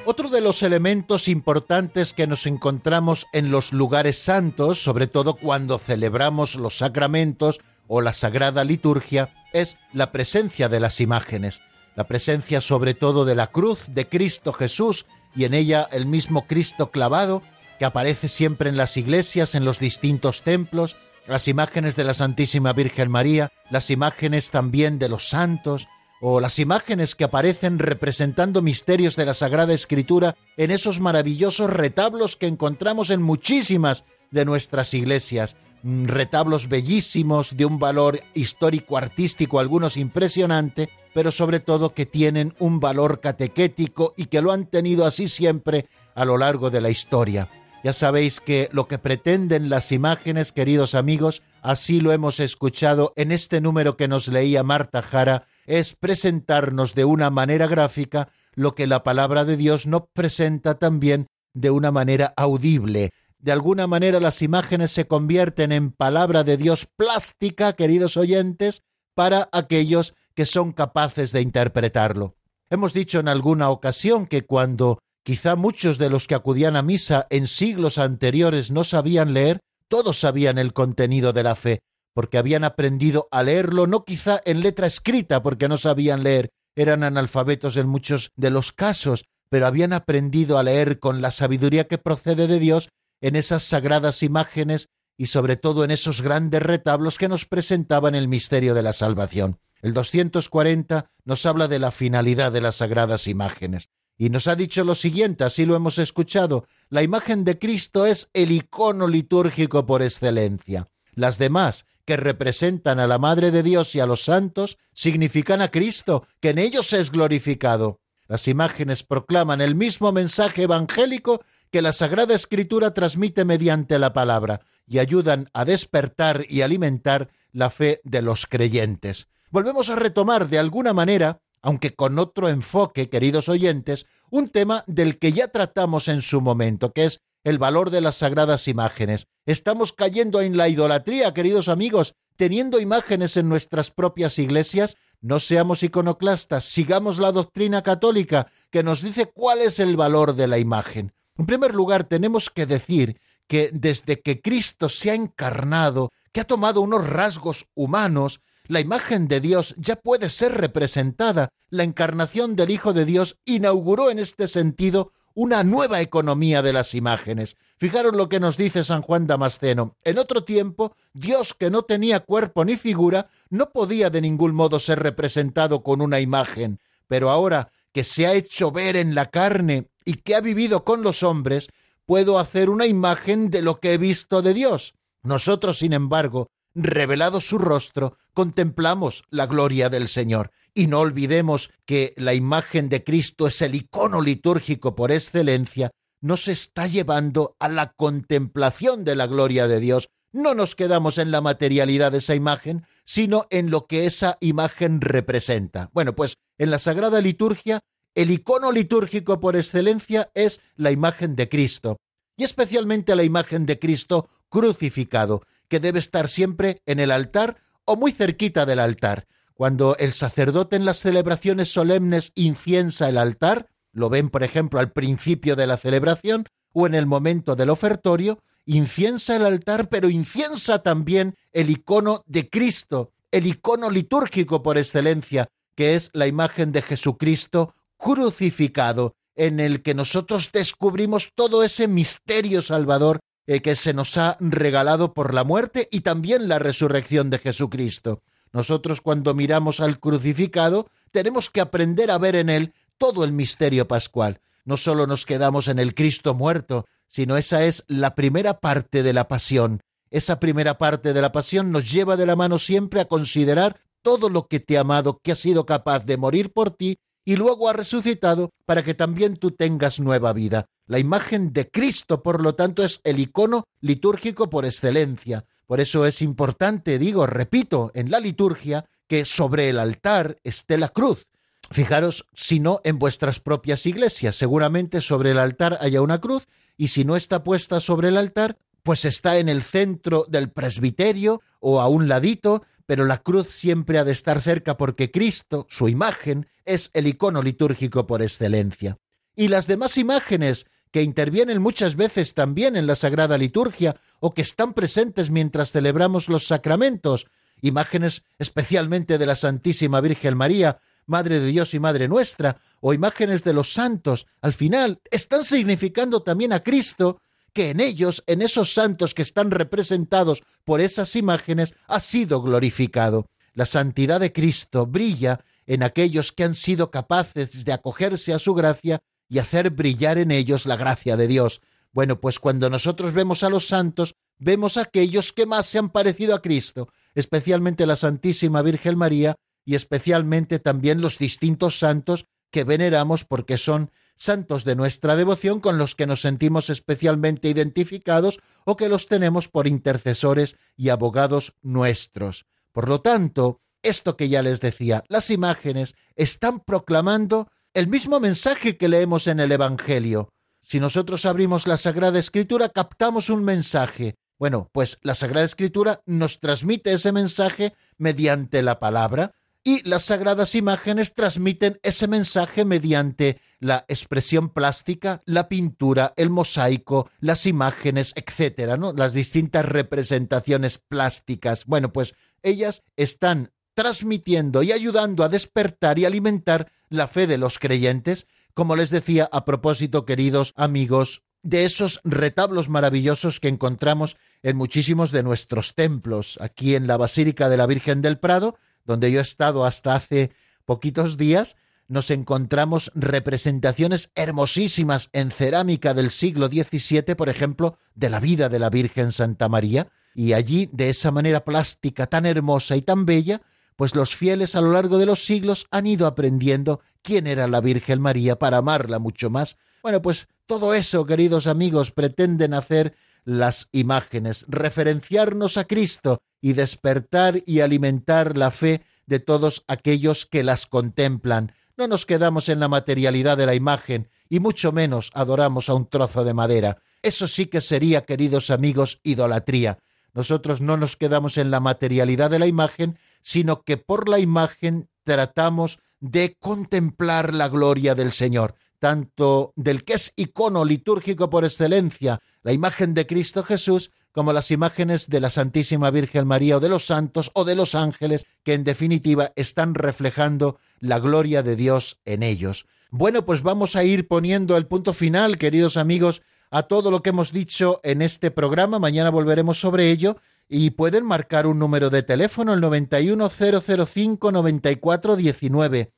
Otro 0.05 0.29
de 0.29 0.39
los 0.39 0.63
elementos 0.63 1.27
importantes 1.27 2.13
que 2.13 2.25
nos 2.25 2.45
encontramos 2.45 3.27
en 3.33 3.51
los 3.51 3.73
lugares 3.73 4.19
santos, 4.19 4.81
sobre 4.81 5.07
todo 5.07 5.35
cuando 5.35 5.79
celebramos 5.79 6.55
los 6.55 6.77
sacramentos 6.77 7.59
o 7.87 7.99
la 7.99 8.13
sagrada 8.13 8.63
liturgia, 8.63 9.33
es 9.51 9.75
la 9.91 10.13
presencia 10.13 10.69
de 10.69 10.79
las 10.79 11.01
imágenes 11.01 11.61
la 11.95 12.05
presencia 12.05 12.61
sobre 12.61 12.93
todo 12.93 13.25
de 13.25 13.35
la 13.35 13.47
cruz 13.47 13.85
de 13.87 14.07
Cristo 14.07 14.53
Jesús 14.53 15.05
y 15.35 15.45
en 15.45 15.53
ella 15.53 15.87
el 15.91 16.05
mismo 16.05 16.47
Cristo 16.47 16.91
clavado 16.91 17.41
que 17.79 17.85
aparece 17.85 18.27
siempre 18.27 18.69
en 18.69 18.77
las 18.77 18.95
iglesias, 18.97 19.55
en 19.55 19.65
los 19.65 19.79
distintos 19.79 20.43
templos, 20.43 20.95
las 21.27 21.47
imágenes 21.47 21.95
de 21.95 22.03
la 22.03 22.13
Santísima 22.13 22.73
Virgen 22.73 23.09
María, 23.09 23.51
las 23.69 23.89
imágenes 23.89 24.51
también 24.51 24.99
de 24.99 25.09
los 25.09 25.29
santos, 25.29 25.87
o 26.21 26.39
las 26.39 26.59
imágenes 26.59 27.15
que 27.15 27.23
aparecen 27.23 27.79
representando 27.79 28.61
misterios 28.61 29.15
de 29.15 29.25
la 29.25 29.33
Sagrada 29.33 29.73
Escritura 29.73 30.35
en 30.55 30.69
esos 30.69 30.99
maravillosos 30.99 31.71
retablos 31.71 32.35
que 32.35 32.45
encontramos 32.45 33.09
en 33.09 33.23
muchísimas 33.23 34.03
de 34.29 34.45
nuestras 34.45 34.93
iglesias, 34.93 35.55
mm, 35.81 36.05
retablos 36.05 36.69
bellísimos, 36.69 37.57
de 37.57 37.65
un 37.65 37.79
valor 37.79 38.21
histórico 38.35 38.97
artístico, 38.97 39.59
algunos 39.59 39.97
impresionante, 39.97 40.89
pero 41.13 41.31
sobre 41.31 41.59
todo 41.59 41.93
que 41.93 42.05
tienen 42.05 42.53
un 42.59 42.79
valor 42.79 43.19
catequético 43.19 44.13
y 44.17 44.25
que 44.25 44.41
lo 44.41 44.51
han 44.51 44.65
tenido 44.65 45.05
así 45.05 45.27
siempre 45.27 45.87
a 46.15 46.25
lo 46.25 46.37
largo 46.37 46.69
de 46.69 46.81
la 46.81 46.89
historia. 46.89 47.49
Ya 47.83 47.93
sabéis 47.93 48.39
que 48.39 48.69
lo 48.71 48.87
que 48.87 48.99
pretenden 48.99 49.69
las 49.69 49.91
imágenes, 49.91 50.51
queridos 50.51 50.93
amigos, 50.93 51.41
así 51.63 51.99
lo 51.99 52.11
hemos 52.11 52.39
escuchado 52.39 53.11
en 53.15 53.31
este 53.31 53.59
número 53.59 53.97
que 53.97 54.07
nos 54.07 54.27
leía 54.27 54.61
Marta 54.61 55.01
Jara, 55.01 55.47
es 55.65 55.95
presentarnos 55.95 56.93
de 56.93 57.05
una 57.05 57.31
manera 57.31 57.65
gráfica 57.65 58.29
lo 58.53 58.75
que 58.75 58.85
la 58.85 59.01
palabra 59.01 59.45
de 59.45 59.57
Dios 59.57 59.87
nos 59.87 60.03
presenta 60.13 60.75
también 60.75 61.27
de 61.53 61.71
una 61.71 61.91
manera 61.91 62.33
audible. 62.37 63.13
De 63.39 63.51
alguna 63.51 63.87
manera 63.87 64.19
las 64.19 64.43
imágenes 64.43 64.91
se 64.91 65.07
convierten 65.07 65.71
en 65.71 65.91
palabra 65.91 66.43
de 66.43 66.57
Dios 66.57 66.87
plástica, 66.95 67.73
queridos 67.73 68.15
oyentes, 68.15 68.83
para 69.15 69.49
aquellos 69.51 70.13
que 70.35 70.45
son 70.45 70.71
capaces 70.71 71.31
de 71.31 71.41
interpretarlo. 71.41 72.35
Hemos 72.69 72.93
dicho 72.93 73.19
en 73.19 73.27
alguna 73.27 73.69
ocasión 73.69 74.25
que 74.27 74.45
cuando 74.45 74.99
quizá 75.23 75.55
muchos 75.55 75.97
de 75.97 76.09
los 76.09 76.27
que 76.27 76.35
acudían 76.35 76.75
a 76.75 76.81
misa 76.81 77.27
en 77.29 77.47
siglos 77.47 77.97
anteriores 77.97 78.71
no 78.71 78.83
sabían 78.83 79.33
leer, 79.33 79.59
todos 79.87 80.19
sabían 80.19 80.57
el 80.57 80.73
contenido 80.73 81.33
de 81.33 81.43
la 81.43 81.55
fe, 81.55 81.79
porque 82.13 82.37
habían 82.37 82.63
aprendido 82.63 83.27
a 83.31 83.43
leerlo 83.43 83.87
no 83.87 84.05
quizá 84.05 84.41
en 84.45 84.61
letra 84.61 84.87
escrita, 84.87 85.43
porque 85.43 85.67
no 85.67 85.77
sabían 85.77 86.23
leer, 86.23 86.49
eran 86.75 87.03
analfabetos 87.03 87.75
en 87.77 87.87
muchos 87.87 88.31
de 88.35 88.49
los 88.49 88.71
casos, 88.71 89.25
pero 89.49 89.67
habían 89.67 89.91
aprendido 89.91 90.57
a 90.57 90.63
leer 90.63 90.99
con 90.99 91.21
la 91.21 91.31
sabiduría 91.31 91.87
que 91.87 91.97
procede 91.97 92.47
de 92.47 92.59
Dios 92.59 92.89
en 93.21 93.35
esas 93.35 93.63
sagradas 93.63 94.23
imágenes 94.23 94.87
y 95.17 95.27
sobre 95.27 95.57
todo 95.57 95.83
en 95.83 95.91
esos 95.91 96.21
grandes 96.21 96.63
retablos 96.63 97.17
que 97.17 97.27
nos 97.27 97.45
presentaban 97.45 98.15
el 98.15 98.27
misterio 98.27 98.73
de 98.73 98.81
la 98.81 98.93
salvación. 98.93 99.59
El 99.81 99.93
240 99.93 101.09
nos 101.25 101.45
habla 101.45 101.67
de 101.67 101.79
la 101.79 101.91
finalidad 101.91 102.51
de 102.51 102.61
las 102.61 102.77
sagradas 102.77 103.27
imágenes 103.27 103.89
y 104.21 104.29
nos 104.29 104.47
ha 104.47 104.55
dicho 104.55 104.83
lo 104.83 104.93
siguiente, 104.93 105.43
así 105.43 105.65
lo 105.65 105.75
hemos 105.75 105.97
escuchado, 105.97 106.67
la 106.89 107.01
imagen 107.01 107.43
de 107.43 107.57
Cristo 107.57 108.05
es 108.05 108.29
el 108.33 108.51
icono 108.51 109.07
litúrgico 109.07 109.87
por 109.87 110.03
excelencia. 110.03 110.87
Las 111.15 111.39
demás, 111.39 111.85
que 112.05 112.17
representan 112.17 112.99
a 112.99 113.07
la 113.07 113.17
Madre 113.17 113.49
de 113.49 113.63
Dios 113.63 113.95
y 113.95 113.99
a 113.99 114.05
los 114.05 114.23
santos, 114.23 114.77
significan 114.93 115.59
a 115.59 115.71
Cristo, 115.71 116.27
que 116.39 116.49
en 116.49 116.59
ellos 116.59 116.93
es 116.93 117.09
glorificado. 117.09 117.99
Las 118.27 118.47
imágenes 118.47 119.01
proclaman 119.01 119.59
el 119.59 119.73
mismo 119.73 120.11
mensaje 120.11 120.63
evangélico 120.63 121.41
que 121.71 121.81
la 121.81 121.91
Sagrada 121.91 122.35
Escritura 122.35 122.93
transmite 122.93 123.43
mediante 123.43 123.97
la 123.97 124.13
palabra 124.13 124.61
y 124.85 124.99
ayudan 124.99 125.49
a 125.53 125.65
despertar 125.65 126.45
y 126.47 126.61
alimentar 126.61 127.29
la 127.53 127.71
fe 127.71 128.01
de 128.03 128.21
los 128.21 128.45
creyentes 128.45 129.27
volvemos 129.51 129.89
a 129.89 129.95
retomar 129.95 130.49
de 130.49 130.57
alguna 130.57 130.93
manera, 130.93 131.41
aunque 131.61 131.93
con 131.93 132.17
otro 132.17 132.49
enfoque, 132.49 133.09
queridos 133.09 133.49
oyentes, 133.49 134.07
un 134.29 134.47
tema 134.47 134.83
del 134.87 135.19
que 135.19 135.31
ya 135.33 135.49
tratamos 135.49 136.07
en 136.07 136.21
su 136.21 136.41
momento, 136.41 136.91
que 136.93 137.05
es 137.05 137.21
el 137.43 137.59
valor 137.59 137.89
de 137.89 138.01
las 138.01 138.17
sagradas 138.17 138.67
imágenes. 138.67 139.27
Estamos 139.45 139.91
cayendo 139.93 140.41
en 140.41 140.57
la 140.57 140.69
idolatría, 140.69 141.33
queridos 141.33 141.67
amigos, 141.67 142.15
teniendo 142.37 142.79
imágenes 142.79 143.37
en 143.37 143.49
nuestras 143.49 143.91
propias 143.91 144.39
iglesias. 144.39 144.97
No 145.21 145.39
seamos 145.39 145.83
iconoclastas, 145.83 146.65
sigamos 146.65 147.19
la 147.19 147.31
doctrina 147.31 147.83
católica 147.83 148.47
que 148.69 148.83
nos 148.83 149.01
dice 149.01 149.25
cuál 149.25 149.61
es 149.61 149.79
el 149.79 149.95
valor 149.97 150.35
de 150.35 150.47
la 150.47 150.59
imagen. 150.59 151.13
En 151.37 151.45
primer 151.45 151.75
lugar, 151.75 152.05
tenemos 152.05 152.49
que 152.49 152.65
decir 152.65 153.19
que 153.47 153.69
desde 153.73 154.21
que 154.21 154.41
Cristo 154.41 154.87
se 154.87 155.11
ha 155.11 155.15
encarnado, 155.15 156.11
que 156.31 156.41
ha 156.41 156.45
tomado 156.45 156.81
unos 156.81 157.07
rasgos 157.07 157.65
humanos, 157.75 158.39
la 158.71 158.79
imagen 158.79 159.27
de 159.27 159.41
Dios 159.41 159.75
ya 159.77 159.97
puede 159.97 160.29
ser 160.29 160.53
representada. 160.53 161.49
La 161.69 161.83
encarnación 161.83 162.55
del 162.55 162.69
Hijo 162.69 162.93
de 162.93 163.03
Dios 163.03 163.37
inauguró 163.43 164.09
en 164.09 164.17
este 164.17 164.47
sentido 164.47 165.11
una 165.33 165.65
nueva 165.65 165.99
economía 165.99 166.61
de 166.61 166.71
las 166.71 166.95
imágenes. 166.95 167.57
Fijaros 167.77 168.15
lo 168.15 168.29
que 168.29 168.39
nos 168.39 168.55
dice 168.55 168.85
San 168.85 169.01
Juan 169.01 169.27
Damasceno. 169.27 169.97
En 170.05 170.17
otro 170.17 170.45
tiempo, 170.45 170.95
Dios 171.13 171.53
que 171.53 171.69
no 171.69 171.83
tenía 171.83 172.21
cuerpo 172.21 172.63
ni 172.63 172.77
figura, 172.77 173.29
no 173.49 173.71
podía 173.71 174.09
de 174.09 174.21
ningún 174.21 174.55
modo 174.55 174.79
ser 174.79 174.99
representado 174.99 175.83
con 175.83 175.99
una 175.99 176.21
imagen. 176.21 176.79
Pero 177.09 177.29
ahora 177.29 177.73
que 177.91 178.05
se 178.05 178.25
ha 178.25 178.33
hecho 178.33 178.71
ver 178.71 178.95
en 178.95 179.15
la 179.15 179.29
carne 179.31 179.89
y 180.05 180.13
que 180.13 180.33
ha 180.33 180.39
vivido 180.39 180.85
con 180.85 181.01
los 181.01 181.23
hombres, 181.23 181.67
puedo 182.05 182.39
hacer 182.39 182.69
una 182.69 182.85
imagen 182.85 183.49
de 183.49 183.63
lo 183.63 183.81
que 183.81 183.95
he 183.95 183.97
visto 183.97 184.41
de 184.41 184.53
Dios. 184.53 184.93
Nosotros, 185.23 185.79
sin 185.79 185.91
embargo, 185.91 186.49
revelado 186.73 187.41
su 187.41 187.57
rostro, 187.57 188.17
contemplamos 188.33 189.23
la 189.29 189.45
gloria 189.45 189.89
del 189.89 190.07
Señor. 190.07 190.51
Y 190.73 190.87
no 190.87 190.99
olvidemos 190.99 191.69
que 191.85 192.13
la 192.17 192.33
imagen 192.33 192.89
de 192.89 193.03
Cristo 193.03 193.47
es 193.47 193.61
el 193.61 193.75
icono 193.75 194.21
litúrgico 194.21 194.95
por 194.95 195.11
excelencia, 195.11 195.91
nos 196.21 196.47
está 196.47 196.87
llevando 196.87 197.55
a 197.59 197.67
la 197.67 197.93
contemplación 197.93 199.03
de 199.03 199.15
la 199.15 199.27
gloria 199.27 199.67
de 199.67 199.79
Dios. 199.79 200.09
No 200.31 200.53
nos 200.53 200.75
quedamos 200.75 201.17
en 201.17 201.31
la 201.31 201.41
materialidad 201.41 202.11
de 202.13 202.19
esa 202.19 202.35
imagen, 202.35 202.85
sino 203.03 203.47
en 203.49 203.69
lo 203.69 203.87
que 203.87 204.05
esa 204.05 204.37
imagen 204.39 205.01
representa. 205.01 205.89
Bueno, 205.93 206.15
pues 206.15 206.37
en 206.57 206.71
la 206.71 206.79
Sagrada 206.79 207.19
Liturgia, 207.19 207.81
el 208.15 208.31
icono 208.31 208.71
litúrgico 208.71 209.39
por 209.39 209.55
excelencia 209.55 210.31
es 210.33 210.61
la 210.75 210.91
imagen 210.91 211.35
de 211.35 211.49
Cristo, 211.49 211.97
y 212.37 212.43
especialmente 212.43 213.15
la 213.15 213.23
imagen 213.23 213.65
de 213.65 213.79
Cristo 213.79 214.29
crucificado, 214.49 215.43
que 215.71 215.79
debe 215.79 215.99
estar 215.99 216.27
siempre 216.27 216.81
en 216.85 216.99
el 216.99 217.11
altar 217.11 217.55
o 217.85 217.95
muy 217.95 218.11
cerquita 218.11 218.65
del 218.65 218.79
altar. 218.79 219.25
Cuando 219.53 219.95
el 219.95 220.11
sacerdote 220.11 220.75
en 220.75 220.83
las 220.83 220.99
celebraciones 220.99 221.71
solemnes 221.71 222.33
inciensa 222.35 223.07
el 223.07 223.17
altar, 223.17 223.67
lo 223.93 224.09
ven 224.09 224.29
por 224.29 224.43
ejemplo 224.43 224.81
al 224.81 224.91
principio 224.91 225.55
de 225.55 225.67
la 225.67 225.77
celebración 225.77 226.45
o 226.73 226.87
en 226.87 226.93
el 226.93 227.05
momento 227.05 227.55
del 227.55 227.69
ofertorio, 227.69 228.39
inciensa 228.65 229.37
el 229.37 229.45
altar, 229.45 229.87
pero 229.87 230.09
inciensa 230.09 230.83
también 230.83 231.35
el 231.53 231.69
icono 231.69 232.23
de 232.25 232.49
Cristo, 232.49 233.13
el 233.31 233.47
icono 233.47 233.89
litúrgico 233.89 234.61
por 234.61 234.77
excelencia, 234.77 235.47
que 235.75 235.95
es 235.95 236.09
la 236.11 236.27
imagen 236.27 236.73
de 236.73 236.81
Jesucristo 236.81 237.75
crucificado, 237.95 239.15
en 239.37 239.61
el 239.61 239.83
que 239.83 239.93
nosotros 239.93 240.51
descubrimos 240.51 241.29
todo 241.33 241.63
ese 241.63 241.87
misterio 241.87 242.61
salvador 242.61 243.21
eh, 243.53 243.61
que 243.61 243.75
se 243.75 243.93
nos 243.93 244.15
ha 244.15 244.37
regalado 244.39 245.13
por 245.13 245.33
la 245.33 245.43
muerte 245.43 245.89
y 245.91 246.01
también 246.01 246.47
la 246.47 246.57
resurrección 246.57 247.29
de 247.29 247.37
Jesucristo. 247.37 248.21
Nosotros 248.53 249.01
cuando 249.01 249.33
miramos 249.33 249.81
al 249.81 249.99
crucificado 249.99 250.87
tenemos 251.11 251.49
que 251.49 251.59
aprender 251.59 252.11
a 252.11 252.17
ver 252.17 252.37
en 252.37 252.49
él 252.49 252.73
todo 252.97 253.25
el 253.25 253.33
misterio 253.33 253.89
pascual. 253.89 254.39
No 254.63 254.77
solo 254.77 255.05
nos 255.05 255.25
quedamos 255.25 255.67
en 255.67 255.79
el 255.79 255.95
Cristo 255.95 256.33
muerto, 256.33 256.85
sino 257.09 257.35
esa 257.35 257.65
es 257.65 257.83
la 257.87 258.15
primera 258.15 258.61
parte 258.61 259.03
de 259.03 259.11
la 259.11 259.27
pasión. 259.27 259.81
Esa 260.11 260.39
primera 260.39 260.77
parte 260.77 261.11
de 261.11 261.21
la 261.21 261.33
pasión 261.33 261.73
nos 261.73 261.91
lleva 261.91 262.15
de 262.15 262.27
la 262.27 262.37
mano 262.37 262.57
siempre 262.57 263.01
a 263.01 263.09
considerar 263.09 263.81
todo 264.01 264.29
lo 264.29 264.47
que 264.47 264.61
te 264.61 264.77
ha 264.77 264.81
amado, 264.81 265.19
que 265.21 265.33
ha 265.33 265.35
sido 265.35 265.65
capaz 265.65 266.05
de 266.05 266.15
morir 266.15 266.53
por 266.53 266.71
ti 266.71 266.99
y 267.23 267.35
luego 267.35 267.69
ha 267.69 267.73
resucitado 267.73 268.51
para 268.65 268.83
que 268.83 268.93
también 268.93 269.37
tú 269.37 269.51
tengas 269.51 269.99
nueva 269.99 270.33
vida. 270.33 270.65
La 270.87 270.99
imagen 270.99 271.53
de 271.53 271.69
Cristo, 271.69 272.21
por 272.21 272.41
lo 272.41 272.55
tanto, 272.55 272.83
es 272.83 272.99
el 273.03 273.19
icono 273.19 273.65
litúrgico 273.79 274.49
por 274.49 274.65
excelencia. 274.65 275.45
Por 275.67 275.79
eso 275.79 276.05
es 276.05 276.21
importante, 276.21 276.99
digo, 276.99 277.25
repito, 277.27 277.91
en 277.93 278.11
la 278.11 278.19
liturgia, 278.19 278.85
que 279.07 279.25
sobre 279.25 279.69
el 279.69 279.79
altar 279.79 280.37
esté 280.43 280.77
la 280.77 280.89
cruz. 280.89 281.27
Fijaros, 281.69 282.25
si 282.33 282.59
no 282.59 282.81
en 282.83 282.99
vuestras 282.99 283.39
propias 283.39 283.85
iglesias, 283.85 284.35
seguramente 284.35 285.01
sobre 285.01 285.31
el 285.31 285.37
altar 285.37 285.77
haya 285.81 286.01
una 286.01 286.19
cruz, 286.19 286.47
y 286.75 286.89
si 286.89 287.05
no 287.05 287.15
está 287.15 287.43
puesta 287.43 287.79
sobre 287.79 288.09
el 288.09 288.17
altar, 288.17 288.57
pues 288.83 289.05
está 289.05 289.37
en 289.37 289.47
el 289.47 289.61
centro 289.61 290.25
del 290.27 290.49
presbiterio 290.49 291.41
o 291.59 291.79
a 291.79 291.87
un 291.87 292.07
ladito, 292.07 292.63
pero 292.91 293.05
la 293.05 293.19
cruz 293.19 293.47
siempre 293.47 293.99
ha 293.99 294.03
de 294.03 294.11
estar 294.11 294.41
cerca 294.41 294.75
porque 294.75 295.11
Cristo, 295.11 295.65
su 295.69 295.87
imagen, 295.87 296.49
es 296.65 296.89
el 296.93 297.07
icono 297.07 297.41
litúrgico 297.41 298.05
por 298.05 298.21
excelencia. 298.21 298.97
Y 299.33 299.47
las 299.47 299.65
demás 299.65 299.97
imágenes 299.97 300.65
que 300.91 301.01
intervienen 301.01 301.61
muchas 301.61 301.95
veces 301.95 302.33
también 302.33 302.75
en 302.75 302.87
la 302.87 302.97
Sagrada 302.97 303.37
Liturgia 303.37 303.95
o 304.19 304.33
que 304.33 304.41
están 304.41 304.73
presentes 304.73 305.29
mientras 305.29 305.71
celebramos 305.71 306.27
los 306.27 306.45
sacramentos, 306.47 307.27
imágenes 307.61 308.23
especialmente 308.39 309.17
de 309.17 309.25
la 309.25 309.37
Santísima 309.37 310.01
Virgen 310.01 310.35
María, 310.35 310.81
Madre 311.05 311.39
de 311.39 311.47
Dios 311.47 311.73
y 311.73 311.79
Madre 311.79 312.09
nuestra, 312.09 312.59
o 312.81 312.93
imágenes 312.93 313.45
de 313.45 313.53
los 313.53 313.71
santos, 313.71 314.27
al 314.41 314.51
final 314.51 314.99
están 315.11 315.45
significando 315.45 316.23
también 316.23 316.51
a 316.51 316.61
Cristo 316.61 317.21
que 317.53 317.69
en 317.69 317.79
ellos, 317.79 318.23
en 318.27 318.41
esos 318.41 318.73
santos 318.73 319.13
que 319.13 319.21
están 319.21 319.51
representados 319.51 320.43
por 320.63 320.81
esas 320.81 321.15
imágenes, 321.15 321.73
ha 321.87 321.99
sido 321.99 322.41
glorificado. 322.41 323.27
La 323.53 323.65
santidad 323.65 324.19
de 324.19 324.31
Cristo 324.31 324.85
brilla 324.85 325.43
en 325.65 325.83
aquellos 325.83 326.31
que 326.31 326.43
han 326.43 326.53
sido 326.53 326.91
capaces 326.91 327.65
de 327.65 327.73
acogerse 327.73 328.33
a 328.33 328.39
su 328.39 328.53
gracia 328.53 329.01
y 329.27 329.39
hacer 329.39 329.69
brillar 329.69 330.17
en 330.17 330.31
ellos 330.31 330.65
la 330.65 330.75
gracia 330.75 331.17
de 331.17 331.27
Dios. 331.27 331.61
Bueno, 331.93 332.19
pues 332.19 332.39
cuando 332.39 332.69
nosotros 332.69 333.13
vemos 333.13 333.43
a 333.43 333.49
los 333.49 333.67
santos, 333.67 334.15
vemos 334.37 334.77
a 334.77 334.81
aquellos 334.81 335.33
que 335.33 335.45
más 335.45 335.65
se 335.65 335.77
han 335.77 335.89
parecido 335.89 336.35
a 336.35 336.41
Cristo, 336.41 336.89
especialmente 337.15 337.85
la 337.85 337.95
Santísima 337.95 338.61
Virgen 338.61 338.97
María 338.97 339.35
y 339.65 339.75
especialmente 339.75 340.59
también 340.59 341.01
los 341.01 341.17
distintos 341.17 341.77
santos 341.79 342.25
que 342.49 342.63
veneramos 342.63 343.25
porque 343.25 343.57
son 343.57 343.91
santos 344.21 344.65
de 344.65 344.75
nuestra 344.75 345.15
devoción 345.15 345.59
con 345.59 345.79
los 345.79 345.95
que 345.95 346.05
nos 346.05 346.21
sentimos 346.21 346.69
especialmente 346.69 347.49
identificados 347.49 348.39
o 348.65 348.77
que 348.77 348.87
los 348.87 349.07
tenemos 349.07 349.47
por 349.47 349.67
intercesores 349.67 350.57
y 350.77 350.89
abogados 350.89 351.55
nuestros. 351.63 352.45
Por 352.71 352.87
lo 352.87 353.01
tanto, 353.01 353.61
esto 353.81 354.17
que 354.17 354.29
ya 354.29 354.43
les 354.43 354.61
decía, 354.61 355.03
las 355.07 355.31
imágenes 355.31 355.95
están 356.15 356.59
proclamando 356.59 357.47
el 357.73 357.87
mismo 357.87 358.19
mensaje 358.19 358.77
que 358.77 358.89
leemos 358.89 359.25
en 359.25 359.39
el 359.39 359.51
Evangelio. 359.51 360.29
Si 360.61 360.79
nosotros 360.79 361.25
abrimos 361.25 361.65
la 361.65 361.77
Sagrada 361.77 362.19
Escritura, 362.19 362.69
captamos 362.69 363.31
un 363.31 363.43
mensaje. 363.43 364.17
Bueno, 364.37 364.69
pues 364.71 364.99
la 365.01 365.15
Sagrada 365.15 365.45
Escritura 365.45 366.03
nos 366.05 366.39
transmite 366.39 366.93
ese 366.93 367.11
mensaje 367.11 367.73
mediante 367.97 368.61
la 368.61 368.79
palabra, 368.79 369.33
y 369.63 369.87
las 369.87 370.03
sagradas 370.03 370.55
imágenes 370.55 371.13
transmiten 371.13 371.79
ese 371.83 372.07
mensaje 372.07 372.65
mediante 372.65 373.39
la 373.59 373.85
expresión 373.87 374.49
plástica, 374.49 375.21
la 375.25 375.47
pintura, 375.47 376.13
el 376.17 376.31
mosaico, 376.31 377.09
las 377.19 377.45
imágenes, 377.45 378.13
etcétera, 378.15 378.75
¿no? 378.77 378.91
Las 378.93 379.13
distintas 379.13 379.65
representaciones 379.65 380.79
plásticas. 380.79 381.65
Bueno, 381.65 381.93
pues 381.93 382.15
ellas 382.41 382.81
están 382.95 383.51
transmitiendo 383.75 384.63
y 384.63 384.71
ayudando 384.71 385.23
a 385.23 385.29
despertar 385.29 385.99
y 385.99 386.05
alimentar 386.05 386.71
la 386.89 387.07
fe 387.07 387.27
de 387.27 387.37
los 387.37 387.59
creyentes, 387.59 388.27
como 388.53 388.75
les 388.75 388.89
decía 388.89 389.29
a 389.31 389.45
propósito, 389.45 390.05
queridos 390.05 390.53
amigos, 390.55 391.21
de 391.43 391.65
esos 391.65 392.01
retablos 392.03 392.69
maravillosos 392.69 393.39
que 393.39 393.47
encontramos 393.47 394.17
en 394.43 394.57
muchísimos 394.57 395.11
de 395.11 395.23
nuestros 395.23 395.75
templos, 395.75 396.37
aquí 396.41 396.75
en 396.75 396.87
la 396.87 396.97
Basílica 396.97 397.49
de 397.49 397.57
la 397.57 397.65
Virgen 397.65 398.01
del 398.01 398.19
Prado, 398.19 398.57
donde 398.91 399.11
yo 399.11 399.19
he 399.19 399.23
estado 399.23 399.65
hasta 399.65 399.95
hace 399.95 400.31
poquitos 400.65 401.17
días, 401.17 401.55
nos 401.87 402.11
encontramos 402.11 402.91
representaciones 402.93 404.11
hermosísimas 404.15 405.09
en 405.13 405.31
cerámica 405.31 405.93
del 405.93 406.09
siglo 406.09 406.47
XVII, 406.47 407.15
por 407.15 407.29
ejemplo, 407.29 407.77
de 407.95 408.09
la 408.09 408.19
vida 408.19 408.49
de 408.49 408.59
la 408.59 408.69
Virgen 408.69 409.11
Santa 409.11 409.49
María, 409.49 409.87
y 410.13 410.33
allí, 410.33 410.69
de 410.73 410.89
esa 410.89 411.11
manera 411.11 411.45
plástica 411.45 412.07
tan 412.07 412.25
hermosa 412.25 412.75
y 412.75 412.81
tan 412.81 413.05
bella, 413.05 413.41
pues 413.77 413.95
los 413.95 414.13
fieles 414.13 414.55
a 414.55 414.61
lo 414.61 414.73
largo 414.73 414.97
de 414.97 415.05
los 415.05 415.23
siglos 415.23 415.67
han 415.71 415.87
ido 415.87 416.05
aprendiendo 416.05 416.81
quién 417.01 417.27
era 417.27 417.47
la 417.47 417.61
Virgen 417.61 418.01
María 418.01 418.37
para 418.37 418.57
amarla 418.57 418.99
mucho 418.99 419.29
más. 419.29 419.57
Bueno, 419.83 420.01
pues 420.01 420.27
todo 420.45 420.73
eso, 420.73 421.05
queridos 421.05 421.47
amigos, 421.47 421.91
pretenden 421.91 422.53
hacer 422.53 422.93
las 423.23 423.69
imágenes, 423.71 424.45
referenciarnos 424.49 425.57
a 425.57 425.63
Cristo 425.65 426.21
y 426.41 426.53
despertar 426.53 427.41
y 427.45 427.61
alimentar 427.61 428.35
la 428.37 428.51
fe 428.51 428.81
de 429.05 429.19
todos 429.19 429.63
aquellos 429.67 430.25
que 430.25 430.43
las 430.43 430.65
contemplan. 430.65 431.53
No 431.77 431.87
nos 431.87 432.05
quedamos 432.05 432.49
en 432.49 432.59
la 432.59 432.67
materialidad 432.67 433.37
de 433.37 433.45
la 433.45 433.55
imagen 433.55 434.09
y 434.29 434.39
mucho 434.39 434.71
menos 434.71 435.11
adoramos 435.13 435.69
a 435.69 435.73
un 435.73 435.87
trozo 435.87 436.23
de 436.23 436.33
madera. 436.33 436.77
Eso 437.01 437.27
sí 437.27 437.47
que 437.47 437.61
sería, 437.61 438.05
queridos 438.05 438.49
amigos, 438.49 438.99
idolatría. 439.03 439.79
Nosotros 440.13 440.61
no 440.61 440.77
nos 440.77 440.95
quedamos 440.95 441.37
en 441.37 441.51
la 441.51 441.59
materialidad 441.59 442.29
de 442.29 442.39
la 442.39 442.47
imagen, 442.47 442.97
sino 443.21 443.63
que 443.63 443.77
por 443.77 444.09
la 444.09 444.19
imagen 444.19 444.89
tratamos 445.03 445.79
de 445.99 446.35
contemplar 446.39 447.33
la 447.33 447.47
gloria 447.47 447.95
del 447.95 448.11
Señor, 448.11 448.55
tanto 448.79 449.53
del 449.55 449.83
que 449.83 449.93
es 449.93 450.13
icono 450.15 450.65
litúrgico 450.65 451.29
por 451.29 451.45
excelencia, 451.45 452.19
la 452.43 452.51
imagen 452.51 452.93
de 452.93 453.05
Cristo 453.05 453.43
Jesús, 453.43 453.91
como 454.11 454.33
las 454.33 454.51
imágenes 454.51 455.09
de 455.09 455.19
la 455.19 455.29
Santísima 455.29 455.89
Virgen 455.91 456.27
María 456.27 456.57
o 456.57 456.59
de 456.59 456.69
los 456.69 456.85
santos 456.85 457.31
o 457.33 457.45
de 457.45 457.55
los 457.55 457.75
ángeles, 457.75 458.25
que 458.43 458.53
en 458.53 458.63
definitiva 458.63 459.31
están 459.35 459.75
reflejando 459.75 460.59
la 460.79 460.99
gloria 460.99 461.43
de 461.43 461.55
Dios 461.55 461.99
en 462.05 462.23
ellos. 462.23 462.65
Bueno, 462.89 463.25
pues 463.25 463.41
vamos 463.41 463.75
a 463.75 463.83
ir 463.83 464.07
poniendo 464.07 464.57
el 464.57 464.67
punto 464.67 464.93
final, 464.93 465.37
queridos 465.37 465.77
amigos, 465.77 466.21
a 466.49 466.63
todo 466.63 466.91
lo 466.91 467.01
que 467.01 467.11
hemos 467.11 467.31
dicho 467.31 467.79
en 467.83 468.01
este 468.01 468.31
programa. 468.31 468.79
Mañana 468.79 469.09
volveremos 469.09 469.59
sobre 469.59 469.89
ello 469.89 470.17
y 470.49 470.71
pueden 470.71 471.05
marcar 471.05 471.47
un 471.47 471.59
número 471.59 471.89
de 471.89 472.03
teléfono, 472.03 472.53
el 472.53 472.59
91005 472.59 474.31
9419 474.31 475.93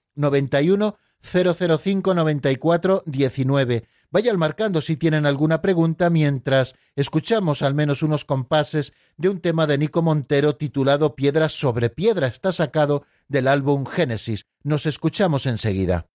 91 4.14 4.14
005 4.14 4.14
94 4.14 4.14
19 4.14 4.14
Vayan 4.14 4.38
marcando 4.38 4.82
si 4.82 4.95
tienen 4.95 5.26
alguna 5.26 5.61
pregunta 5.64 6.11
mientras 6.11 6.76
escuchamos 6.95 7.64
al 7.64 7.74
menos 7.74 8.03
unos 8.03 8.26
compases 8.26 8.93
de 9.18 9.30
un 9.30 9.41
tema 9.41 9.66
de 9.66 9.80
Nico 9.80 10.03
Montero 10.03 10.55
titulado 10.55 11.16
Piedra 11.16 11.49
sobre 11.49 11.89
Piedra. 11.89 12.28
Está 12.28 12.51
sacado 12.51 13.05
del 13.28 13.47
álbum 13.47 13.88
Génesis. 13.88 14.45
Nos 14.61 14.86
escuchamos 14.86 15.47
enseguida. 15.47 16.05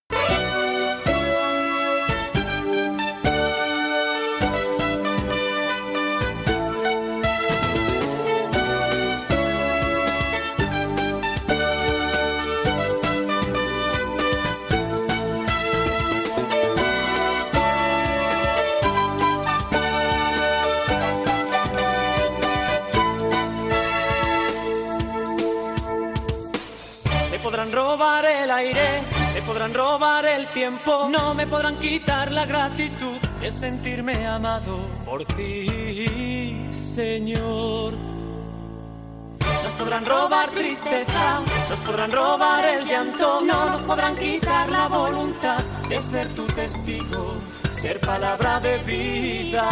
Podrán 29.68 29.74
robar 29.74 30.26
el 30.26 30.46
tiempo, 30.48 31.08
no 31.10 31.34
me 31.34 31.46
podrán 31.46 31.76
quitar 31.76 32.32
la 32.32 32.46
gratitud 32.46 33.18
de 33.40 33.50
sentirme 33.50 34.26
amado 34.26 34.78
por 35.04 35.24
ti, 35.24 36.66
Señor. 36.70 37.94
Nos 39.62 39.72
podrán 39.78 40.06
robar 40.06 40.50
tristeza, 40.50 41.40
nos 41.68 41.80
podrán 41.80 42.12
robar 42.12 42.64
el 42.64 42.86
llanto, 42.86 43.40
no 43.42 43.66
nos 43.66 43.82
podrán 43.82 44.16
quitar 44.16 44.68
la 44.70 44.88
voluntad 44.88 45.62
de 45.88 46.00
ser 46.00 46.28
tu 46.34 46.46
testigo, 46.46 47.34
ser 47.72 48.00
palabra 48.00 48.60
de 48.60 48.78
vida. 48.78 49.68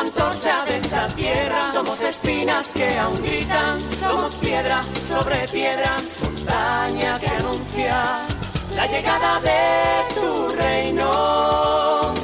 Antorcha 0.00 0.64
de 0.64 0.78
esta 0.78 1.06
tierra, 1.08 1.72
somos 1.74 2.00
espinas 2.00 2.68
que 2.68 2.98
aún 2.98 3.22
gritan, 3.22 3.78
somos 4.00 4.34
piedra 4.36 4.82
sobre 5.06 5.46
piedra, 5.48 5.96
montaña 6.22 7.18
que 7.18 7.28
anuncia 7.28 8.26
la 8.74 8.86
llegada 8.86 9.40
de 9.40 10.14
tu 10.14 10.52
reino. 10.56 12.14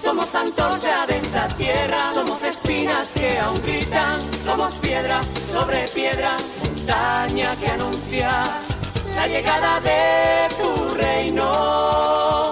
Somos 0.00 0.32
antorcha 0.32 1.04
de 1.08 1.16
esta 1.18 1.48
tierra, 1.48 2.12
somos 2.14 2.40
espinas 2.44 3.08
que 3.08 3.36
aún 3.36 3.60
gritan, 3.62 4.20
somos 4.44 4.72
piedra 4.74 5.22
sobre 5.52 5.88
piedra, 5.88 6.36
montaña 6.62 7.56
que 7.56 7.66
anuncia 7.66 8.44
la 9.16 9.26
llegada 9.26 9.80
de 9.80 10.54
tu 10.54 10.94
reino. 10.94 12.51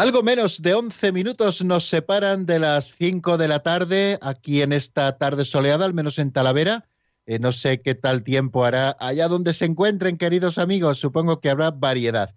Algo 0.00 0.22
menos 0.22 0.62
de 0.62 0.72
11 0.72 1.12
minutos 1.12 1.62
nos 1.62 1.86
separan 1.86 2.46
de 2.46 2.58
las 2.58 2.94
5 2.94 3.36
de 3.36 3.48
la 3.48 3.62
tarde 3.62 4.18
aquí 4.22 4.62
en 4.62 4.72
esta 4.72 5.18
tarde 5.18 5.44
soleada, 5.44 5.84
al 5.84 5.92
menos 5.92 6.18
en 6.18 6.32
Talavera. 6.32 6.88
Eh, 7.26 7.38
no 7.38 7.52
sé 7.52 7.82
qué 7.82 7.94
tal 7.94 8.24
tiempo 8.24 8.64
hará 8.64 8.96
allá 8.98 9.28
donde 9.28 9.52
se 9.52 9.66
encuentren, 9.66 10.16
queridos 10.16 10.56
amigos. 10.56 11.00
Supongo 11.00 11.40
que 11.40 11.50
habrá 11.50 11.70
variedad. 11.70 12.34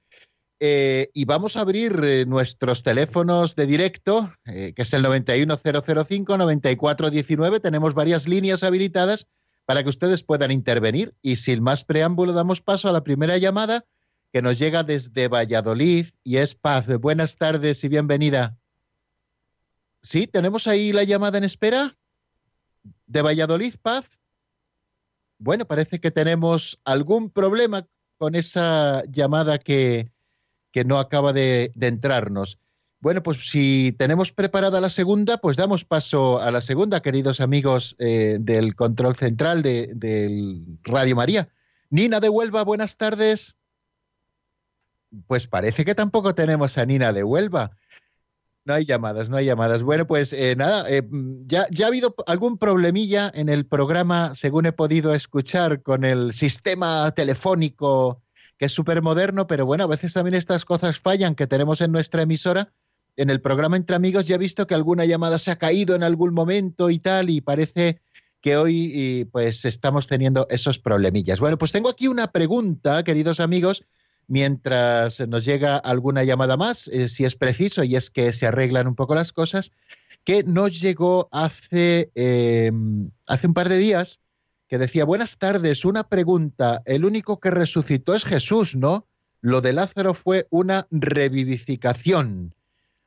Eh, 0.60 1.10
y 1.14 1.24
vamos 1.24 1.56
a 1.56 1.62
abrir 1.62 2.02
eh, 2.04 2.26
nuestros 2.26 2.84
teléfonos 2.84 3.56
de 3.56 3.66
directo, 3.66 4.34
que 4.44 4.74
es 4.76 4.92
el 4.92 5.06
91005-9419. 5.06 7.62
Tenemos 7.62 7.94
varias 7.94 8.28
líneas 8.28 8.64
habilitadas 8.64 9.26
para 9.66 9.84
que 9.84 9.90
ustedes 9.90 10.22
puedan 10.22 10.52
intervenir. 10.52 11.16
Y 11.22 11.38
sin 11.38 11.64
más 11.64 11.86
preámbulo, 11.86 12.34
damos 12.34 12.60
paso 12.60 12.90
a 12.90 12.92
la 12.92 13.06
primera 13.06 13.38
llamada 13.38 13.86
que 14.34 14.42
nos 14.42 14.58
llega 14.58 14.82
desde 14.82 15.28
Valladolid 15.28 16.08
y 16.24 16.38
es 16.38 16.56
Paz. 16.56 16.88
Buenas 17.00 17.38
tardes 17.38 17.84
y 17.84 17.88
bienvenida. 17.88 18.58
Sí, 20.02 20.26
tenemos 20.26 20.66
ahí 20.68 20.92
la 20.92 21.04
llamada 21.04 21.38
en 21.38 21.44
espera. 21.44 21.96
De 23.06 23.22
Valladolid, 23.22 23.76
Paz. 23.80 24.10
Bueno, 25.38 25.66
parece 25.66 26.00
que 26.00 26.10
tenemos 26.10 26.80
algún 26.84 27.30
problema 27.30 27.86
con 28.18 28.34
esa 28.34 29.04
llamada 29.06 29.60
que, 29.60 30.12
que 30.72 30.84
no 30.84 30.98
acaba 30.98 31.32
de, 31.32 31.72
entrarnos. 31.80 32.58
Bueno, 33.02 33.22
pues 33.22 33.52
si 33.52 33.96
tenemos 34.00 34.32
preparada 34.32 34.82
la 34.82 34.90
segunda, 34.90 35.38
pues 35.38 35.58
damos 35.58 35.86
paso 35.86 36.42
a 36.42 36.50
la 36.50 36.62
segunda, 36.62 37.04
queridos 37.04 37.40
amigos 37.40 37.96
eh, 38.00 38.38
del 38.40 38.76
control 38.76 39.16
central 39.16 39.62
de, 39.62 40.60
Radio 40.82 41.16
María. 41.16 41.50
Nina 41.92 42.20
de 42.20 42.30
Huelva, 42.30 42.64
buenas 42.64 42.98
tardes 42.98 43.58
pues 45.28 45.48
parece 45.48 45.86
que 45.86 45.96
tampoco 45.96 46.36
tenemos 46.36 46.78
a 46.78 46.86
Nina 46.86 47.14
de 47.14 47.24
Huelva. 47.24 47.72
No 48.66 48.74
hay 48.74 48.86
llamadas, 48.86 49.30
no 49.30 49.36
hay 49.36 49.46
llamadas. 49.46 49.84
Bueno, 49.84 50.08
pues 50.08 50.32
eh, 50.32 50.56
nada, 50.56 50.90
eh, 50.90 51.04
ya, 51.46 51.68
ya 51.70 51.86
ha 51.86 51.88
habido 51.90 52.16
algún 52.28 52.58
problemilla 52.58 53.30
en 53.34 53.50
el 53.50 53.66
programa, 53.66 54.36
según 54.36 54.66
he 54.66 54.72
podido 54.72 55.14
escuchar, 55.14 55.82
con 55.82 56.06
el 56.06 56.32
sistema 56.34 57.12
telefónico, 57.12 58.22
que 58.58 58.66
es 58.66 58.72
súper 58.72 59.02
moderno, 59.02 59.48
pero 59.48 59.66
bueno, 59.66 59.84
a 59.84 59.88
veces 59.88 60.14
también 60.14 60.36
estas 60.36 60.64
cosas 60.64 61.00
fallan 61.00 61.36
que 61.36 61.48
tenemos 61.48 61.82
en 61.82 61.92
nuestra 61.92 62.22
emisora. 62.22 62.72
En 63.18 63.30
el 63.30 63.42
programa 63.42 63.76
Entre 63.76 63.96
Amigos 63.96 64.26
ya 64.26 64.36
he 64.36 64.40
visto 64.40 64.66
que 64.66 64.76
alguna 64.76 65.06
llamada 65.06 65.40
se 65.40 65.52
ha 65.52 65.58
caído 65.58 65.94
en 65.96 66.04
algún 66.04 66.34
momento 66.34 66.90
y 66.90 67.00
tal, 67.00 67.30
y 67.30 67.42
parece 67.42 68.00
que 68.42 68.58
hoy 68.58 69.30
pues 69.32 69.66
estamos 69.66 70.08
teniendo 70.08 70.48
esos 70.50 70.80
problemillas. 70.80 71.40
Bueno, 71.40 71.58
pues 71.58 71.72
tengo 71.72 71.90
aquí 71.90 72.08
una 72.08 72.32
pregunta, 72.32 73.04
queridos 73.04 73.40
amigos, 73.40 73.84
mientras 74.34 75.20
nos 75.28 75.46
llega 75.46 75.78
alguna 75.78 76.24
llamada 76.24 76.58
más, 76.58 76.88
eh, 76.88 77.08
si 77.08 77.24
es 77.24 77.36
preciso, 77.36 77.84
y 77.84 77.96
es 77.96 78.10
que 78.10 78.34
se 78.34 78.48
arreglan 78.48 78.88
un 78.88 78.96
poco 78.96 79.14
las 79.14 79.32
cosas, 79.32 79.72
que 80.24 80.44
nos 80.44 80.82
llegó 80.82 81.30
hace, 81.32 82.10
em, 82.16 83.12
hace 83.28 83.46
un 83.46 83.54
par 83.54 83.70
de 83.70 83.78
días, 83.78 84.22
que 84.68 84.80
decía, 84.80 85.06
buenas 85.06 85.38
tardes, 85.38 85.86
una 85.86 86.10
pregunta, 86.10 86.82
el 86.86 87.06
único 87.06 87.40
que 87.40 87.52
resucitó 87.52 88.16
es 88.16 88.26
Jesús, 88.26 88.76
¿no? 88.76 89.06
Lo 89.40 89.62
de 89.62 89.74
Lázaro 89.74 90.16
fue 90.16 90.48
una 90.50 90.88
revivificación. 90.90 92.56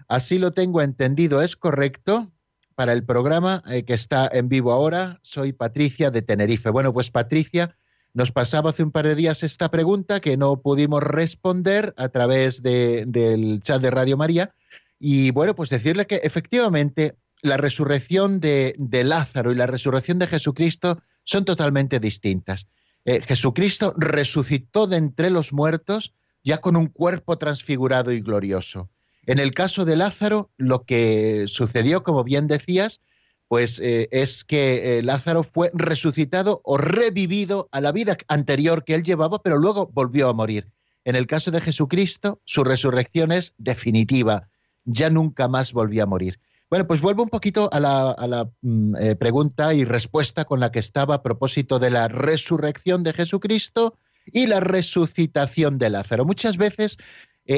Así 0.06 0.38
lo 0.38 0.52
tengo 0.52 0.80
entendido, 0.80 1.42
¿es 1.42 1.56
correcto? 1.56 2.30
Para 2.76 2.92
el 2.92 3.02
programa 3.02 3.64
eh, 3.68 3.82
que 3.82 3.94
está 3.94 4.30
en 4.32 4.48
vivo 4.48 4.70
ahora, 4.70 5.18
soy 5.22 5.52
Patricia 5.52 6.12
de 6.12 6.22
Tenerife. 6.22 6.70
Bueno, 6.70 6.92
pues 6.92 7.10
Patricia, 7.10 7.74
nos 8.16 8.32
pasaba 8.32 8.70
hace 8.70 8.82
un 8.82 8.92
par 8.92 9.06
de 9.06 9.14
días 9.14 9.42
esta 9.42 9.70
pregunta 9.70 10.20
que 10.20 10.38
no 10.38 10.62
pudimos 10.62 11.02
responder 11.02 11.92
a 11.98 12.08
través 12.08 12.62
del 12.62 13.60
chat 13.62 13.82
de 13.82 13.90
Radio 13.90 14.16
María. 14.16 14.54
Y 14.98 15.32
bueno, 15.32 15.54
pues 15.54 15.68
decirle 15.68 16.06
que 16.06 16.16
efectivamente 16.24 17.16
la 17.42 17.58
resurrección 17.58 18.40
de, 18.40 18.74
Lázaro 19.04 19.52
y 19.52 19.54
la 19.54 19.66
resurrección 19.66 20.18
de 20.18 20.28
Jesucristo 20.28 21.02
son 21.24 21.44
totalmente 21.44 22.00
distintas. 22.00 22.66
Eh, 23.04 23.20
Jesucristo 23.20 23.92
resucitó 23.98 24.86
de 24.86 24.96
entre 24.96 25.28
los 25.28 25.52
muertos 25.52 26.14
ya 26.42 26.62
con 26.62 26.76
un 26.76 26.86
cuerpo 26.86 27.36
transfigurado 27.36 28.12
y 28.12 28.20
glorioso. 28.20 28.88
En 29.26 29.38
el 29.38 29.50
caso 29.50 29.84
de 29.84 29.94
Lázaro, 29.94 30.50
lo 30.56 30.84
que 30.84 31.44
sucedió, 31.48 32.02
como 32.02 32.24
bien 32.24 32.46
decías, 32.46 33.02
pues 33.48 33.78
eh, 33.78 34.08
es 34.10 34.44
que 34.44 34.98
eh, 34.98 35.02
Lázaro 35.02 35.42
fue 35.42 35.70
resucitado 35.72 36.60
o 36.64 36.78
revivido 36.78 37.68
a 37.70 37.80
la 37.80 37.92
vida 37.92 38.16
anterior 38.28 38.84
que 38.84 38.94
él 38.94 39.02
llevaba, 39.02 39.42
pero 39.42 39.58
luego 39.58 39.88
volvió 39.92 40.28
a 40.28 40.32
morir. 40.32 40.68
En 41.04 41.14
el 41.14 41.26
caso 41.26 41.52
de 41.52 41.60
Jesucristo, 41.60 42.40
su 42.44 42.64
resurrección 42.64 43.30
es 43.30 43.54
definitiva, 43.58 44.48
ya 44.84 45.10
nunca 45.10 45.46
más 45.46 45.72
volvió 45.72 46.02
a 46.02 46.06
morir. 46.06 46.40
Bueno, 46.68 46.88
pues 46.88 47.00
vuelvo 47.00 47.22
un 47.22 47.28
poquito 47.28 47.68
a 47.72 47.78
la, 47.78 48.50
mm, 48.62 48.96
eh, 48.96 49.14
pregunta 49.14 49.72
y 49.72 49.84
respuesta 49.84 50.44
con 50.44 50.58
la 50.58 50.72
que 50.72 50.80
estaba 50.80 51.14
a 51.14 51.22
propósito 51.22 51.78
de 51.78 51.90
la 51.90 52.08
resurrección 52.08 53.04
de 53.04 53.12
Jesucristo 53.12 53.96
y 54.32 54.48
la 54.48 54.58
resucitación 54.58 55.78
de 55.78 55.90
Lázaro. 55.90 56.24
Muchas 56.24 56.56
veces 56.56 56.98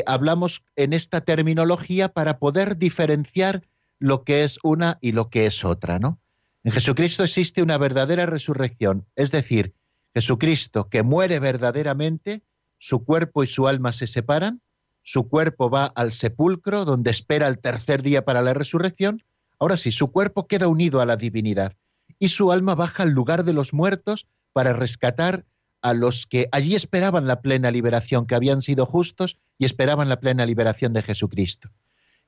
hablamos 0.05 0.63
en 0.77 0.93
esta 0.93 1.23
terminología 1.23 2.11
para 2.11 2.39
poder 2.39 2.77
diferenciar 2.77 3.63
lo 3.99 4.25
que 4.25 4.45
es 4.45 4.59
una 4.63 4.99
y 5.01 5.13
lo 5.13 5.31
que 5.31 5.47
es 5.47 5.65
otra, 5.65 5.99
¿no? 5.99 6.19
En 6.65 6.73
Jesucristo 6.73 7.25
existe 7.25 7.63
una 7.63 7.79
verdadera 7.79 8.27
resurrección, 8.27 9.07
es 9.17 9.31
decir, 9.31 9.75
Jesucristo 10.15 10.89
que 10.89 11.03
muere 11.03 11.39
verdaderamente, 11.39 12.43
su 12.79 13.05
cuerpo 13.05 13.45
y 13.45 13.47
su 13.47 13.69
alma 13.69 13.93
se 13.93 14.07
separan, 14.07 14.61
su 15.03 15.29
cuerpo 15.29 15.71
va 15.71 15.87
al 15.87 16.13
sepulcro 16.13 16.85
donde 16.85 17.11
espera 17.11 17.49
el 17.49 17.59
tercer 17.59 18.03
día 18.03 18.25
para 18.25 18.43
la 18.43 18.55
resurrección, 18.55 19.23
ahora 19.59 19.77
sí, 19.77 19.93
su 19.93 20.11
cuerpo 20.13 20.47
queda 20.47 20.69
unido 20.69 21.01
a 21.01 21.07
la 21.07 21.17
divinidad 21.17 21.75
y 22.19 22.29
su 22.29 22.53
alma 22.53 22.75
baja 22.75 23.05
al 23.05 23.11
lugar 23.11 23.45
de 23.45 23.53
los 23.53 23.73
muertos 23.73 24.27
para 24.53 24.73
rescatar 24.73 25.45
a 25.81 25.95
los 25.95 26.27
que 26.27 26.49
allí 26.53 26.75
esperaban 26.75 27.27
la 27.27 27.41
plena 27.41 27.71
liberación, 27.71 28.27
que 28.27 28.35
habían 28.35 28.63
sido 28.63 28.87
justos 28.87 29.39
y 29.59 29.65
esperaban 29.65 30.09
la 30.09 30.21
plena 30.21 30.45
liberación 30.45 30.93
de 30.93 31.03
Jesucristo. 31.03 31.71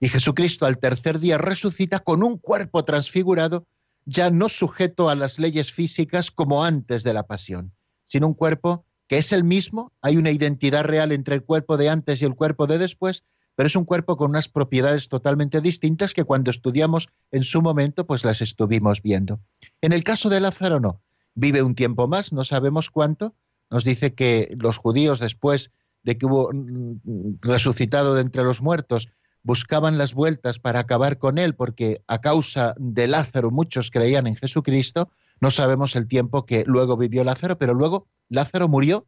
Y 0.00 0.08
Jesucristo 0.08 0.66
al 0.66 0.78
tercer 0.78 1.20
día 1.20 1.38
resucita 1.38 2.00
con 2.00 2.22
un 2.22 2.38
cuerpo 2.38 2.84
transfigurado, 2.84 3.66
ya 4.06 4.30
no 4.30 4.48
sujeto 4.48 5.10
a 5.10 5.14
las 5.14 5.38
leyes 5.38 5.72
físicas 5.72 6.30
como 6.30 6.64
antes 6.64 7.04
de 7.04 7.12
la 7.12 7.26
pasión, 7.26 7.72
sino 8.06 8.26
un 8.26 8.34
cuerpo 8.34 8.86
que 9.06 9.18
es 9.18 9.32
el 9.32 9.44
mismo, 9.44 9.92
hay 10.00 10.16
una 10.16 10.30
identidad 10.30 10.84
real 10.84 11.12
entre 11.12 11.34
el 11.34 11.44
cuerpo 11.44 11.76
de 11.76 11.90
antes 11.90 12.22
y 12.22 12.24
el 12.24 12.34
cuerpo 12.34 12.66
de 12.66 12.78
después, 12.78 13.24
pero 13.56 13.66
es 13.66 13.76
un 13.76 13.84
cuerpo 13.84 14.16
con 14.16 14.30
unas 14.30 14.48
propiedades 14.48 15.08
totalmente 15.08 15.60
distintas 15.60 16.14
que 16.14 16.24
cuando 16.24 16.50
estudiamos 16.50 17.08
en 17.30 17.44
su 17.44 17.60
momento, 17.60 18.06
pues 18.06 18.24
las 18.24 18.40
estuvimos 18.40 19.02
viendo. 19.02 19.40
En 19.82 19.92
el 19.92 20.02
caso 20.02 20.30
de 20.30 20.40
Lázaro 20.40 20.80
no, 20.80 21.02
vive 21.34 21.62
un 21.62 21.74
tiempo 21.74 22.08
más, 22.08 22.32
no 22.32 22.44
sabemos 22.44 22.88
cuánto, 22.88 23.34
nos 23.68 23.84
dice 23.84 24.14
que 24.14 24.56
los 24.58 24.78
judíos 24.78 25.18
después 25.18 25.72
de 26.02 26.16
que 26.16 26.26
hubo 26.26 26.50
mm, 26.52 27.40
resucitado 27.40 28.14
de 28.14 28.22
entre 28.22 28.44
los 28.44 28.62
muertos, 28.62 29.08
buscaban 29.42 29.98
las 29.98 30.14
vueltas 30.14 30.58
para 30.58 30.80
acabar 30.80 31.18
con 31.18 31.38
él, 31.38 31.54
porque 31.54 32.02
a 32.06 32.20
causa 32.20 32.74
de 32.78 33.06
Lázaro 33.06 33.50
muchos 33.50 33.90
creían 33.90 34.26
en 34.26 34.36
Jesucristo, 34.36 35.10
no 35.40 35.50
sabemos 35.50 35.96
el 35.96 36.06
tiempo 36.06 36.44
que 36.44 36.64
luego 36.66 36.96
vivió 36.96 37.24
Lázaro, 37.24 37.56
pero 37.58 37.74
luego 37.74 38.06
Lázaro 38.28 38.68
murió 38.68 39.06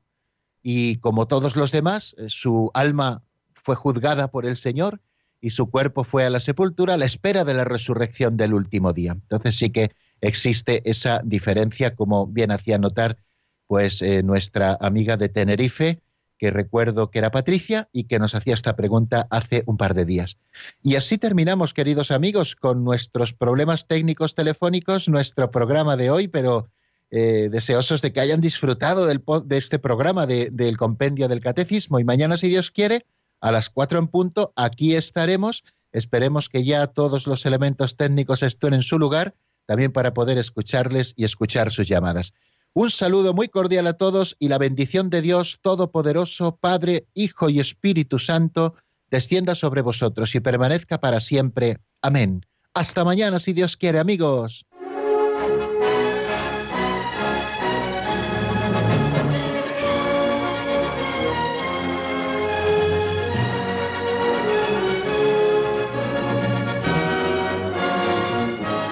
y 0.63 0.97
como 0.99 1.27
todos 1.27 1.57
los 1.57 1.73
demás, 1.73 2.15
eh, 2.19 2.27
su 2.29 2.71
alma 2.75 3.23
fue 3.55 3.77
juzgada 3.77 4.29
por 4.29 4.47
el 4.47 4.57
Señor 4.57 5.01
y 5.41 5.51
su 5.51 5.71
cuerpo 5.71 6.05
fue 6.05 6.25
a 6.25 6.31
la 6.31 6.41
sepultura 6.41 6.95
a 6.95 6.97
la 6.97 7.05
espera 7.05 7.45
de 7.45 7.55
la 7.55 7.65
resurrección 7.65 8.37
del 8.37 8.55
último 8.55 8.93
día. 8.93 9.13
Entonces 9.13 9.57
sí 9.57 9.71
que 9.71 9.91
existe 10.21 10.89
esa 10.89 11.21
diferencia, 11.25 11.95
como 11.95 12.27
bien 12.27 12.53
hacía 12.53 12.79
notar 12.79 13.19
pues 13.67 14.03
eh, 14.03 14.23
nuestra 14.23 14.79
amiga 14.81 15.17
de 15.17 15.29
Tenerife, 15.29 16.01
que 16.43 16.51
recuerdo 16.51 17.09
que 17.09 17.21
era 17.21 17.31
Patricia 17.31 17.89
y 17.93 18.09
que 18.09 18.19
nos 18.19 18.35
hacía 18.35 18.55
esta 18.55 18.75
pregunta 18.75 19.29
hace 19.31 19.63
un 19.67 19.77
par 19.77 19.95
de 19.95 20.05
días. 20.05 20.39
Y 20.83 20.97
así 20.97 21.17
terminamos, 21.17 21.73
queridos 21.73 22.11
amigos, 22.11 22.57
con 22.57 22.83
nuestros 22.83 23.33
problemas 23.33 23.87
técnicos 23.87 24.35
telefónicos, 24.35 25.09
nuestro 25.09 25.53
programa 25.53 25.97
de 25.97 26.11
hoy, 26.11 26.27
pero 26.27 26.69
eh, 27.13 27.49
deseosos 27.49 28.03
de 28.03 28.13
que 28.13 28.19
hayan 28.19 28.41
disfrutado 28.41 29.07
del, 29.07 29.23
de 29.45 29.57
este 29.57 29.79
programa 29.79 30.27
del 30.27 30.77
compendio 30.77 31.29
del 31.29 31.39
catecismo. 31.39 32.01
Y 32.01 32.05
mañana, 32.05 32.37
si 32.37 32.49
Dios 32.49 32.73
quiere, 32.73 33.07
a 33.41 33.53
las 33.53 33.71
cuatro 33.71 34.01
en 34.01 34.09
punto, 34.09 34.53
aquí 34.57 34.97
estaremos. 34.97 35.63
Esperemos 35.93 36.49
que 36.49 36.65
ya 36.65 36.89
todos 36.89 37.29
los 37.29 37.47
elementos 37.47 37.97
técnicos 37.97 38.43
estén 38.43 38.75
en 38.75 38.83
su 38.83 38.99
lugar, 38.99 39.37
también 39.65 39.93
para 39.93 40.13
poder 40.13 40.39
escucharles 40.39 41.15
y 41.15 41.23
escuchar 41.23 41.71
sus 41.71 41.87
llamadas. 41.87 42.33
Un 42.75 42.91
saludo 42.91 43.35
muy 43.35 43.49
cordial 43.49 43.87
a 43.87 43.93
todos 43.93 44.35
y 44.39 44.49
la 44.49 44.57
bendición 44.57 45.11
de 45.11 45.21
Dios 45.21 45.59
Todopoderoso, 45.61 46.57
Padre, 46.57 47.07
Hijo 47.13 47.51
y 47.51 47.61
Espíritu 47.61 48.19
Santo, 48.19 48.75
descienda 49.11 49.55
sobre 49.55 49.83
vosotros 49.83 50.35
y 50.35 50.41
permanezca 50.41 50.99
para 50.99 51.21
siempre. 51.21 51.81
Amén. 52.01 52.47
Hasta 52.73 53.05
mañana, 53.05 53.39
si 53.41 53.53
Dios 53.53 53.77
quiere, 53.77 53.99
amigos. 53.99 54.65